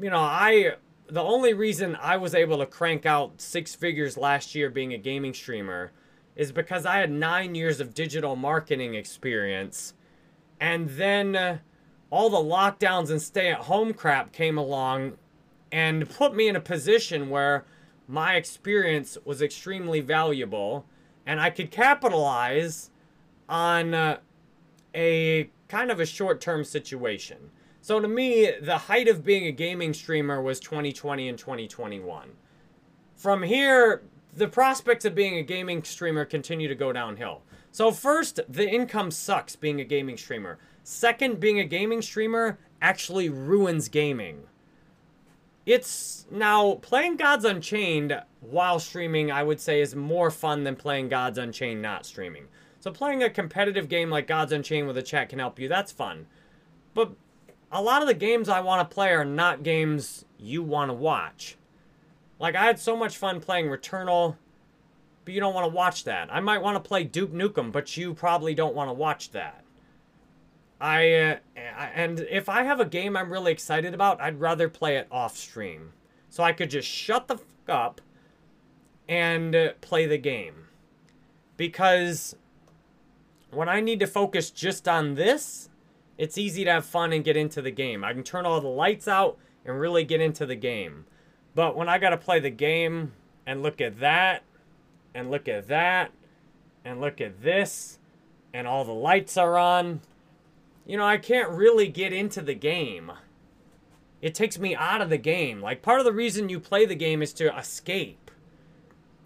you 0.00 0.10
know, 0.10 0.18
I. 0.18 0.76
The 1.10 1.20
only 1.20 1.54
reason 1.54 1.96
I 2.00 2.16
was 2.18 2.36
able 2.36 2.58
to 2.58 2.66
crank 2.66 3.04
out 3.04 3.40
six 3.40 3.74
figures 3.74 4.16
last 4.16 4.54
year 4.54 4.70
being 4.70 4.92
a 4.92 4.98
gaming 4.98 5.34
streamer 5.34 5.90
is 6.36 6.52
because 6.52 6.86
I 6.86 6.98
had 6.98 7.10
nine 7.10 7.56
years 7.56 7.80
of 7.80 7.94
digital 7.94 8.36
marketing 8.36 8.94
experience. 8.94 9.94
And 10.60 10.88
then 10.90 11.34
uh, 11.34 11.58
all 12.10 12.30
the 12.30 12.36
lockdowns 12.36 13.10
and 13.10 13.20
stay 13.20 13.50
at 13.50 13.62
home 13.62 13.92
crap 13.92 14.32
came 14.32 14.56
along 14.56 15.16
and 15.72 16.08
put 16.08 16.32
me 16.32 16.46
in 16.46 16.54
a 16.54 16.60
position 16.60 17.28
where 17.28 17.64
my 18.06 18.36
experience 18.36 19.18
was 19.24 19.42
extremely 19.42 20.00
valuable 20.00 20.86
and 21.26 21.40
I 21.40 21.50
could 21.50 21.72
capitalize 21.72 22.90
on 23.48 23.94
uh, 23.94 24.18
a 24.94 25.50
kind 25.66 25.90
of 25.90 25.98
a 25.98 26.06
short 26.06 26.40
term 26.40 26.62
situation. 26.62 27.50
So 27.80 27.98
to 28.00 28.08
me, 28.08 28.50
the 28.60 28.76
height 28.76 29.08
of 29.08 29.24
being 29.24 29.46
a 29.46 29.52
gaming 29.52 29.94
streamer 29.94 30.42
was 30.42 30.60
2020 30.60 31.28
and 31.28 31.38
2021. 31.38 32.30
From 33.16 33.42
here, 33.42 34.02
the 34.34 34.48
prospects 34.48 35.04
of 35.04 35.14
being 35.14 35.36
a 35.36 35.42
gaming 35.42 35.82
streamer 35.82 36.24
continue 36.24 36.68
to 36.68 36.74
go 36.74 36.92
downhill. 36.92 37.42
So 37.72 37.90
first, 37.90 38.40
the 38.48 38.68
income 38.68 39.10
sucks 39.10 39.56
being 39.56 39.80
a 39.80 39.84
gaming 39.84 40.16
streamer. 40.16 40.58
Second, 40.82 41.40
being 41.40 41.58
a 41.58 41.64
gaming 41.64 42.02
streamer 42.02 42.58
actually 42.82 43.28
ruins 43.28 43.88
gaming. 43.88 44.44
It's 45.66 46.26
now 46.30 46.74
playing 46.76 47.16
Gods 47.16 47.44
Unchained 47.44 48.20
while 48.40 48.80
streaming, 48.80 49.30
I 49.30 49.42
would 49.42 49.60
say, 49.60 49.80
is 49.80 49.94
more 49.94 50.30
fun 50.30 50.64
than 50.64 50.74
playing 50.74 51.08
Gods 51.08 51.38
Unchained 51.38 51.82
not 51.82 52.06
streaming. 52.06 52.46
So 52.80 52.90
playing 52.90 53.22
a 53.22 53.30
competitive 53.30 53.88
game 53.88 54.10
like 54.10 54.26
Gods 54.26 54.52
Unchained 54.52 54.86
with 54.86 54.96
a 54.96 55.02
chat 55.02 55.28
can 55.28 55.38
help 55.38 55.58
you. 55.58 55.68
That's 55.68 55.92
fun. 55.92 56.26
But 56.94 57.12
a 57.72 57.82
lot 57.82 58.02
of 58.02 58.08
the 58.08 58.14
games 58.14 58.48
I 58.48 58.60
want 58.60 58.88
to 58.88 58.94
play 58.94 59.10
are 59.10 59.24
not 59.24 59.62
games 59.62 60.24
you 60.38 60.62
want 60.62 60.90
to 60.90 60.94
watch. 60.94 61.56
Like, 62.38 62.56
I 62.56 62.64
had 62.64 62.78
so 62.78 62.96
much 62.96 63.16
fun 63.16 63.40
playing 63.40 63.66
Returnal, 63.66 64.36
but 65.24 65.34
you 65.34 65.40
don't 65.40 65.54
want 65.54 65.70
to 65.70 65.76
watch 65.76 66.04
that. 66.04 66.32
I 66.32 66.40
might 66.40 66.62
want 66.62 66.82
to 66.82 66.88
play 66.88 67.04
Duke 67.04 67.32
Nukem, 67.32 67.70
but 67.70 67.96
you 67.96 68.14
probably 68.14 68.54
don't 68.54 68.74
want 68.74 68.88
to 68.88 68.94
watch 68.94 69.30
that. 69.32 69.64
I, 70.80 71.12
uh, 71.12 71.36
and 71.94 72.20
if 72.20 72.48
I 72.48 72.62
have 72.62 72.80
a 72.80 72.86
game 72.86 73.16
I'm 73.16 73.30
really 73.30 73.52
excited 73.52 73.92
about, 73.92 74.20
I'd 74.20 74.40
rather 74.40 74.68
play 74.68 74.96
it 74.96 75.06
off 75.10 75.36
stream. 75.36 75.92
So 76.30 76.42
I 76.42 76.52
could 76.52 76.70
just 76.70 76.88
shut 76.88 77.28
the 77.28 77.36
fuck 77.36 77.68
up 77.68 78.00
and 79.08 79.54
uh, 79.54 79.72
play 79.80 80.06
the 80.06 80.18
game. 80.18 80.68
Because 81.56 82.34
when 83.50 83.68
I 83.68 83.80
need 83.80 84.00
to 84.00 84.06
focus 84.06 84.50
just 84.50 84.88
on 84.88 85.14
this, 85.14 85.69
it's 86.20 86.36
easy 86.36 86.64
to 86.64 86.70
have 86.70 86.84
fun 86.84 87.14
and 87.14 87.24
get 87.24 87.34
into 87.34 87.62
the 87.62 87.70
game. 87.70 88.04
I 88.04 88.12
can 88.12 88.22
turn 88.22 88.44
all 88.44 88.60
the 88.60 88.68
lights 88.68 89.08
out 89.08 89.38
and 89.64 89.80
really 89.80 90.04
get 90.04 90.20
into 90.20 90.44
the 90.44 90.54
game. 90.54 91.06
But 91.54 91.74
when 91.74 91.88
I 91.88 91.96
got 91.96 92.10
to 92.10 92.18
play 92.18 92.40
the 92.40 92.50
game 92.50 93.12
and 93.46 93.62
look 93.62 93.80
at 93.80 94.00
that 94.00 94.42
and 95.14 95.30
look 95.30 95.48
at 95.48 95.68
that 95.68 96.12
and 96.84 97.00
look 97.00 97.22
at 97.22 97.40
this 97.40 97.98
and 98.52 98.66
all 98.66 98.84
the 98.84 98.92
lights 98.92 99.38
are 99.38 99.56
on, 99.56 100.02
you 100.84 100.98
know, 100.98 101.06
I 101.06 101.16
can't 101.16 101.48
really 101.48 101.88
get 101.88 102.12
into 102.12 102.42
the 102.42 102.54
game. 102.54 103.10
It 104.20 104.34
takes 104.34 104.58
me 104.58 104.76
out 104.76 105.00
of 105.00 105.08
the 105.08 105.16
game. 105.16 105.62
Like, 105.62 105.80
part 105.80 106.00
of 106.00 106.04
the 106.04 106.12
reason 106.12 106.50
you 106.50 106.60
play 106.60 106.84
the 106.84 106.94
game 106.94 107.22
is 107.22 107.32
to 107.34 107.56
escape. 107.56 108.30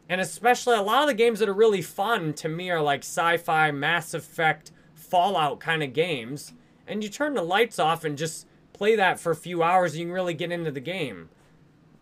And 0.09 0.21
especially 0.21 0.77
a 0.77 0.83
lot 0.83 1.03
of 1.03 1.09
the 1.09 1.15
games 1.15 1.41
that 1.41 1.49
are 1.49 1.55
really 1.55 1.83
fun 1.83 2.35
to 2.35 2.49
me 2.49 2.71
are 2.71 2.81
like 2.81 3.01
sci 3.01 3.37
fi, 3.39 3.73
Mass 3.73 4.15
Effect, 4.15 4.71
Fallout 4.95 5.59
kind 5.59 5.83
of 5.83 5.93
games. 5.93 6.53
And 6.87 7.03
you 7.03 7.09
turn 7.09 7.35
the 7.35 7.43
lights 7.43 7.79
off 7.79 8.05
and 8.05 8.19
just 8.19 8.47
play 8.73 8.97
that 8.97 9.19
for 9.19 9.31
a 9.31 9.37
few 9.37 9.63
hours, 9.63 9.93
and 9.93 10.01
you 10.01 10.07
can 10.07 10.13
really 10.13 10.35
get 10.35 10.53
into 10.53 10.71
the 10.71 10.81
game. 10.81 11.31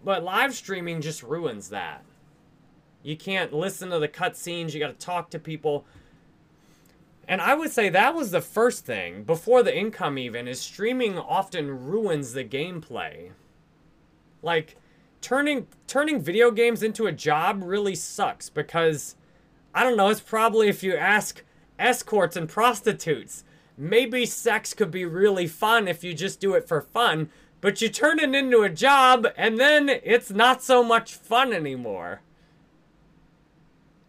But 0.05 0.25
live 0.25 0.55
streaming 0.55 1.01
just 1.01 1.23
ruins 1.23 1.69
that. 1.69 2.05
You 3.03 3.17
can't 3.17 3.53
listen 3.53 3.91
to 3.91 3.99
the 3.99 4.09
cutscenes, 4.09 4.73
you 4.73 4.81
got 4.81 4.99
to 4.99 5.07
talk 5.07 5.31
to 5.31 5.39
people. 5.39 5.85
And 7.29 7.41
I 7.41 7.55
would 7.55 7.71
say 7.71 7.89
that 7.89 8.15
was 8.15 8.31
the 8.31 8.41
first 8.41 8.85
thing, 8.85 9.25
before 9.25 9.63
the 9.63 9.77
income 9.77 10.19
even, 10.19 10.49
is 10.49 10.61
streaming 10.61 11.19
often 11.19 11.87
ruins 11.87 12.33
the 12.33 12.45
gameplay. 12.45 13.31
Like, 14.43 14.77
turning 15.21 15.69
turning 15.87 16.21
video 16.21 16.51
games 16.51 16.83
into 16.83 17.07
a 17.07 17.13
job 17.13 17.63
really 17.65 17.95
sucks 17.95 18.51
because 18.51 19.15
I 19.75 19.85
don't 19.85 19.97
know, 19.97 20.09
it's 20.09 20.21
probably 20.21 20.69
if 20.69 20.83
you 20.83 20.97
ask 20.97 21.43
escorts 21.79 22.37
and 22.37 22.49
prostitutes, 22.49 23.45
maybe 23.77 24.27
sex 24.27 24.75
could 24.75 24.91
be 24.91 25.05
really 25.05 25.47
fun 25.47 25.89
if 25.89 26.05
you 26.05 26.15
just 26.15 26.41
do 26.41 26.55
it 26.55 26.69
for 26.69 26.81
fun, 26.81 27.31
but 27.61 27.81
you 27.81 27.89
turn 27.89 28.19
it 28.19 28.35
into 28.35 28.63
a 28.63 28.71
job 28.71 29.27
and 29.37 29.59
then 29.59 29.89
it's 29.89 30.31
not 30.31 30.63
so 30.63 30.83
much 30.83 31.15
fun 31.15 31.53
anymore. 31.53 32.21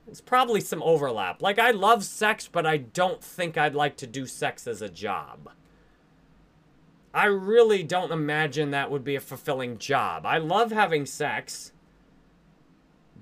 It's 0.07 0.21
probably 0.21 0.61
some 0.61 0.83
overlap. 0.83 1.41
Like, 1.41 1.57
I 1.57 1.71
love 1.71 2.03
sex, 2.03 2.47
but 2.51 2.65
I 2.65 2.77
don't 2.77 3.23
think 3.23 3.57
I'd 3.57 3.73
like 3.73 3.97
to 3.97 4.07
do 4.07 4.27
sex 4.27 4.67
as 4.67 4.81
a 4.81 4.89
job. 4.89 5.49
I 7.13 7.25
really 7.25 7.83
don't 7.83 8.11
imagine 8.11 8.71
that 8.71 8.91
would 8.91 9.03
be 9.03 9.15
a 9.15 9.21
fulfilling 9.21 9.77
job. 9.77 10.25
I 10.25 10.39
love 10.39 10.71
having 10.71 11.05
sex, 11.05 11.71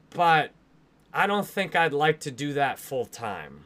but 0.10 0.52
I 1.14 1.28
don't 1.28 1.48
think 1.48 1.76
I'd 1.76 1.94
like 1.94 2.20
to 2.22 2.32
do 2.32 2.54
that 2.54 2.80
full 2.80 3.06
time. 3.06 3.66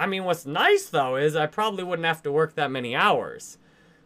I 0.00 0.06
mean, 0.06 0.24
what's 0.24 0.46
nice 0.46 0.86
though 0.86 1.16
is 1.16 1.36
I 1.36 1.46
probably 1.46 1.84
wouldn't 1.84 2.06
have 2.06 2.22
to 2.22 2.32
work 2.32 2.54
that 2.54 2.70
many 2.70 2.96
hours. 2.96 3.58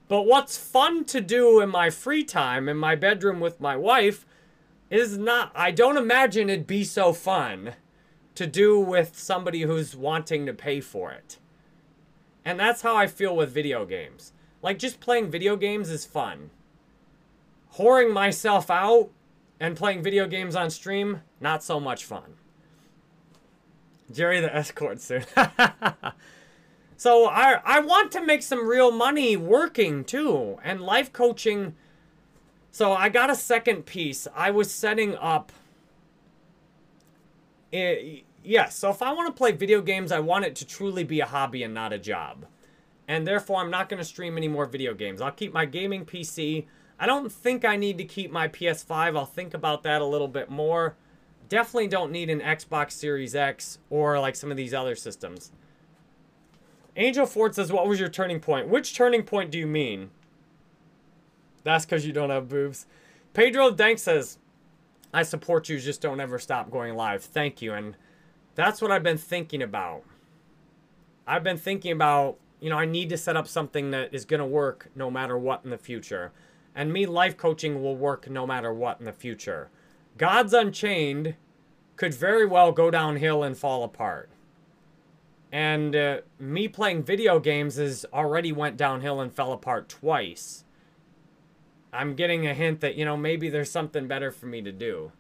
But 0.09 0.22
what's 0.22 0.59
fun 0.59 1.05
to 1.07 1.20
do 1.20 1.61
in 1.61 1.70
my 1.70 1.88
free 1.88 2.24
time 2.24 2.68
in 2.68 2.76
my 2.76 2.97
bedroom 2.97 3.38
with 3.38 3.61
my 3.61 3.76
wife 3.76 4.26
is 4.90 5.16
not, 5.16 5.53
I 5.55 5.70
don't 5.70 5.97
imagine 5.97 6.51
it'd 6.51 6.66
be 6.66 6.82
so 6.82 7.12
fun 7.12 7.74
to 8.34 8.47
do 8.47 8.78
with 8.80 9.16
somebody 9.16 9.62
who's 9.62 9.95
wanting 9.95 10.47
to 10.47 10.53
pay 10.53 10.80
for 10.80 11.12
it. 11.12 11.38
And 12.45 12.59
that's 12.59 12.82
how 12.82 12.97
I 12.97 13.07
feel 13.07 13.34
with 13.34 13.55
video 13.55 13.86
games. 13.86 14.32
Like, 14.62 14.78
just 14.78 15.01
playing 15.01 15.30
video 15.30 15.57
games 15.57 15.90
is 15.90 16.05
fun. 16.05 16.51
Whoring 17.76 18.12
myself 18.12 18.70
out 18.70 19.11
and 19.61 19.76
playing 19.76 20.03
video 20.03 20.26
games 20.26 20.57
on 20.57 20.70
stream, 20.70 21.22
not 21.40 21.62
so 21.62 21.78
much 21.78 22.05
fun. 22.05 22.34
Jerry 24.12 24.40
the 24.40 24.55
escort 24.55 25.00
soon. 25.00 25.24
So 26.96 27.26
I 27.26 27.61
I 27.64 27.80
want 27.80 28.12
to 28.12 28.24
make 28.24 28.42
some 28.42 28.66
real 28.66 28.90
money 28.90 29.36
working 29.36 30.05
too, 30.05 30.59
and 30.62 30.80
life 30.80 31.12
coaching. 31.12 31.74
So 32.70 32.92
I 32.92 33.09
got 33.09 33.30
a 33.30 33.34
second 33.34 33.84
piece. 33.84 34.26
I 34.34 34.50
was 34.50 34.70
setting 34.72 35.14
up. 35.16 35.52
Yes, 37.72 38.76
so 38.76 38.90
if 38.90 39.02
I 39.02 39.12
want 39.12 39.34
to 39.34 39.36
play 39.36 39.52
video 39.52 39.80
games, 39.80 40.12
I 40.12 40.20
want 40.20 40.44
it 40.44 40.55
to 40.57 40.66
truly 40.66 41.02
be 41.02 41.20
a 41.20 41.26
hobby 41.26 41.62
and 41.62 41.74
not 41.74 41.92
a 41.92 41.98
job. 41.98 42.46
And 43.09 43.26
therefore, 43.26 43.61
I'm 43.61 43.70
not 43.70 43.88
going 43.88 43.98
to 43.98 44.05
stream 44.05 44.36
any 44.36 44.48
more 44.48 44.64
video 44.64 44.94
games. 44.94 45.20
I'll 45.20 45.30
keep 45.30 45.52
my 45.52 45.66
gaming 45.66 46.07
PC. 46.07 46.66
I 46.98 47.07
don't 47.07 47.30
think 47.30 47.64
I 47.64 47.76
need 47.76 47.98
to 47.98 48.05
keep 48.05 48.30
my 48.30 48.48
PS5. 48.48 49.16
I'll 49.16 49.26
think 49.26 49.55
about 49.55 49.82
that 49.82 50.00
a 50.00 50.07
little 50.07 50.28
bit 50.28 50.50
more. 50.50 50.96
Definitely 51.49 51.88
don't 51.88 52.12
need 52.12 52.30
an 52.30 52.40
Xbox 52.40 52.92
Series 52.92 53.34
X 53.34 53.78
or 53.90 54.18
like 54.18 54.36
some 54.36 54.51
of 54.51 54.57
these 54.57 54.74
other 54.74 54.95
systems. 54.95 55.53
Angel 56.97 57.26
Ford 57.26 57.55
says, 57.55 57.72
What 57.72 57.86
was 57.86 58.01
your 58.01 58.09
turning 58.09 58.40
point? 58.40 58.68
Which 58.68 58.95
turning 58.95 59.22
point 59.22 59.51
do 59.51 59.59
you 59.59 59.66
mean? 59.66 60.11
That's 61.64 61.84
because 61.84 62.07
you 62.07 62.12
don't 62.12 62.30
have 62.30 62.49
boobs. 62.49 62.86
Pedro 63.32 63.70
Dank 63.70 63.99
says, 63.99 64.38
I 65.12 65.22
support 65.22 65.68
you, 65.68 65.78
just 65.78 66.01
don't 66.01 66.20
ever 66.20 66.38
stop 66.38 66.70
going 66.70 66.95
live. 66.95 67.22
Thank 67.22 67.62
you. 67.62 67.72
And 67.72 67.97
that's 68.55 68.80
what 68.80 68.92
I've 68.92 69.03
been 69.03 69.18
thinking 69.18 69.62
about. 69.62 70.03
I've 71.26 71.42
been 71.42 71.57
thinking 71.57 71.92
about, 71.92 72.36
you 72.61 72.70
know, 72.70 72.78
I 72.78 72.84
need 72.84 73.09
to 73.09 73.16
set 73.16 73.36
up 73.36 73.49
something 73.49 73.90
that 73.90 74.12
is 74.12 74.24
going 74.24 74.40
to 74.40 74.47
work 74.47 74.90
no 74.95 75.11
matter 75.11 75.38
what 75.38 75.62
in 75.64 75.70
the 75.70 75.78
future. 75.78 76.32
And 76.74 76.92
me 76.92 77.07
life 77.07 77.36
coaching 77.36 77.82
will 77.82 77.97
work 77.97 78.28
no 78.28 78.47
matter 78.47 78.72
what 78.72 78.99
in 79.01 79.07
the 79.07 79.12
future. 79.12 79.70
Gods 80.16 80.52
Unchained 80.52 81.34
could 81.96 82.14
very 82.14 82.46
well 82.46 82.72
go 82.72 82.90
downhill 82.90 83.42
and 83.42 83.56
fall 83.56 83.82
apart. 83.82 84.30
And 85.50 85.94
uh, 85.94 86.20
me 86.38 86.66
playing 86.66 87.04
video 87.04 87.38
games 87.38 87.76
has 87.76 88.04
already 88.12 88.52
went 88.52 88.76
downhill 88.76 89.20
and 89.20 89.32
fell 89.32 89.52
apart 89.52 89.88
twice. 89.88 90.64
I'm 91.92 92.14
getting 92.14 92.46
a 92.46 92.54
hint 92.54 92.80
that, 92.80 92.96
you 92.96 93.04
know, 93.04 93.16
maybe 93.16 93.48
there's 93.48 93.70
something 93.70 94.08
better 94.08 94.32
for 94.32 94.46
me 94.46 94.62
to 94.62 94.72
do. 94.72 95.12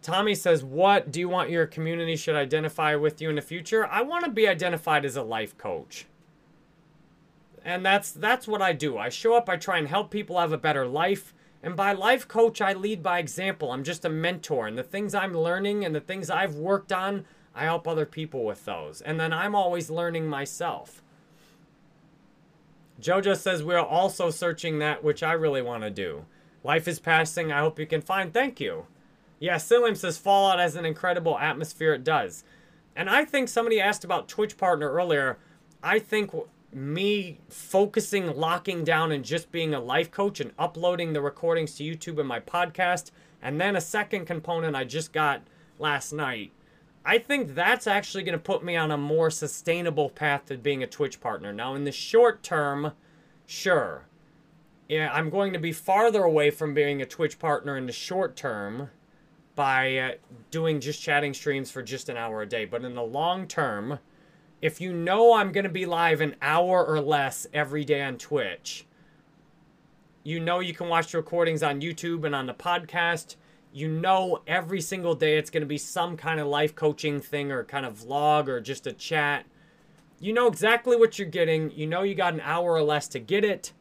Tommy 0.00 0.34
says, 0.34 0.62
What 0.62 1.10
do 1.10 1.18
you 1.18 1.28
want 1.28 1.50
your 1.50 1.66
community 1.66 2.16
should 2.16 2.36
identify 2.36 2.94
with 2.94 3.20
you 3.20 3.30
in 3.30 3.36
the 3.36 3.42
future? 3.42 3.86
I 3.86 4.02
want 4.02 4.24
to 4.24 4.30
be 4.30 4.46
identified 4.46 5.04
as 5.04 5.16
a 5.16 5.22
life 5.22 5.58
coach. 5.58 6.06
And 7.64 7.84
that's 7.84 8.12
that's 8.12 8.46
what 8.46 8.62
I 8.62 8.72
do. 8.72 8.96
I 8.96 9.08
show 9.08 9.34
up, 9.34 9.48
I 9.48 9.56
try 9.56 9.78
and 9.78 9.88
help 9.88 10.10
people 10.10 10.38
have 10.38 10.52
a 10.52 10.58
better 10.58 10.86
life. 10.86 11.34
And 11.62 11.76
by 11.76 11.92
life 11.92 12.28
coach, 12.28 12.60
I 12.60 12.72
lead 12.72 13.02
by 13.02 13.18
example. 13.18 13.72
I'm 13.72 13.84
just 13.84 14.04
a 14.04 14.08
mentor. 14.08 14.66
And 14.66 14.78
the 14.78 14.82
things 14.82 15.14
I'm 15.14 15.36
learning 15.36 15.84
and 15.84 15.94
the 15.94 16.00
things 16.00 16.30
I've 16.30 16.54
worked 16.54 16.92
on, 16.92 17.24
I 17.54 17.64
help 17.64 17.88
other 17.88 18.06
people 18.06 18.44
with 18.44 18.64
those. 18.64 19.00
And 19.00 19.18
then 19.18 19.32
I'm 19.32 19.54
always 19.54 19.90
learning 19.90 20.28
myself. 20.28 21.02
Jojo 23.00 23.36
says 23.36 23.62
we're 23.62 23.78
also 23.78 24.30
searching 24.30 24.78
that 24.78 25.02
which 25.04 25.22
I 25.22 25.32
really 25.32 25.62
want 25.62 25.82
to 25.82 25.90
do. 25.90 26.24
Life 26.64 26.88
is 26.88 26.98
passing. 26.98 27.52
I 27.52 27.60
hope 27.60 27.78
you 27.78 27.86
can 27.86 28.02
find. 28.02 28.32
Thank 28.32 28.60
you. 28.60 28.86
Yeah, 29.40 29.56
Silim 29.56 29.96
says 29.96 30.18
Fallout 30.18 30.58
has 30.58 30.74
an 30.74 30.84
incredible 30.84 31.38
atmosphere. 31.38 31.94
It 31.94 32.02
does. 32.02 32.44
And 32.96 33.08
I 33.08 33.24
think 33.24 33.48
somebody 33.48 33.80
asked 33.80 34.04
about 34.04 34.28
Twitch 34.28 34.56
partner 34.56 34.90
earlier. 34.90 35.38
I 35.82 36.00
think 36.00 36.32
me 36.72 37.38
focusing, 37.48 38.36
locking 38.36 38.84
down, 38.84 39.12
and 39.12 39.24
just 39.24 39.50
being 39.50 39.74
a 39.74 39.80
life 39.80 40.10
coach 40.10 40.40
and 40.40 40.52
uploading 40.58 41.12
the 41.12 41.22
recordings 41.22 41.74
to 41.76 41.84
YouTube 41.84 42.18
and 42.18 42.28
my 42.28 42.40
podcast, 42.40 43.10
and 43.42 43.60
then 43.60 43.76
a 43.76 43.80
second 43.80 44.26
component 44.26 44.76
I 44.76 44.84
just 44.84 45.12
got 45.12 45.42
last 45.78 46.12
night. 46.12 46.52
I 47.04 47.18
think 47.18 47.54
that's 47.54 47.86
actually 47.86 48.22
going 48.24 48.34
to 48.34 48.38
put 48.38 48.62
me 48.62 48.76
on 48.76 48.90
a 48.90 48.98
more 48.98 49.30
sustainable 49.30 50.10
path 50.10 50.46
to 50.46 50.58
being 50.58 50.82
a 50.82 50.86
Twitch 50.86 51.20
partner. 51.20 51.52
Now, 51.52 51.74
in 51.74 51.84
the 51.84 51.92
short 51.92 52.42
term, 52.42 52.92
sure. 53.46 54.04
Yeah, 54.88 55.10
I'm 55.12 55.30
going 55.30 55.52
to 55.52 55.58
be 55.58 55.72
farther 55.72 56.22
away 56.22 56.50
from 56.50 56.74
being 56.74 57.00
a 57.00 57.06
Twitch 57.06 57.38
partner 57.38 57.76
in 57.76 57.86
the 57.86 57.92
short 57.92 58.36
term 58.36 58.90
by 59.54 59.96
uh, 59.96 60.12
doing 60.50 60.80
just 60.80 61.02
chatting 61.02 61.34
streams 61.34 61.70
for 61.70 61.82
just 61.82 62.08
an 62.08 62.16
hour 62.16 62.42
a 62.42 62.46
day. 62.46 62.64
But 62.64 62.84
in 62.84 62.94
the 62.94 63.02
long 63.02 63.46
term, 63.46 63.98
if 64.60 64.80
you 64.80 64.92
know 64.92 65.34
I'm 65.34 65.52
going 65.52 65.64
to 65.64 65.70
be 65.70 65.86
live 65.86 66.20
an 66.20 66.36
hour 66.42 66.84
or 66.84 67.00
less 67.00 67.46
every 67.52 67.84
day 67.84 68.02
on 68.02 68.18
Twitch, 68.18 68.86
you 70.24 70.40
know 70.40 70.60
you 70.60 70.74
can 70.74 70.88
watch 70.88 71.12
the 71.12 71.18
recordings 71.18 71.62
on 71.62 71.80
YouTube 71.80 72.24
and 72.24 72.34
on 72.34 72.46
the 72.46 72.54
podcast. 72.54 73.36
You 73.72 73.88
know 73.88 74.42
every 74.46 74.80
single 74.80 75.14
day 75.14 75.38
it's 75.38 75.50
going 75.50 75.62
to 75.62 75.66
be 75.66 75.78
some 75.78 76.16
kind 76.16 76.40
of 76.40 76.46
life 76.46 76.74
coaching 76.74 77.20
thing 77.20 77.52
or 77.52 77.64
kind 77.64 77.86
of 77.86 77.98
vlog 77.98 78.48
or 78.48 78.60
just 78.60 78.86
a 78.86 78.92
chat. 78.92 79.46
You 80.20 80.32
know 80.32 80.48
exactly 80.48 80.96
what 80.96 81.18
you're 81.18 81.28
getting. 81.28 81.70
You 81.70 81.86
know 81.86 82.02
you 82.02 82.14
got 82.14 82.34
an 82.34 82.40
hour 82.40 82.72
or 82.72 82.82
less 82.82 83.06
to 83.08 83.20
get 83.20 83.44
it. 83.44 83.72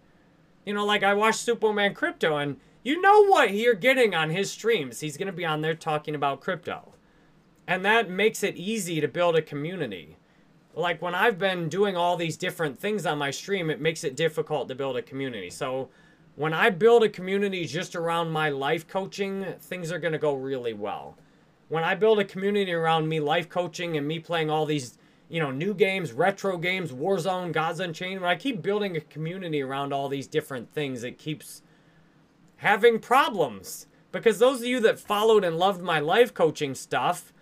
You 0.65 0.73
know, 0.73 0.85
like 0.85 1.01
I 1.01 1.13
watched 1.13 1.39
Superman 1.39 1.93
Crypto 1.93 2.37
and 2.37 2.57
you 2.83 3.01
know 3.01 3.25
what 3.25 3.53
you're 3.53 3.73
getting 3.73 4.13
on 4.13 4.29
his 4.29 4.51
streams. 4.51 4.99
He's 4.99 5.17
going 5.17 5.27
to 5.27 5.33
be 5.33 5.45
on 5.45 5.61
there 5.61 5.73
talking 5.73 6.13
about 6.13 6.41
crypto. 6.41 6.93
And 7.67 7.83
that 7.83 8.09
makes 8.09 8.43
it 8.43 8.55
easy 8.55 9.01
to 9.01 9.07
build 9.07 9.35
a 9.35 9.41
community. 9.41 10.17
Like 10.77 11.01
when 11.01 11.15
I've 11.15 11.39
been 11.39 11.69
doing 11.69 11.97
all 11.97 12.15
these 12.15 12.37
different 12.37 12.77
things 12.77 13.07
on 13.07 13.17
my 13.17 13.31
stream, 13.31 13.71
it 13.71 13.81
makes 13.81 14.03
it 14.03 14.15
difficult 14.15 14.67
to 14.67 14.75
build 14.75 14.95
a 14.95 15.01
community. 15.01 15.49
So 15.49 15.89
when 16.35 16.53
I 16.53 16.69
build 16.69 17.03
a 17.03 17.09
community 17.09 17.65
just 17.65 17.95
around 17.95 18.29
my 18.29 18.49
life 18.49 18.87
coaching, 18.87 19.43
things 19.59 19.91
are 19.91 19.97
going 19.97 20.13
to 20.13 20.19
go 20.19 20.35
really 20.35 20.73
well. 20.73 21.17
When 21.69 21.83
I 21.83 21.95
build 21.95 22.19
a 22.19 22.23
community 22.23 22.71
around 22.71 23.09
me 23.09 23.19
life 23.19 23.49
coaching 23.49 23.97
and 23.97 24.07
me 24.07 24.19
playing 24.19 24.51
all 24.51 24.67
these, 24.67 24.99
you 25.29 25.39
know, 25.39 25.49
new 25.49 25.73
games, 25.73 26.13
retro 26.13 26.57
games, 26.57 26.91
Warzone, 26.91 27.51
Gods 27.53 27.79
Unchained, 27.79 28.21
when 28.21 28.29
I 28.29 28.35
keep 28.35 28.61
building 28.61 28.95
a 28.95 29.01
community 29.01 29.63
around 29.63 29.93
all 29.93 30.07
these 30.07 30.27
different 30.27 30.71
things, 30.71 31.03
it 31.03 31.17
keeps 31.17 31.63
having 32.57 32.99
problems. 32.99 33.87
Because 34.11 34.37
those 34.37 34.59
of 34.59 34.67
you 34.67 34.79
that 34.81 34.99
followed 34.99 35.43
and 35.43 35.57
loved 35.57 35.81
my 35.81 35.99
life 35.99 36.35
coaching 36.35 36.75
stuff 36.75 37.33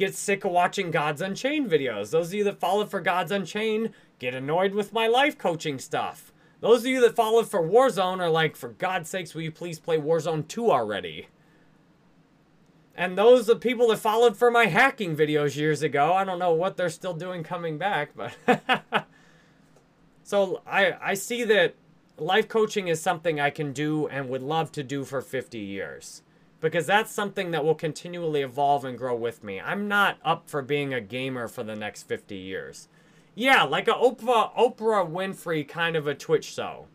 get 0.00 0.14
sick 0.14 0.46
of 0.46 0.50
watching 0.50 0.90
Gods 0.90 1.20
Unchained 1.20 1.70
videos. 1.70 2.10
Those 2.10 2.28
of 2.28 2.34
you 2.34 2.44
that 2.44 2.58
followed 2.58 2.90
for 2.90 3.02
Gods 3.02 3.30
Unchained 3.30 3.90
get 4.18 4.34
annoyed 4.34 4.72
with 4.72 4.94
my 4.94 5.06
life 5.06 5.36
coaching 5.36 5.78
stuff. 5.78 6.32
Those 6.60 6.80
of 6.80 6.86
you 6.86 7.02
that 7.02 7.14
followed 7.14 7.50
for 7.50 7.60
Warzone 7.60 8.18
are 8.18 8.30
like, 8.30 8.56
for 8.56 8.70
God's 8.70 9.10
sakes, 9.10 9.34
will 9.34 9.42
you 9.42 9.52
please 9.52 9.78
play 9.78 9.98
Warzone 9.98 10.48
2 10.48 10.70
already? 10.70 11.28
And 12.94 13.16
those 13.16 13.46
the 13.46 13.56
people 13.56 13.88
that 13.88 13.98
followed 13.98 14.38
for 14.38 14.50
my 14.50 14.66
hacking 14.66 15.14
videos 15.14 15.56
years 15.56 15.82
ago, 15.82 16.14
I 16.14 16.24
don't 16.24 16.38
know 16.38 16.52
what 16.54 16.78
they're 16.78 16.88
still 16.88 17.14
doing 17.14 17.42
coming 17.42 17.76
back, 17.76 18.12
but 18.16 18.34
so 20.22 20.62
I 20.66 20.96
I 21.00 21.14
see 21.14 21.44
that 21.44 21.74
life 22.16 22.48
coaching 22.48 22.88
is 22.88 23.00
something 23.02 23.38
I 23.38 23.50
can 23.50 23.72
do 23.72 24.06
and 24.08 24.30
would 24.30 24.42
love 24.42 24.72
to 24.72 24.82
do 24.82 25.04
for 25.04 25.20
50 25.20 25.58
years. 25.58 26.22
Because 26.60 26.86
that's 26.86 27.10
something 27.10 27.52
that 27.52 27.64
will 27.64 27.74
continually 27.74 28.42
evolve 28.42 28.84
and 28.84 28.98
grow 28.98 29.14
with 29.14 29.42
me. 29.42 29.60
I'm 29.60 29.88
not 29.88 30.18
up 30.24 30.48
for 30.48 30.60
being 30.60 30.92
a 30.92 31.00
gamer 31.00 31.48
for 31.48 31.62
the 31.62 31.74
next 31.74 32.02
50 32.02 32.36
years. 32.36 32.88
Yeah, 33.34 33.62
like 33.62 33.88
a 33.88 33.92
Oprah, 33.92 34.54
Oprah 34.54 35.10
Winfrey 35.10 35.66
kind 35.66 35.96
of 35.96 36.06
a 36.06 36.14
Twitch 36.14 36.44
show. 36.44 36.86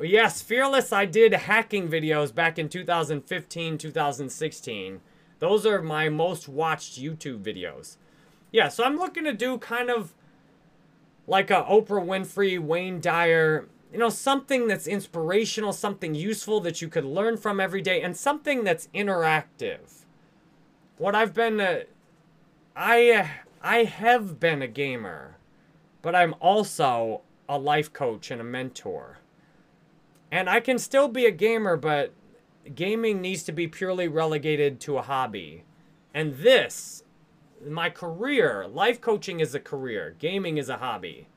Yes, 0.00 0.42
Fearless, 0.42 0.92
I 0.92 1.06
did 1.06 1.32
hacking 1.32 1.88
videos 1.88 2.34
back 2.34 2.58
in 2.58 2.68
2015, 2.68 3.78
2016. 3.78 5.00
Those 5.38 5.66
are 5.66 5.82
my 5.82 6.08
most 6.08 6.48
watched 6.48 7.00
YouTube 7.00 7.42
videos. 7.42 7.96
Yeah, 8.52 8.68
so 8.68 8.84
I'm 8.84 8.98
looking 8.98 9.24
to 9.24 9.32
do 9.32 9.58
kind 9.58 9.90
of 9.90 10.14
like 11.26 11.50
a 11.50 11.64
Oprah 11.64 12.04
Winfrey, 12.04 12.58
Wayne 12.58 13.00
Dyer, 13.00 13.66
you 13.96 14.00
know, 14.00 14.10
something 14.10 14.66
that's 14.66 14.86
inspirational, 14.86 15.72
something 15.72 16.14
useful 16.14 16.60
that 16.60 16.82
you 16.82 16.88
could 16.90 17.06
learn 17.06 17.38
from 17.38 17.58
every 17.58 17.80
day, 17.80 18.02
and 18.02 18.14
something 18.14 18.62
that's 18.62 18.88
interactive. 18.88 20.04
What 20.98 21.14
I've 21.14 21.32
been, 21.32 21.58
uh, 21.58 21.78
I, 22.76 23.10
uh, 23.10 23.26
I 23.62 23.84
have 23.84 24.38
been 24.38 24.60
a 24.60 24.68
gamer, 24.68 25.38
but 26.02 26.14
I'm 26.14 26.34
also 26.40 27.22
a 27.48 27.58
life 27.58 27.90
coach 27.90 28.30
and 28.30 28.38
a 28.38 28.44
mentor. 28.44 29.16
And 30.30 30.50
I 30.50 30.60
can 30.60 30.78
still 30.78 31.08
be 31.08 31.24
a 31.24 31.30
gamer, 31.30 31.78
but 31.78 32.12
gaming 32.74 33.22
needs 33.22 33.44
to 33.44 33.52
be 33.52 33.66
purely 33.66 34.08
relegated 34.08 34.78
to 34.80 34.98
a 34.98 35.02
hobby. 35.02 35.64
And 36.12 36.36
this, 36.36 37.02
my 37.66 37.88
career, 37.88 38.66
life 38.68 39.00
coaching 39.00 39.40
is 39.40 39.54
a 39.54 39.58
career, 39.58 40.14
gaming 40.18 40.58
is 40.58 40.68
a 40.68 40.76
hobby. 40.76 41.28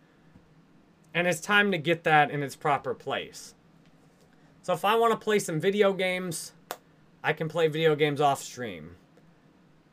And 1.14 1.28
it's 1.28 1.40
time 1.40 1.72
to 1.72 1.78
get 1.78 2.04
that 2.04 2.32
in 2.32 2.44
its 2.44 2.56
proper 2.56 2.94
place. 2.94 3.56
So 4.62 4.74
if 4.74 4.86
I 4.86 4.96
want 4.96 5.12
to 5.12 5.18
play 5.18 5.40
some 5.40 5.60
video 5.60 5.94
games, 5.94 6.54
I 7.24 7.34
can 7.34 7.50
play 7.50 7.68
video 7.68 7.96
games 7.96 8.22
off 8.22 8.42
stream. 8.42 8.96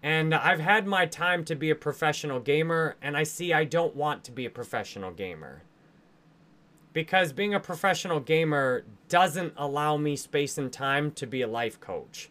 And 0.02 0.34
I've 0.34 0.60
had 0.60 0.86
my 0.86 1.06
time 1.06 1.44
to 1.46 1.56
be 1.56 1.70
a 1.70 1.74
professional 1.74 2.38
gamer, 2.38 2.96
and 3.00 3.16
I 3.16 3.24
see 3.24 3.52
I 3.52 3.64
don't 3.64 3.96
want 3.96 4.22
to 4.24 4.32
be 4.32 4.44
a 4.44 4.50
professional 4.50 5.10
gamer. 5.10 5.62
Because 6.92 7.32
being 7.32 7.54
a 7.54 7.60
professional 7.60 8.20
gamer 8.20 8.84
doesn't 9.08 9.54
allow 9.56 9.96
me 9.96 10.16
space 10.16 10.58
and 10.58 10.72
time 10.72 11.10
to 11.12 11.26
be 11.26 11.42
a 11.42 11.48
life 11.48 11.80
coach. 11.80 12.30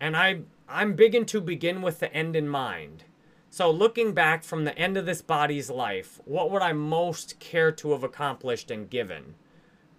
And 0.00 0.16
I, 0.16 0.40
I'm 0.68 0.94
big 0.94 1.14
into 1.14 1.40
begin 1.40 1.80
with 1.80 2.00
the 2.00 2.12
end 2.12 2.36
in 2.36 2.48
mind. 2.48 3.04
So, 3.52 3.70
looking 3.70 4.14
back 4.14 4.44
from 4.44 4.64
the 4.64 4.76
end 4.78 4.96
of 4.96 5.04
this 5.04 5.20
body's 5.20 5.68
life, 5.68 6.18
what 6.24 6.50
would 6.50 6.62
I 6.62 6.72
most 6.72 7.38
care 7.38 7.70
to 7.70 7.92
have 7.92 8.02
accomplished 8.02 8.70
and 8.70 8.88
given? 8.88 9.34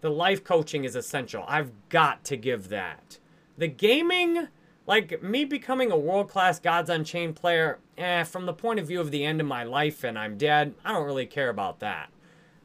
The 0.01 0.09
life 0.09 0.43
coaching 0.43 0.85
is 0.85 0.95
essential. 0.95 1.45
I've 1.47 1.71
got 1.89 2.23
to 2.25 2.35
give 2.35 2.69
that. 2.69 3.19
The 3.55 3.67
gaming, 3.67 4.47
like 4.87 5.21
me 5.21 5.45
becoming 5.45 5.91
a 5.91 5.97
world 5.97 6.29
class 6.29 6.59
Gods 6.59 6.89
Unchained 6.89 7.35
player, 7.35 7.77
eh, 7.95 8.23
from 8.23 8.47
the 8.47 8.53
point 8.53 8.79
of 8.79 8.87
view 8.87 8.99
of 8.99 9.11
the 9.11 9.23
end 9.23 9.39
of 9.39 9.45
my 9.45 9.63
life 9.63 10.03
and 10.03 10.17
I'm 10.17 10.35
dead, 10.35 10.73
I 10.83 10.91
don't 10.91 11.05
really 11.05 11.27
care 11.27 11.49
about 11.49 11.79
that. 11.79 12.09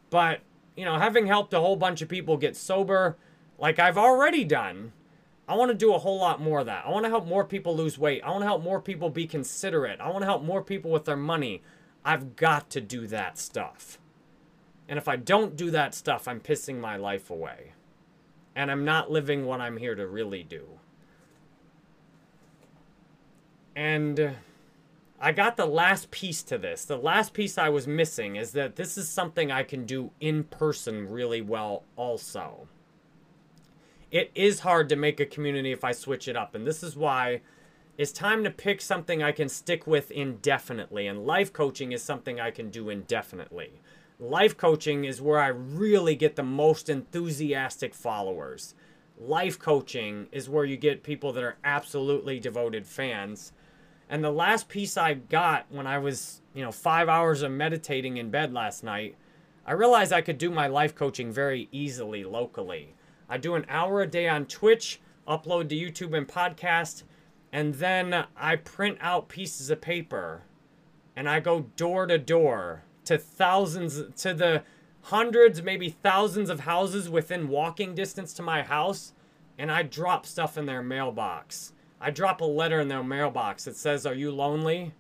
But, 0.09 0.41
you 0.75 0.87
know, 0.87 0.99
having 0.99 1.27
helped 1.27 1.53
a 1.53 1.61
whole 1.61 1.77
bunch 1.77 2.01
of 2.01 2.09
people 2.09 2.39
get 2.39 2.57
sober, 2.57 3.19
like 3.59 3.79
I've 3.79 3.99
already 3.99 4.43
done, 4.43 4.95
I 5.49 5.55
want 5.55 5.71
to 5.71 5.75
do 5.75 5.95
a 5.95 5.99
whole 5.99 6.19
lot 6.19 6.43
more 6.43 6.61
of 6.61 6.67
that. 6.67 6.85
I 6.85 6.91
want 6.91 7.07
to 7.07 7.09
help 7.11 7.27
more 7.27 7.45
people 7.45 7.75
lose 7.75 7.99
weight. 7.99 8.23
I 8.23 8.31
want 8.31 8.43
to 8.43 8.47
help 8.47 8.63
more 8.63 8.83
people 8.83 9.09
be 9.09 9.27
considerate. 9.27 9.99
I 9.99 10.11
want 10.11 10.21
to 10.21 10.27
help 10.27 10.43
more 10.43 10.63
people 10.63 10.91
with 10.91 11.07
their 11.07 11.17
money. 11.17 11.63
I've 12.05 12.37
got 12.37 12.69
to 12.71 12.83
do 12.83 13.07
that 13.07 13.39
stuff. 13.39 13.99
And 14.89 14.99
if 14.99 15.09
I 15.09 15.17
don't 15.17 15.57
do 15.57 15.71
that 15.71 15.95
stuff, 15.95 16.29
I'm 16.29 16.41
pissing 16.41 16.79
my 16.79 16.97
life 16.97 17.31
away. 17.31 17.73
And 18.55 18.71
I'm 18.71 18.85
not 18.85 19.11
living 19.11 19.47
what 19.47 19.61
I'm 19.61 19.79
here 19.79 19.95
to 19.95 20.07
really 20.07 20.43
do. 20.43 20.67
And 23.75 24.35
I 25.19 25.33
got 25.33 25.57
the 25.57 25.67
last 25.67 26.11
piece 26.11 26.43
to 26.45 26.59
this. 26.59 26.85
The 26.85 26.97
last 26.97 27.33
piece 27.33 27.57
I 27.57 27.71
was 27.71 27.87
missing 27.87 28.37
is 28.37 28.53
that 28.53 28.77
this 28.77 28.99
is 28.99 29.09
something 29.09 29.51
I 29.51 29.63
can 29.63 29.87
do 29.87 30.11
in 30.21 30.45
person 30.45 31.09
really 31.09 31.41
well, 31.41 31.85
also 31.97 32.69
it 34.11 34.31
is 34.35 34.61
hard 34.61 34.89
to 34.89 34.97
make 34.97 35.21
a 35.21 35.27
community 35.27 35.73
if 35.73 35.85
I 35.85 35.93
switch 35.93 36.29
it 36.29 36.37
up. 36.37 36.55
And 36.55 36.67
this 36.67 36.83
is 36.83 36.97
why 36.97 37.41
it's 37.97 38.13
time 38.13 38.45
to 38.45 38.51
pick 38.51 38.81
something 38.81 39.23
I 39.23 39.33
can 39.33 39.49
stick 39.49 39.87
with 39.87 40.11
indefinitely. 40.11 41.07
And 41.07 41.27
life 41.27 41.53
coaching 41.53 41.93
is 41.93 42.03
something 42.03 42.41
I 42.41 42.51
can 42.51 42.71
do 42.71 42.89
indefinitely. 42.89 43.81
Life 44.21 44.57
coaching 44.57 45.05
is 45.05 45.21
where 45.21 45.39
I 45.39 45.49
really 45.49 46.17
get 46.17 46.37
the 46.37 46.43
most 46.43 46.89
enthusiastic 46.89 47.95
followers. 47.95 48.75
Life 49.21 49.59
coaching 49.59 50.29
is 50.33 50.49
where 50.49 50.65
you 50.65 50.77
get 50.77 51.03
people 51.03 51.33
that 51.33 51.45
are 51.45 51.57
absolutely 51.65 52.41
devoted 52.41 52.87
fans. 52.87 53.53
And 54.09 54.25
the 54.25 54.31
last 54.31 54.69
piece 54.69 54.97
I 54.97 55.15
got 55.15 55.67
when 55.71 55.87
I 55.87 55.99
was, 55.99 56.41
you 56.55 56.65
know, 56.65 56.73
five 56.73 57.09
hours 57.09 57.43
of 57.43 57.53
meditating 57.53 58.17
in 58.17 58.31
bed 58.31 58.53
last 58.53 58.83
night, 58.83 59.17
I 59.67 59.73
realized 59.73 60.13
I 60.13 60.23
could 60.23 60.39
do 60.39 60.51
my 60.51 60.67
life 60.67 60.95
coaching 60.95 61.31
very 61.31 61.69
easily 61.73 62.25
locally. 62.25 62.95
I 63.29 63.39
do 63.39 63.55
an 63.55 63.67
hour 63.69 64.01
a 64.01 64.07
day 64.07 64.29
on 64.29 64.47
Twitch, 64.47 65.01
upload 65.27 65.69
to 65.69 65.77
YouTube 65.77 66.17
and 66.17 66.27
podcast, 66.27 67.03
and 67.53 67.75
then 67.75 68.27
I 68.37 68.57
print 68.57 68.99
out 69.01 69.29
pieces 69.29 69.71
of 69.71 69.81
paper 69.81 70.43
and 71.19 71.29
I 71.29 71.41
go 71.41 71.63
door 71.75 72.07
to 72.07 72.17
door 72.17 72.85
to 73.05 73.19
thousands, 73.19 74.01
to 74.23 74.33
the 74.33 74.63
hundreds, 75.03 75.63
maybe 75.63 75.89
thousands 75.89 76.49
of 76.49 76.61
houses 76.61 77.11
within 77.11 77.49
walking 77.49 77.95
distance 77.95 78.33
to 78.35 78.43
my 78.43 78.63
house, 78.63 79.15
and 79.59 79.73
I 79.73 79.83
drop 79.83 80.27
stuff 80.27 80.57
in 80.57 80.67
their 80.67 80.83
mailbox. 80.83 81.73
I 82.01 82.11
drop 82.11 82.41
a 82.41 82.45
letter 82.45 82.79
in 82.79 82.87
their 82.87 83.03
mailbox 83.03 83.65
that 83.65 83.77
says, 83.77 84.07
Are 84.07 84.15
you 84.15 84.31
lonely? 84.31 84.93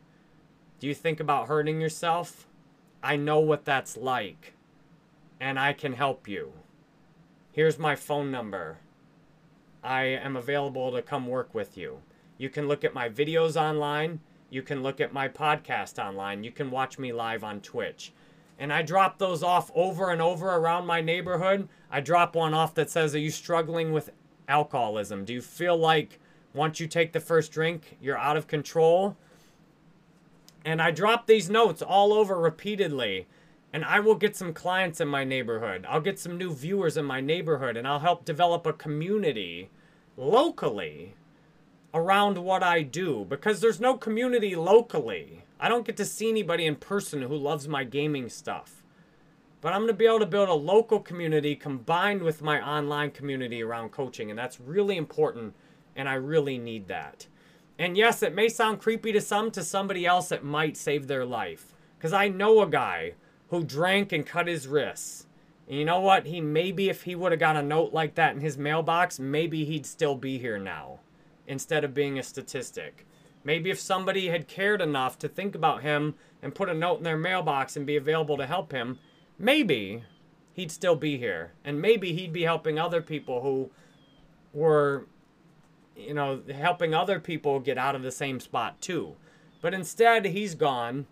Do 0.80 0.88
you 0.88 0.94
think 0.94 1.20
about 1.20 1.46
hurting 1.46 1.80
yourself? 1.80 2.48
I 3.00 3.14
know 3.14 3.38
what 3.38 3.64
that's 3.64 3.96
like, 3.96 4.54
and 5.38 5.56
I 5.56 5.72
can 5.72 5.92
help 5.92 6.26
you. 6.26 6.52
Here's 7.52 7.78
my 7.78 7.96
phone 7.96 8.30
number. 8.30 8.78
I 9.82 10.02
am 10.04 10.36
available 10.36 10.92
to 10.92 11.02
come 11.02 11.26
work 11.26 11.54
with 11.54 11.76
you. 11.76 11.98
You 12.36 12.50
can 12.50 12.68
look 12.68 12.84
at 12.84 12.94
my 12.94 13.08
videos 13.08 13.60
online. 13.60 14.20
You 14.50 14.62
can 14.62 14.82
look 14.82 15.00
at 15.00 15.12
my 15.12 15.28
podcast 15.28 16.02
online. 16.02 16.44
You 16.44 16.50
can 16.52 16.70
watch 16.70 16.98
me 16.98 17.12
live 17.12 17.42
on 17.42 17.60
Twitch. 17.60 18.12
And 18.58 18.72
I 18.72 18.82
drop 18.82 19.18
those 19.18 19.42
off 19.42 19.70
over 19.74 20.10
and 20.10 20.20
over 20.20 20.48
around 20.48 20.86
my 20.86 21.00
neighborhood. 21.00 21.68
I 21.90 22.00
drop 22.00 22.36
one 22.36 22.54
off 22.54 22.74
that 22.74 22.90
says, 22.90 23.14
Are 23.14 23.18
you 23.18 23.30
struggling 23.30 23.92
with 23.92 24.10
alcoholism? 24.46 25.24
Do 25.24 25.32
you 25.32 25.42
feel 25.42 25.76
like 25.76 26.20
once 26.54 26.80
you 26.80 26.86
take 26.86 27.12
the 27.12 27.20
first 27.20 27.50
drink, 27.50 27.96
you're 28.00 28.18
out 28.18 28.36
of 28.36 28.46
control? 28.46 29.16
And 30.64 30.82
I 30.82 30.90
drop 30.90 31.26
these 31.26 31.48
notes 31.48 31.82
all 31.82 32.12
over 32.12 32.38
repeatedly. 32.38 33.26
And 33.72 33.84
I 33.84 34.00
will 34.00 34.14
get 34.14 34.36
some 34.36 34.54
clients 34.54 35.00
in 35.00 35.08
my 35.08 35.24
neighborhood. 35.24 35.86
I'll 35.88 36.00
get 36.00 36.18
some 36.18 36.38
new 36.38 36.52
viewers 36.52 36.96
in 36.96 37.04
my 37.04 37.20
neighborhood. 37.20 37.76
And 37.76 37.86
I'll 37.86 37.98
help 37.98 38.24
develop 38.24 38.66
a 38.66 38.72
community 38.72 39.70
locally 40.16 41.14
around 41.94 42.38
what 42.38 42.62
I 42.62 42.82
do 42.82 43.26
because 43.28 43.60
there's 43.60 43.80
no 43.80 43.96
community 43.96 44.54
locally. 44.56 45.44
I 45.60 45.68
don't 45.68 45.86
get 45.86 45.96
to 45.98 46.04
see 46.04 46.28
anybody 46.28 46.66
in 46.66 46.76
person 46.76 47.22
who 47.22 47.36
loves 47.36 47.66
my 47.66 47.84
gaming 47.84 48.28
stuff. 48.28 48.82
But 49.60 49.72
I'm 49.72 49.80
going 49.80 49.88
to 49.88 49.94
be 49.94 50.06
able 50.06 50.20
to 50.20 50.26
build 50.26 50.48
a 50.48 50.54
local 50.54 51.00
community 51.00 51.56
combined 51.56 52.22
with 52.22 52.42
my 52.42 52.60
online 52.60 53.10
community 53.10 53.62
around 53.62 53.90
coaching, 53.90 54.30
and 54.30 54.38
that's 54.38 54.60
really 54.60 54.96
important, 54.96 55.54
and 55.96 56.08
I 56.08 56.14
really 56.14 56.58
need 56.58 56.86
that. 56.86 57.26
And 57.76 57.96
yes, 57.96 58.22
it 58.22 58.34
may 58.34 58.48
sound 58.48 58.80
creepy 58.80 59.10
to 59.12 59.20
some, 59.20 59.50
to 59.52 59.64
somebody 59.64 60.06
else, 60.06 60.30
it 60.30 60.44
might 60.44 60.76
save 60.76 61.08
their 61.08 61.24
life. 61.24 61.74
Because 61.96 62.12
I 62.12 62.28
know 62.28 62.62
a 62.62 62.68
guy 62.68 63.14
who 63.50 63.64
drank 63.64 64.12
and 64.12 64.26
cut 64.26 64.46
his 64.46 64.66
wrists. 64.66 65.26
And 65.68 65.78
you 65.78 65.84
know 65.84 66.00
what? 66.00 66.26
He 66.26 66.40
maybe, 66.40 66.88
if 66.88 67.02
he 67.02 67.14
would 67.14 67.32
have 67.32 67.40
got 67.40 67.56
a 67.56 67.62
note 67.62 67.92
like 67.92 68.14
that 68.14 68.34
in 68.34 68.40
his 68.40 68.56
mailbox, 68.56 69.18
maybe 69.18 69.64
he'd 69.64 69.86
still 69.86 70.14
be 70.14 70.38
here 70.38 70.58
now 70.58 71.00
instead 71.46 71.84
of 71.84 71.94
being 71.94 72.18
a 72.18 72.22
statistic. 72.22 73.06
Maybe 73.44 73.70
if 73.70 73.78
somebody 73.78 74.28
had 74.28 74.48
cared 74.48 74.82
enough 74.82 75.18
to 75.20 75.28
think 75.28 75.54
about 75.54 75.82
him 75.82 76.14
and 76.42 76.54
put 76.54 76.68
a 76.68 76.74
note 76.74 76.98
in 76.98 77.04
their 77.04 77.16
mailbox 77.16 77.76
and 77.76 77.86
be 77.86 77.96
available 77.96 78.36
to 78.36 78.46
help 78.46 78.72
him, 78.72 78.98
maybe 79.38 80.04
he'd 80.54 80.70
still 80.70 80.96
be 80.96 81.18
here. 81.18 81.52
And 81.64 81.80
maybe 81.80 82.12
he'd 82.12 82.32
be 82.32 82.42
helping 82.42 82.78
other 82.78 83.00
people 83.00 83.42
who 83.42 83.70
were, 84.52 85.06
you 85.96 86.14
know, 86.14 86.42
helping 86.52 86.94
other 86.94 87.20
people 87.20 87.60
get 87.60 87.78
out 87.78 87.94
of 87.94 88.02
the 88.02 88.10
same 88.10 88.40
spot 88.40 88.80
too. 88.80 89.16
But 89.60 89.74
instead, 89.74 90.26
he's 90.26 90.54
gone, 90.54 91.06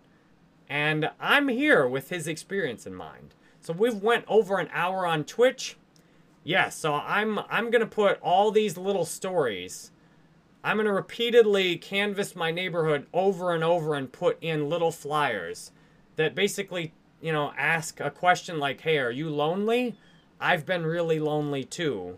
and 0.69 1.09
I'm 1.19 1.47
here 1.47 1.87
with 1.87 2.09
his 2.09 2.27
experience 2.27 2.85
in 2.85 2.93
mind. 2.93 3.35
So 3.61 3.73
we've 3.73 4.01
went 4.01 4.25
over 4.27 4.59
an 4.59 4.69
hour 4.71 5.05
on 5.05 5.23
Twitch. 5.23 5.77
Yes, 6.43 6.75
so 6.75 6.95
I'm 6.95 7.39
I'm 7.49 7.69
gonna 7.69 7.85
put 7.85 8.19
all 8.21 8.51
these 8.51 8.77
little 8.77 9.05
stories 9.05 9.91
I'm 10.67 10.79
to 10.79 10.91
repeatedly 10.91 11.77
canvass 11.77 12.35
my 12.35 12.51
neighborhood 12.51 13.07
over 13.13 13.53
and 13.53 13.63
over 13.63 13.95
and 13.95 14.11
put 14.11 14.37
in 14.41 14.67
little 14.67 14.91
flyers 14.91 15.71
that 16.17 16.35
basically, 16.35 16.93
you 17.21 17.31
know, 17.31 17.53
ask 17.57 18.01
a 18.01 18.11
question 18.11 18.59
like, 18.59 18.81
hey, 18.81 18.97
are 18.97 19.09
you 19.09 19.29
lonely? 19.29 19.95
I've 20.41 20.65
been 20.65 20.85
really 20.85 21.19
lonely 21.19 21.63
too, 21.63 22.17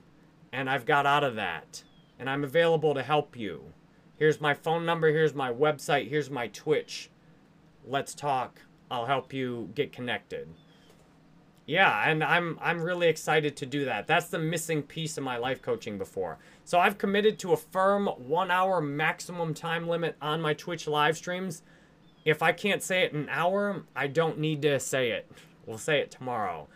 and 0.52 0.68
I've 0.68 0.88
got 0.88 1.06
out 1.06 1.24
of 1.24 1.36
that, 1.36 1.84
and 2.18 2.28
I'm 2.28 2.43
available 2.43 2.95
to 2.95 3.04
help 3.04 3.38
you. 3.38 3.66
Here's 4.18 4.41
my 4.41 4.56
phone 4.56 4.84
number, 4.84 5.10
here's 5.10 5.36
my 5.36 5.54
website, 5.54 6.10
here's 6.10 6.32
my 6.32 6.47
Twitch. 6.47 7.12
Let's 7.86 8.14
talk. 8.14 8.62
I'll 8.92 9.06
help 9.06 9.34
you 9.34 9.70
get 9.76 9.92
connected. 9.92 10.48
Yeah, 11.66 12.10
and 12.10 12.24
I'm 12.24 12.58
I'm 12.62 12.82
really 12.82 13.10
excited 13.10 13.56
to 13.58 13.66
do 13.68 13.86
that. 13.86 14.08
That's 14.08 14.30
the 14.30 14.40
missing 14.40 14.82
piece 14.82 15.18
of 15.20 15.24
my 15.24 15.38
life 15.38 15.62
coaching 15.62 16.00
before. 16.00 16.40
So 16.66 16.80
I've 16.80 16.98
committed 16.98 17.38
to 17.40 17.54
a 17.54 17.58
firm 17.58 18.08
1 18.08 18.50
hour 18.50 18.82
maximum 18.82 19.54
time 19.54 19.88
limit 19.88 20.16
on 20.20 20.42
my 20.42 20.56
Twitch 20.56 20.88
live 20.88 21.16
streams. 21.16 21.62
If 22.26 22.42
I 22.42 22.54
can't 22.54 22.82
say 22.82 23.04
it 23.04 23.14
in 23.14 23.22
an 23.22 23.30
hour, 23.30 23.84
I 23.96 24.08
don't 24.08 24.40
need 24.40 24.64
to 24.64 24.80
say 24.80 25.12
it. 25.12 25.32
We'll 25.68 25.78
say 25.78 26.00
it 26.00 26.10
tomorrow. 26.10 26.68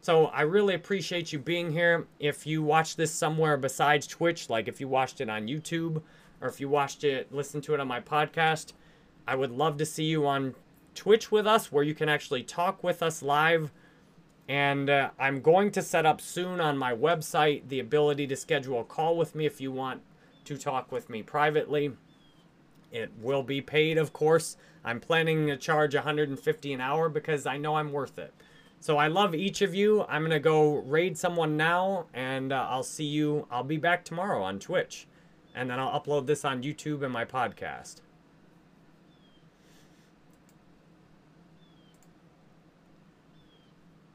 So 0.00 0.26
I 0.26 0.42
really 0.42 0.74
appreciate 0.74 1.32
you 1.32 1.38
being 1.38 1.70
here. 1.70 2.06
If 2.18 2.46
you 2.46 2.62
watch 2.62 2.96
this 2.96 3.12
somewhere 3.12 3.58
besides 3.58 4.06
Twitch, 4.06 4.48
like 4.48 4.66
if 4.66 4.80
you 4.80 4.88
watched 4.88 5.20
it 5.20 5.28
on 5.28 5.46
YouTube 5.46 6.00
or 6.40 6.48
if 6.48 6.58
you 6.58 6.70
watched 6.70 7.04
it, 7.04 7.30
listened 7.30 7.64
to 7.64 7.74
it 7.74 7.80
on 7.80 7.88
my 7.88 8.00
podcast, 8.00 8.72
I 9.28 9.34
would 9.34 9.52
love 9.52 9.76
to 9.76 9.84
see 9.84 10.04
you 10.04 10.26
on 10.26 10.54
Twitch 10.94 11.30
with 11.30 11.46
us 11.46 11.70
where 11.70 11.84
you 11.84 11.94
can 11.94 12.08
actually 12.08 12.42
talk 12.42 12.82
with 12.82 13.02
us 13.02 13.22
live 13.22 13.70
and 14.48 14.88
uh, 14.88 15.10
I'm 15.18 15.42
going 15.42 15.70
to 15.72 15.82
set 15.82 16.06
up 16.06 16.22
soon 16.22 16.62
on 16.62 16.78
my 16.78 16.94
website 16.94 17.68
the 17.68 17.78
ability 17.78 18.26
to 18.28 18.36
schedule 18.36 18.80
a 18.80 18.84
call 18.84 19.18
with 19.18 19.34
me 19.34 19.44
if 19.44 19.60
you 19.60 19.70
want 19.70 20.00
to 20.46 20.56
talk 20.56 20.90
with 20.90 21.10
me 21.10 21.22
privately. 21.22 21.92
It 22.90 23.12
will 23.20 23.42
be 23.42 23.60
paid, 23.60 23.98
of 23.98 24.14
course. 24.14 24.56
I'm 24.82 24.98
planning 24.98 25.48
to 25.48 25.58
charge 25.58 25.94
150 25.94 26.72
an 26.72 26.80
hour 26.80 27.10
because 27.10 27.44
I 27.44 27.58
know 27.58 27.74
I'm 27.74 27.92
worth 27.92 28.18
it. 28.18 28.32
So 28.80 28.96
I 28.96 29.08
love 29.08 29.34
each 29.34 29.60
of 29.60 29.74
you. 29.74 30.06
I'm 30.08 30.22
going 30.22 30.30
to 30.30 30.40
go 30.40 30.76
raid 30.76 31.18
someone 31.18 31.58
now 31.58 32.06
and 32.14 32.50
uh, 32.50 32.66
I'll 32.70 32.82
see 32.82 33.04
you. 33.04 33.46
I'll 33.50 33.62
be 33.62 33.76
back 33.76 34.06
tomorrow 34.06 34.42
on 34.42 34.58
Twitch. 34.58 35.06
And 35.54 35.68
then 35.68 35.78
I'll 35.78 36.00
upload 36.00 36.24
this 36.24 36.46
on 36.46 36.62
YouTube 36.62 37.02
and 37.02 37.12
my 37.12 37.26
podcast. 37.26 37.96